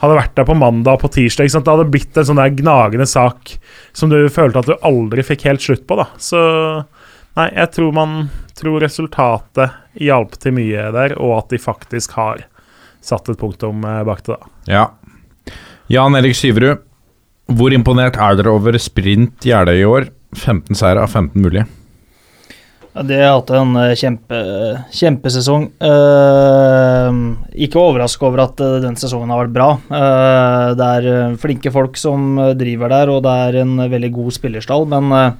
[0.00, 1.44] hadde vært der på mandag og på tirsdag.
[1.44, 1.66] Ikke sant?
[1.68, 3.58] Det hadde blitt en sånn der gnagende sak
[3.92, 6.00] som du følte at du aldri fikk helt slutt på.
[6.00, 6.40] da Så
[7.36, 12.46] nei, jeg tror man tror resultatet hjalp til mye der, og at de faktisk har
[13.04, 14.36] satt et punktum eh, bak det.
[14.36, 14.84] da Ja.
[15.88, 16.84] Jan Erik Syverud,
[17.48, 20.08] hvor imponert er dere over Sprint Jeløy i år?
[20.36, 21.64] 15 seire av 15 mulige.
[22.92, 24.40] Ja, De har hatt en eh, kjempe,
[24.92, 25.70] kjempesesong.
[25.80, 27.08] Uh,
[27.56, 29.70] ikke overraska over at den sesongen har vært bra.
[29.88, 34.88] Uh, det er flinke folk som driver der, og det er en veldig god spillerstall.
[34.92, 35.32] Men eh,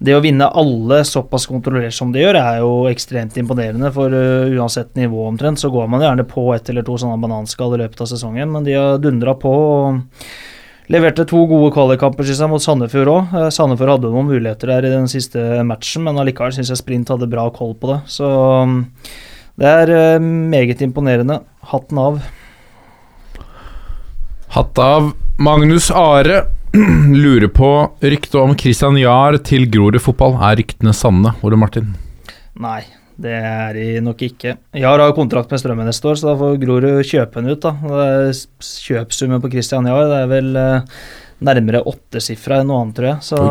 [0.00, 3.90] det å vinne alle såpass kontrollert som de gjør, er jo ekstremt imponerende.
[3.92, 7.76] For uh, uansett nivå omtrent, så går man gjerne på ett eller to sånne bananskall
[7.76, 9.52] i løpet av sesongen, men de har dundra på.
[9.52, 10.00] og
[10.90, 13.34] Leverte to gode kvalikkamper synes jeg, mot Sandefjord òg.
[13.54, 17.28] Sandefjord hadde noen muligheter der i den siste matchen, men allikevel syns jeg Sprint hadde
[17.30, 18.00] bra koll på det.
[18.10, 18.80] Så um,
[19.60, 21.42] det er uh, meget imponerende.
[21.70, 22.18] Hatten av.
[24.56, 26.40] Hatt av Magnus Are.
[27.22, 27.68] Lurer på
[27.98, 30.36] ryktet om Christian Jahr til Grorud fotball.
[30.38, 31.88] Er ryktene sanne, Ole Martin?
[32.62, 32.84] Nei,
[33.18, 34.52] det er de nok ikke.
[34.78, 37.66] Jahr har kontrakt med Strømmen neste år, så da får Grorud kjøpe den ut.
[37.66, 37.74] da.
[38.62, 41.02] Kjøpsummen på Christian Jahr det er vel eh,
[41.50, 43.26] nærmere åttesifra enn noe annet, tror jeg.
[43.26, 43.42] Så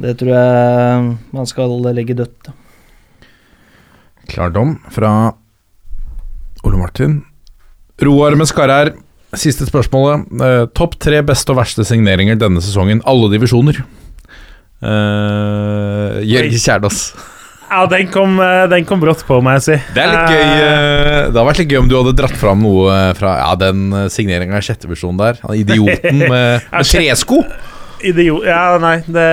[0.00, 2.54] det tror jeg man skal legge dødt.
[4.32, 5.12] Klar dom fra
[6.64, 7.20] Ole Martin.
[8.00, 8.96] Roar med Skarrær,
[9.34, 10.26] siste spørsmålet.
[10.40, 13.82] Eh, Topp tre beste og verste signeringer denne sesongen, alle divisjoner.
[14.84, 17.00] Uh, Jørgen Kjerdås.
[17.66, 19.76] Ja, den kom, eh, den kom brått på, må jeg si.
[19.96, 22.60] Det er litt gøy eh, Det hadde vært litt gøy om du hadde dratt fram
[22.62, 25.40] noe eh, fra Ja, den signeringa i sjette divisjon der.
[25.42, 27.40] Han Idioten med, med tresko.
[28.06, 29.26] Idiot Ja, nei, det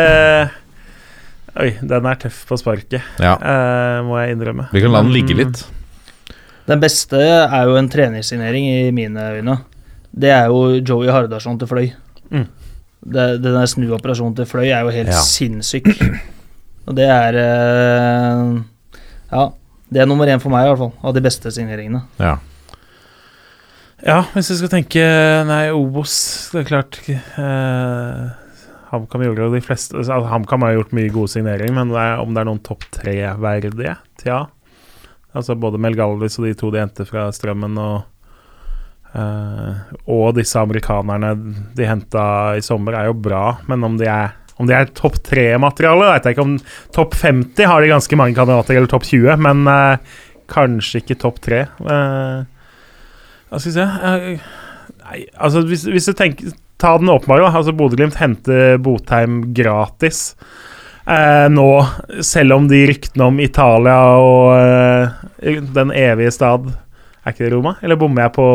[1.61, 3.35] Oi, den er tøff på sparket, Ja.
[3.37, 4.65] eh, må jeg innrømme.
[4.73, 5.59] Vi kan la den ligge litt.
[6.65, 9.59] Den beste er jo en trenersignering, i mine øyne.
[10.13, 11.87] Det er jo Joey Hardarson til Fløy.
[12.29, 12.45] Mm.
[13.03, 15.19] Det, den der snuoperasjonen til Fløy er jo helt Ja.
[15.25, 15.89] sinnssyk.
[16.87, 18.61] Og det er eh,
[19.33, 19.45] Ja,
[19.93, 20.93] det er nummer én for meg, i hvert fall.
[21.03, 22.03] Av de beste signeringene.
[22.21, 22.37] Ja.
[24.03, 25.03] Ja, hvis vi skal tenke
[25.47, 26.13] Nei, Obos,
[26.51, 28.23] det er klart eh,
[28.91, 32.19] HamKam gjorde jo de fleste altså, HamKam har gjort mye gode signeringer, men det er,
[32.19, 33.95] om det er noen topp tre-verdige?
[34.21, 34.41] Tja.
[35.33, 38.03] Altså både Mel Galvis og de to de endte fra Strømmen, og
[39.19, 41.33] eh, Og disse amerikanerne
[41.77, 42.25] de henta
[42.57, 46.27] i sommer, er jo bra, men om de er om de er topp tre-materiale, vet
[46.27, 46.43] jeg ikke.
[46.45, 46.57] Om
[46.93, 50.19] topp 50 har de ganske mange kandidater, eller topp 20, men uh,
[50.53, 51.63] kanskje ikke topp tre.
[51.81, 52.45] Uh,
[53.49, 54.35] hva skal vi se
[55.03, 56.53] Nei, altså hvis, hvis du tenker
[56.83, 57.51] Ta den åpenbare, da.
[57.55, 60.33] Altså Bodø-Glimt henter Botheim gratis.
[61.07, 61.67] Eh, nå,
[62.23, 66.67] selv om de ryktene om Italia og eh, den evige stad
[67.23, 67.77] Er ikke det Roma?
[67.81, 68.47] Eller bommer jeg på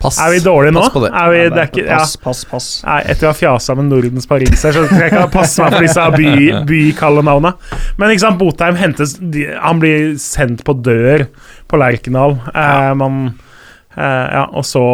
[0.00, 0.16] Pass.
[0.16, 0.80] Er vi dårlige nå?
[0.80, 1.10] Pass på det.
[1.12, 1.98] Er vi, det er ikke, ja.
[2.00, 2.68] pass, pass, pass.
[2.86, 5.74] Nei, etter å ha fjasa med Nordens Paris her, så tror jeg ikke passe meg
[5.74, 6.30] for disse by,
[6.70, 7.50] bykallenavna.
[8.00, 9.18] Men ikke sant, Botheim hentes
[9.60, 11.26] Han blir sendt på dør
[11.68, 12.38] på Lerkendal.
[12.48, 13.20] Eh, man,
[13.92, 14.84] eh, ja, og så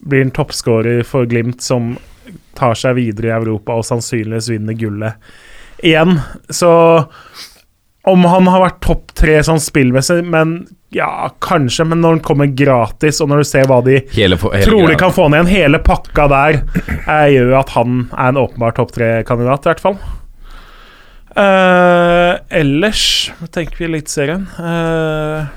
[0.00, 1.98] blir han toppskårer for Glimt, som
[2.56, 5.20] tar seg videre i Europa og sannsynligvis vinner gullet
[5.84, 6.16] igjen.
[6.48, 6.72] Så
[8.08, 10.62] om han har vært topp tre sånn spillmessig, men
[10.94, 11.86] ja, kanskje.
[11.90, 15.14] Men når den kommer gratis, og når du ser hva de Hele, hele trolig kan
[15.14, 15.54] få ned igjen.
[15.54, 16.60] Hele pakka der
[17.04, 19.98] eh, gjør at han er en åpenbar topp tre-kandidat, i hvert fall.
[21.34, 23.04] Eh, ellers
[23.50, 25.48] tenker vi Eliteserien uh,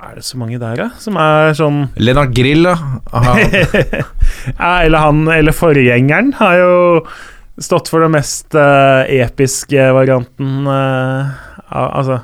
[0.00, 0.86] Er det så mange der, da?
[0.96, 2.72] Som er sånn Lennart Grill, da.
[4.56, 6.78] Ja, Eller han Eller forgjengeren har jo
[7.60, 11.36] stått for den mest eh, episke varianten eh,
[11.68, 12.22] Altså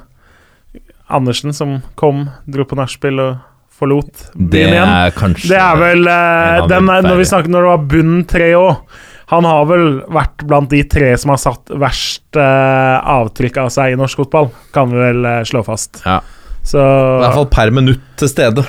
[1.12, 3.40] Andersen som kom, dro på nachspiel og
[3.82, 4.92] forlot byen igjen.
[5.16, 9.00] kanskje Det er vel eh, den Når vi snakker når det var bunn tre òg
[9.32, 13.94] Han har vel vært blant de tre som har satt verst eh, avtrykk av seg
[13.94, 16.02] i norsk fotball, kan vi vel eh, slå fast.
[16.04, 16.20] Ja.
[16.62, 18.64] Så I hvert fall per minutt til stede.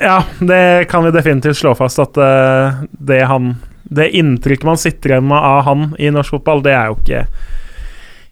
[0.00, 3.52] ja, det kan vi definitivt slå fast at uh, det han
[3.86, 7.20] Det inntrykket man sitter igjen med av han i norsk fotball, det er jo ikke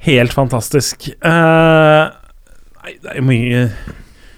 [0.05, 1.07] helt fantastisk.
[1.25, 2.03] Eh,
[2.85, 3.63] nei, det er mye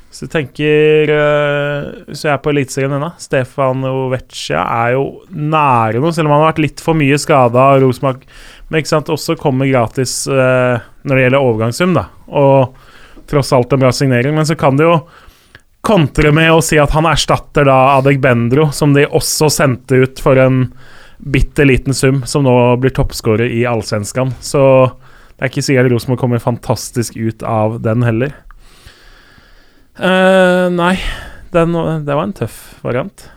[0.06, 6.02] Hvis du tenker uh, Hvis jeg er på Eliteserien ennå Stefano Vecchia er jo nære
[6.02, 7.68] noe, selv om han har vært litt for mye skada.
[7.82, 8.24] Rosenborg
[8.70, 12.08] Men ikke sant, også kommer gratis eh, når det gjelder overgangssum, da.
[12.26, 12.74] Og
[13.30, 14.34] tross alt en bra signering.
[14.34, 14.96] Men så kan det jo
[15.86, 20.38] kontre med å si at han erstatter da Adegbendro, som de også sendte ut for
[20.42, 20.64] en
[21.18, 24.34] bitte liten sum, som nå blir toppskårer i Allsvenskan.
[24.42, 24.64] Så
[25.36, 28.34] det er ikke sikkert Rosenborg kommer fantastisk ut av den heller.
[29.96, 30.96] Uh, nei,
[31.52, 33.28] den, det var en tøff variant.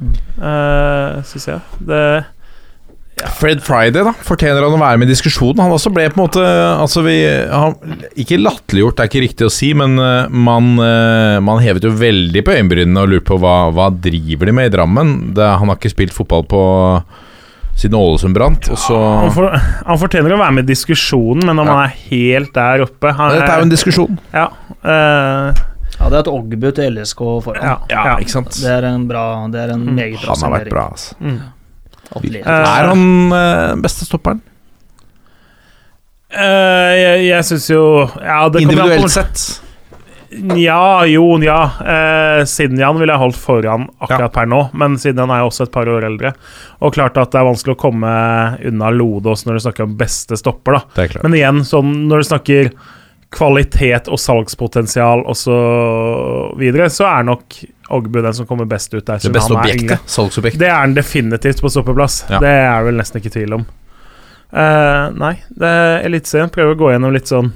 [0.00, 0.14] Mm.
[0.40, 1.80] Uh, Syns jeg.
[1.84, 2.02] Det
[3.36, 5.60] Fred Friday da fortjener han å være med i diskusjonen.
[5.60, 7.16] Han også ble på en måte altså vi,
[7.50, 7.76] han,
[8.20, 11.92] Ikke latterliggjort, det er ikke riktig å si, men eh, man, eh, man hevet jo
[11.96, 15.12] veldig på øyenbrynene og lurte på hva, hva driver de med i Drammen.
[15.36, 16.62] Det, han har ikke spilt fotball på
[17.80, 18.68] siden Ålesund brant.
[18.72, 21.72] Og så han, for, han fortjener å være med i diskusjonen, men om Ja.
[21.78, 24.18] han er helt der oppe han, Dette er jo en diskusjon.
[24.36, 24.46] Ja.
[24.84, 25.66] uh,
[26.00, 27.62] Ja, det er et Ogbu til LSK foran.
[27.62, 28.12] ja, Ja, ja.
[28.22, 28.52] ikke sant?
[28.56, 29.94] Det er en bra Det er en Mm.
[29.98, 31.14] meget bra Han har vært bra, altså.
[31.20, 31.40] Mm.
[32.16, 32.46] Atlet.
[32.46, 34.40] Eh, Er han uh, beste stopperen?
[36.30, 37.82] Uh, jeg jeg syns jo
[38.22, 39.60] ja, Individuelt sett.
[40.30, 41.62] Ja, jo, ja.
[41.82, 44.28] Eh, Sinjan ville jeg holdt foran akkurat Ja.
[44.28, 46.34] per nå, men Sinjan er jo også et par år eldre.
[46.80, 48.12] Og klart at det er vanskelig å komme
[48.64, 51.06] unna Lodås når du snakker om beste stopper, da.
[51.24, 52.70] Men igjen, sånn når du snakker
[53.30, 59.04] kvalitet og salgspotensial osv., så, videre, så er nok Ogbu den som kommer best ut
[59.04, 59.18] der.
[59.18, 59.98] Det beste objektet.
[60.06, 60.58] Salgsobjekt.
[60.60, 62.20] Det er han definitivt på stoppeplass.
[62.30, 62.38] Ja.
[62.38, 63.64] Det er vel nesten ikke tvil om.
[64.52, 67.50] Eh, nei, det er Eliteserien prøver å gå gjennom litt sånn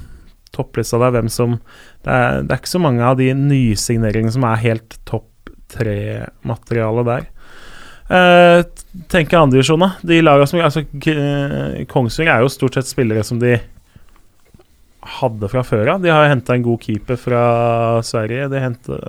[0.55, 1.59] topplista der, hvem som
[2.05, 7.05] det er, det er ikke så mange av de nysigneringene som er helt topp tre-materiale
[7.07, 7.29] der.
[8.05, 8.61] Uh,
[9.09, 9.95] tenker andredivisjon, da.
[10.05, 10.83] De laga som altså,
[11.89, 13.55] Kongsvinger er jo stort sett spillere som de
[15.19, 16.03] hadde fra før av.
[16.03, 17.41] De har henta en god keeper fra
[18.05, 18.49] Sverige.
[18.53, 18.99] De henta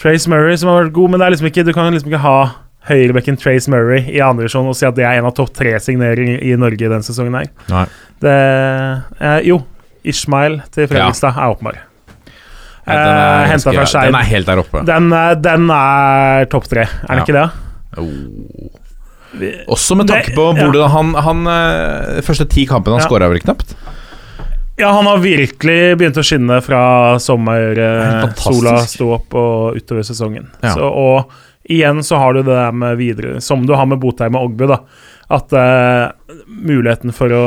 [0.00, 2.24] Trace Murray, som har vært god, men det er liksom ikke, du kan liksom ikke
[2.24, 2.38] ha
[2.88, 6.42] høyrebekken Trace Murray i andre divisjon og si at det er en av topp tre-signeringer
[6.44, 7.48] i Norge i denne sesongen her.
[7.72, 7.86] Nei.
[8.24, 9.62] Det eh, Jo,
[10.04, 11.78] Ishmael til Fredrikstad er åpenbar.
[12.84, 14.10] Ja, den, er Eh, ganske- fra Skeid.
[14.12, 14.82] den er helt der oppe.
[14.84, 17.24] Den, eh, den er topp tre, er den Ja.
[17.24, 17.50] ikke det?
[19.68, 20.86] Også med tanke på på ja.
[20.88, 23.08] han, han eh, Første ti kampene han Ja.
[23.08, 23.74] skåra vel knapt?
[24.78, 30.48] Ja, han har virkelig begynt å skinne fra sommersola Sola sto opp og utover sesongen.
[30.62, 30.74] Ja.
[30.74, 31.30] Så, og
[31.70, 34.66] igjen så har du det der med videre, som du har med Botheim og Ogbu,
[34.66, 34.80] da.
[35.30, 36.10] At uh,
[36.48, 37.44] muligheten for å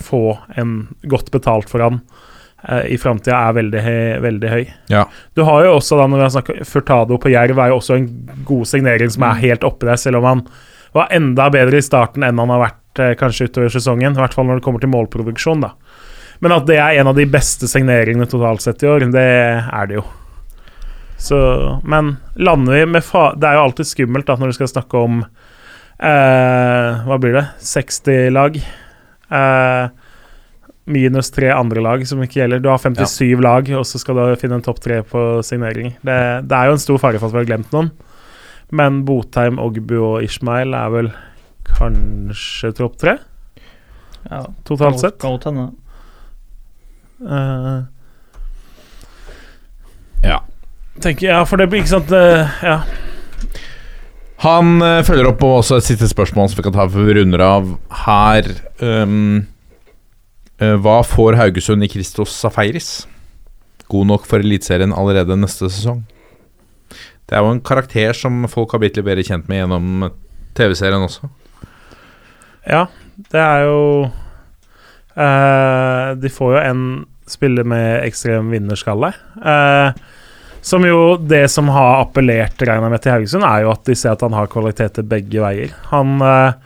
[0.00, 0.24] få
[0.60, 0.74] en
[1.10, 2.00] godt betalt for han
[2.68, 3.84] eh, i framtida er veldig,
[4.24, 4.64] veldig høy.
[4.92, 5.06] Ja.
[5.38, 7.98] Du har jo også da, når vi har snakket, Furtado på Jerv er jo også
[7.98, 8.10] en
[8.48, 10.44] god signering som er helt oppi der, selv om han
[10.96, 14.16] var enda bedre i starten enn han har vært eh, kanskje utover sesongen.
[14.16, 15.74] I hvert fall når det kommer til målproduksjon, da.
[16.40, 19.28] Men at det er en av de beste signeringene totalt sett i år, det
[19.60, 20.06] er det jo.
[21.20, 21.36] Så,
[21.84, 25.02] men lander vi med fa Det er jo alltid skummelt da når du skal snakke
[25.04, 27.42] om eh, Hva blir det?
[27.60, 28.56] 60 lag.
[29.30, 29.88] Eh,
[30.90, 32.62] minus tre andre lag som ikke gjelder.
[32.64, 35.92] Du har 57 lag, og så skal du finne en topp tre på signering.
[36.02, 36.16] Det,
[36.50, 37.92] det er jo en stor fare for at vi har glemt noen.
[38.74, 41.12] Men Botheim, Ogbu og Ishmael er vel
[41.76, 43.18] kanskje topp tre,
[44.30, 45.16] Ja, totalt sett.
[45.22, 45.70] Kan godt hende.
[47.24, 47.80] Eh,
[50.28, 50.40] Ja.
[51.00, 52.82] tenker, ja, for det blir ikke sant uh, Ja.
[54.40, 57.16] Han eh, følger opp på også et siste spørsmål som vi kan ta før vi
[57.18, 57.74] runder av
[58.06, 58.48] her.
[58.80, 59.46] Um,
[60.60, 62.88] hva får Haugesund i Christos Safaris?
[63.90, 66.02] God nok for Eliteserien allerede neste sesong?
[67.28, 70.08] Det er jo en karakter som folk har blitt litt bedre kjent med gjennom
[70.58, 71.30] TV-serien også.
[72.68, 72.86] Ja,
[73.32, 73.80] det er jo
[75.16, 76.82] uh, De får jo en
[77.30, 79.12] spiller med ekstrem vinnerskalle.
[79.38, 79.92] Eh,
[80.62, 84.12] som jo Det som har appellert regner med til Haugesund, er jo at de ser
[84.14, 85.72] at han har kvaliteter begge veier.
[85.92, 86.58] Han eh,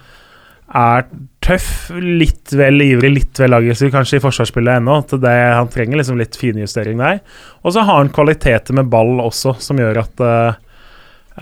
[0.74, 1.06] er
[1.44, 4.98] tøff, litt vel ivrig, litt vel aggressiv kanskje i forsvarsspillet ennå.
[5.04, 7.20] at det, Han trenger liksom litt finjustering der.
[7.62, 10.56] Og så har han kvaliteter med ball også, som gjør at eh,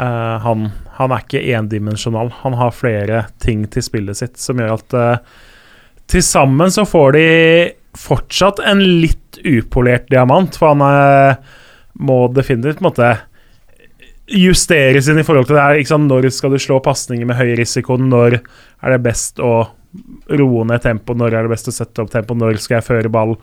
[0.02, 0.68] eh, han,
[0.98, 2.34] han er ikke endimensjonal.
[2.42, 5.40] Han har flere ting til spillet sitt som gjør at uh,
[6.12, 7.26] til sammen så får de
[7.96, 11.52] fortsatt en litt upolert diamant, for han eh,
[12.00, 13.12] må definitivt på en måte
[14.32, 15.76] justeres inn i forhold til det her.
[15.80, 16.08] Liksom.
[16.08, 17.98] Når skal du slå pasninger med høy risiko?
[18.00, 19.54] Når er det best å
[20.32, 21.16] roe ned tempo?
[21.18, 22.36] Når er det best å sette opp tempo?
[22.38, 23.36] Når skal jeg føre ball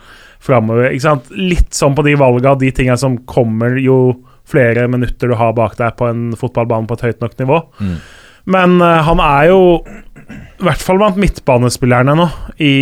[0.44, 0.96] framover?
[1.36, 4.00] Litt sånn på de valga, de tinga som kommer jo
[4.50, 7.60] flere minutter du har bak deg på en fotballbane på et høyt nok nivå.
[7.78, 7.98] Mm.
[8.50, 9.60] Men uh, han er jo
[10.30, 12.26] i hvert fall blant midtbanespillerne nå
[12.62, 12.74] i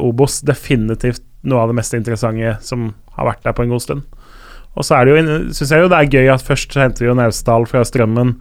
[0.00, 4.06] Obos definitivt noe av det mest interessante som har vært der på en god stund.
[4.78, 7.16] Og så er det jo, synes jeg jo det er gøy at først henter jo
[7.16, 8.36] Naustdal fra Strømmen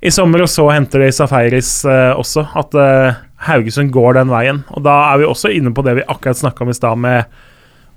[0.00, 2.46] i sommer, og så henter de Safaris eh, også.
[2.58, 3.18] At eh,
[3.48, 4.62] Haugesund går den veien.
[4.74, 7.38] Og da er vi også inne på det vi akkurat snakka om i stad, med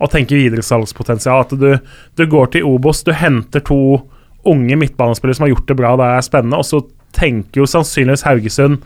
[0.02, 1.45] å tenke videresalgspotensial.
[1.45, 1.69] At du,
[2.18, 4.02] du går til Obos, du henter to
[4.49, 6.81] unge midtbanespillere som har gjort det bra, det er spennende, og så
[7.14, 8.80] tenker jo sannsynligvis Haugesund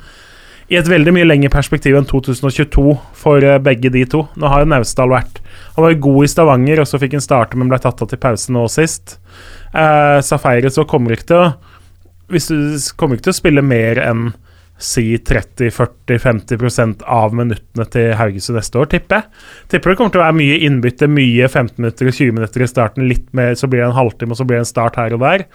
[0.72, 4.24] i et veldig mye lengre perspektiv enn 2022 for eh, begge de to.
[4.40, 5.42] Nå har jo Naustdal vært
[5.76, 8.10] Han var jo god i Stavanger, og så fikk han starte, men ble tatt av
[8.10, 9.18] til pause nå sist.
[9.76, 11.54] Eh, Safari så kommer ikke til å
[12.34, 12.58] Hvis du
[12.98, 14.32] kommer ikke til å spille mer enn
[14.82, 19.44] si 30-40-50% av minuttene til Haugesund neste år, tipper jeg.
[19.72, 22.68] Tipper det kommer til å være mye innbytte, mye 15 minutter og 20 minutter i
[22.68, 25.16] starten, litt mer, så blir det en halvtime, og så blir det en start her
[25.16, 25.46] og der.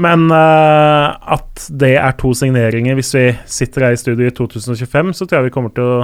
[0.00, 5.14] Men uh, at det er to signeringer hvis vi sitter her i studio i 2025,
[5.16, 5.98] så tror jeg vi kommer til å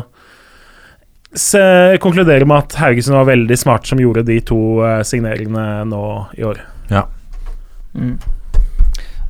[1.36, 1.62] se,
[2.02, 6.04] konkludere med at Haugesund var veldig smart som gjorde de to uh, signeringene nå
[6.36, 6.60] i år.
[7.96, 8.16] Mm.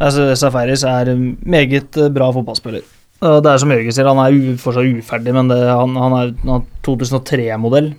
[0.02, 2.82] Altså, Safaris er en meget eh, bra fotballspiller.
[3.24, 6.16] Og det er som Jørgen sier, han er u, fortsatt uferdig, men det, han, han
[6.18, 7.94] er er 2003-modell.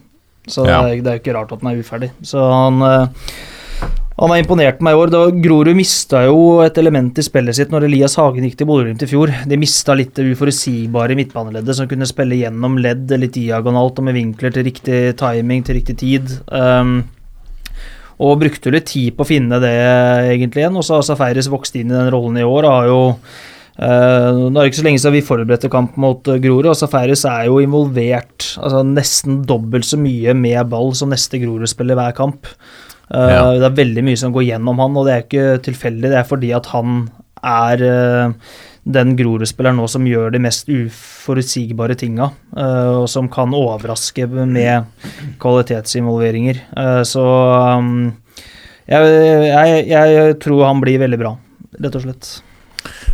[0.47, 2.11] Så det, er, det er ikke rart at han er uferdig.
[2.27, 2.83] Så han
[4.17, 5.11] han har imponert meg i år.
[5.13, 9.03] Da Grorud mista jo et element i spillet sitt når Elias Hagen gikk til Bodø-Glimt
[9.05, 9.33] i fjor.
[9.45, 14.17] De mista litt det uforutsigbare midtbaneleddet, som kunne spille gjennom ledd litt diagonalt og med
[14.17, 16.33] vinkler til riktig timing til riktig tid.
[16.49, 17.03] Um,
[18.17, 19.75] og brukte litt tid på å finne det
[20.33, 20.81] egentlig igjen.
[20.81, 22.65] Og så har Safaris vokst inn i den rollen i år.
[22.65, 22.99] og har jo
[23.77, 27.21] Uh, Nå er det ikke så lenge siden vi forberedte kamp mot uh, Grorud, Safaris
[27.29, 32.49] er jo involvert altså nesten dobbelt så mye med ball som neste Grorud-spiller hver kamp.
[33.13, 33.43] Eh, Ja.
[33.59, 36.09] Det er veldig mye som går gjennom han, og det er ikke tilfeldig.
[36.11, 37.09] Det er fordi at han
[37.43, 38.33] er eh,
[38.87, 44.85] den Grorud-spilleren nå som gjør de mest uforutsigbare tinga, eh, og som kan overraske med
[45.43, 46.61] kvalitetsinvolveringer.
[46.75, 47.23] Eh, så
[48.87, 49.15] jeg,
[49.51, 51.33] jeg, jeg tror han blir veldig bra,
[51.83, 52.29] rett og slett.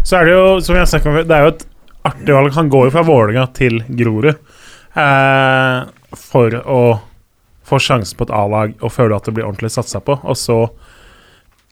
[0.03, 1.65] Så er det jo, som jeg snakket om før, det er jo et
[2.10, 2.53] artig valg.
[2.57, 5.78] Han går jo fra Vålerenga til Grorud eh,
[6.20, 6.82] for å
[7.74, 10.20] få sjansen på et A-lag og føler at det blir ordentlig satsa på.
[10.24, 10.60] Og så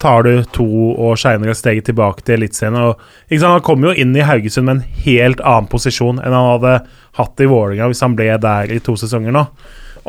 [0.02, 0.65] tar du to
[0.98, 2.95] år seinere steget tilbake til Eliteserien.
[3.44, 6.76] Han kom jo inn i Haugesund med en helt annen posisjon enn han hadde
[7.19, 9.45] hatt i Vålerenga hvis han ble der i to sesonger nå.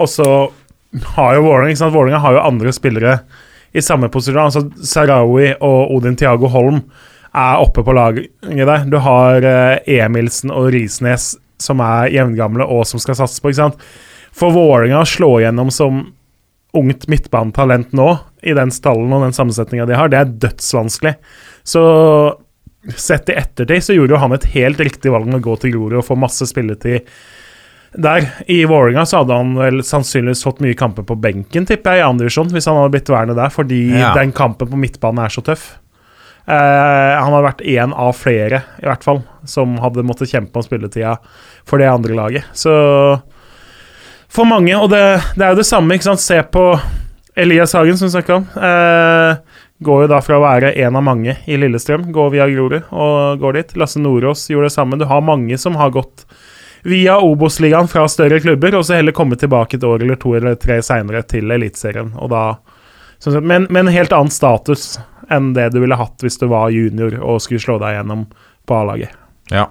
[0.01, 0.29] Og så
[1.17, 3.19] har jo Vålerenga Vålinga har jo andre spillere
[3.73, 4.43] i samme posisjon.
[4.43, 6.83] altså Sarawi og Odin Tiago Holm
[7.33, 8.85] er oppe på laget der.
[8.89, 13.53] Du har eh, Emilsen og Risnes som er jevngamle og som skal satse på.
[13.53, 13.87] ikke sant?
[14.33, 16.03] For Vålerenga å slå igjennom som
[16.73, 18.09] ungt midtbanetalent nå,
[18.43, 21.15] i den stallen og den sammensetninga de har, det er dødsvanskelig.
[21.69, 21.83] Så
[22.99, 25.75] sett i ettertid så gjorde jo han et helt riktig valg med å gå til
[25.77, 27.05] Grorud og få masse spilletid
[27.93, 28.25] der.
[28.51, 32.09] I Vålerenga så hadde han vel sannsynligvis fått mye kamper på benken, tipper jeg, i
[32.09, 34.15] andre divisjon, hvis han hadde blitt værende der, fordi Ja.
[34.17, 35.75] den kampen på midtbanen er så tøff.
[36.49, 40.65] Eh, han har vært én av flere, i hvert fall, som hadde måttet kjempe om
[40.67, 41.19] spilletida
[41.65, 42.45] for det andre laget.
[42.57, 42.73] Så
[44.33, 45.03] for mange, og det,
[45.37, 46.23] det er jo det samme, ikke sant.
[46.25, 46.67] Se på
[47.37, 48.47] Elias Hagen, som vi snakka om.
[48.57, 52.91] Eh, går jo da fra å være en av mange i Lillestrøm, går via Grorud
[52.91, 53.77] og går dit.
[53.81, 54.99] Lasse Nordås gjorde det samme.
[55.01, 56.27] Du har mange som har gått
[56.83, 60.57] via Obos-ligaen fra større klubber, og så heller komme tilbake et år eller to eller
[60.61, 62.15] tre seinere til Eliteserien.
[63.23, 64.97] Sett, men helt annen status
[65.31, 68.27] enn det du ville hatt hvis du var junior og skulle slå deg gjennom
[68.67, 69.15] på A-laget.
[69.53, 69.69] Ja.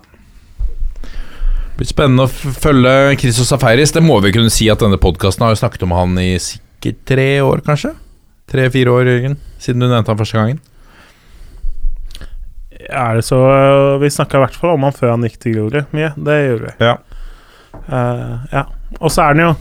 [1.82, 3.90] Blir spennende å følge Christos Safaris.
[3.90, 6.99] Det må vi kunne si at denne podkasten har jo snakket om han i sikkert
[7.10, 7.95] tre år, kanskje?
[8.53, 10.60] Tre-fire år, Jørgen, siden du nevnte han første gangen.
[12.86, 13.40] Er det så
[13.98, 16.12] Vi snakka i hvert fall om han før han gikk til Glory mye.
[16.22, 16.86] Det gjorde vi.
[16.86, 16.94] Ja.
[17.90, 18.64] Uh, ja.
[18.99, 19.52] Og så er den jo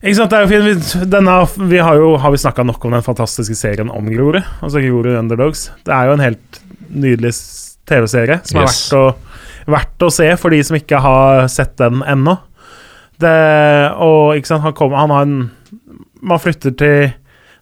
[0.00, 1.34] Ikke sant, det er jo fint denne,
[1.68, 4.40] vi har jo Har vi snakka nok om den fantastiske serien om Grorud?
[4.62, 5.68] Altså Grorud Underdogs.
[5.84, 7.34] Det er jo en helt nydelig
[7.84, 8.80] TV-serie som er Yes.
[8.88, 9.04] verdt å,
[9.70, 12.36] verdt å se for de som ikke har sett den ennå.
[13.20, 13.32] Det,
[14.04, 15.36] og ikke sant, han, kommer, han har en
[16.26, 17.06] Man flytter til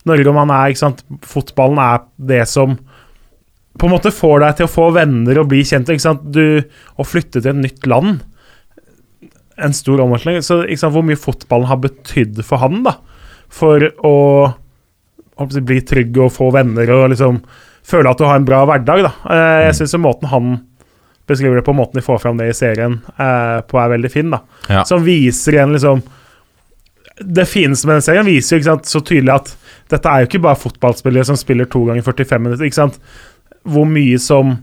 [0.09, 2.75] Norge, og man er ikke sant, Fotballen er det som
[3.75, 5.89] på en måte får deg til å få venner og bli kjent.
[5.91, 6.27] Ikke sant?
[6.31, 6.63] Du,
[6.95, 8.21] å flytte til et nytt land
[9.59, 10.39] En stor omveltning.
[10.47, 12.97] Så ikke sant, hvor mye fotballen har betydd for han, da.
[13.51, 14.15] For å
[15.35, 17.41] å bli trygg og få venner og liksom
[17.85, 19.13] føle at du har en bra hverdag, da.
[19.35, 20.53] Eh, Jeg syns måten han
[21.27, 24.31] beskriver det på, måten de får fram det i serien eh, på, er veldig fin,
[24.35, 24.43] da.
[24.69, 24.85] Ja.
[24.89, 26.03] Som viser igjen liksom
[27.15, 29.55] Det fineste med den serien viser jo ikke sant, så tydelig at
[29.93, 32.67] dette er jo ikke bare fotballspillere som spiller to ganger 45 minutter.
[32.67, 32.99] ikke sant?
[33.63, 34.57] Hvor mye som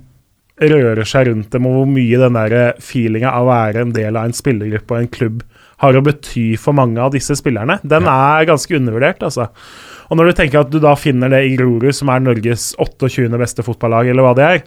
[0.61, 4.19] rører seg rundt dem, og hvor mye den der feelinga av å være en del
[4.19, 5.39] av en spillergruppe og en klubb
[5.81, 9.47] har å bety for mange av disse spillerne, den er ganske undervurdert, altså.
[10.11, 13.31] Og når du tenker at du da finner det i Grorud, som er Norges 28.
[13.39, 14.61] beste fotballag, eller hva det er,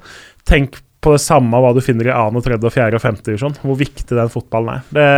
[0.48, 2.96] tenk på det samme hva du finner i 2., 3., 4.
[2.96, 3.20] og 5.
[3.28, 3.56] divisjon.
[3.62, 4.88] Hvor viktig den fotballen er.
[4.96, 5.08] Det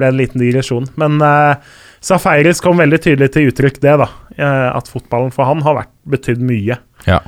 [0.00, 0.88] ble en liten digresjon.
[1.00, 1.56] Men uh,
[2.04, 4.06] Safaris kom veldig tydelig til uttrykk, det, da.
[4.38, 6.76] eh, at fotballen for han har vært betydd mye.
[7.08, 7.18] Ja.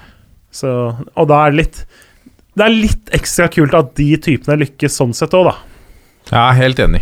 [0.55, 0.71] Så,
[1.15, 1.81] og da er det litt
[2.59, 5.57] Det er litt ekstra kult at de typene lykkes sånn sett òg, da.
[6.31, 7.01] Jeg er helt enig.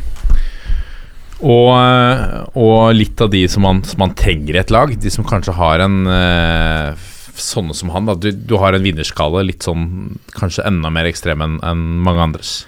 [1.38, 2.22] Og, eh,
[2.58, 5.54] og litt av de som man, som man trenger i et lag, de som kanskje
[5.54, 8.06] har en eh, f- Sånne som han.
[8.18, 12.66] Du, du har en vinnerskala litt sånn Kanskje enda mer ekstrem enn en mange andres.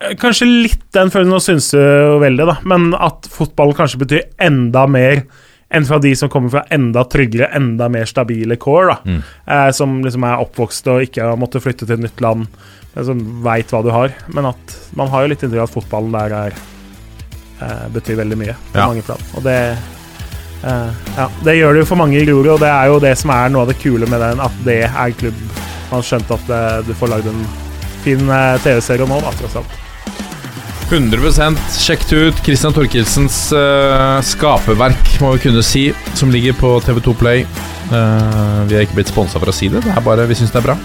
[0.00, 1.82] Eh, Kanskje litt den følelsen å synse
[2.22, 2.56] veldig, da.
[2.68, 5.22] Men at fotball kanskje betyr enda mer
[5.70, 8.94] enn fra de som kommer fra enda tryggere, enda mer stabile core.
[8.94, 9.22] da Mm.
[9.46, 12.46] eh, Som liksom er oppvokst og ikke har måttet flytte til et nytt land,
[12.96, 14.14] som veit hva du har.
[14.32, 16.52] Men at man har jo litt inntrykk av at fotballen der er
[17.60, 18.86] eh, betyr veldig mye på Ja.
[18.88, 19.20] mange plan.
[19.36, 19.58] Og det
[20.64, 23.14] eh, Ja, det gjør det jo for mange i Grorud, og det er jo det
[23.20, 25.42] som er noe av det kule med den, at det er klubb
[25.88, 27.44] Man har skjønt at det, du får lagd en
[28.04, 29.78] fin eh, TV-serie nå, da, tross alt.
[30.88, 32.38] 100 Sjekk det ut.
[32.44, 37.44] Christian Torkilsens uh, skaperverk, må vi kunne si, som ligger på TV2 Play.
[37.92, 40.54] Uh, vi er ikke blitt sponsa for å si det, det er bare vi syns
[40.54, 40.78] det er bra.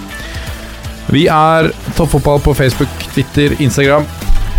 [1.14, 4.08] Vi er Toppfotball på Facebook, Twitter, Instagram.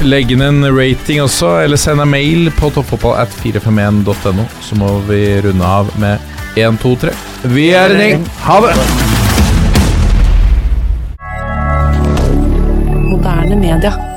[0.02, 5.64] Legg inn en rating også, eller send en mail på toppfotballat451.no, så må vi runde
[5.64, 6.18] av med
[6.58, 7.14] 1, 2, 3.
[7.54, 8.26] Vi er en gjeng.
[8.46, 8.74] Ha det!
[13.04, 14.13] Moderne media.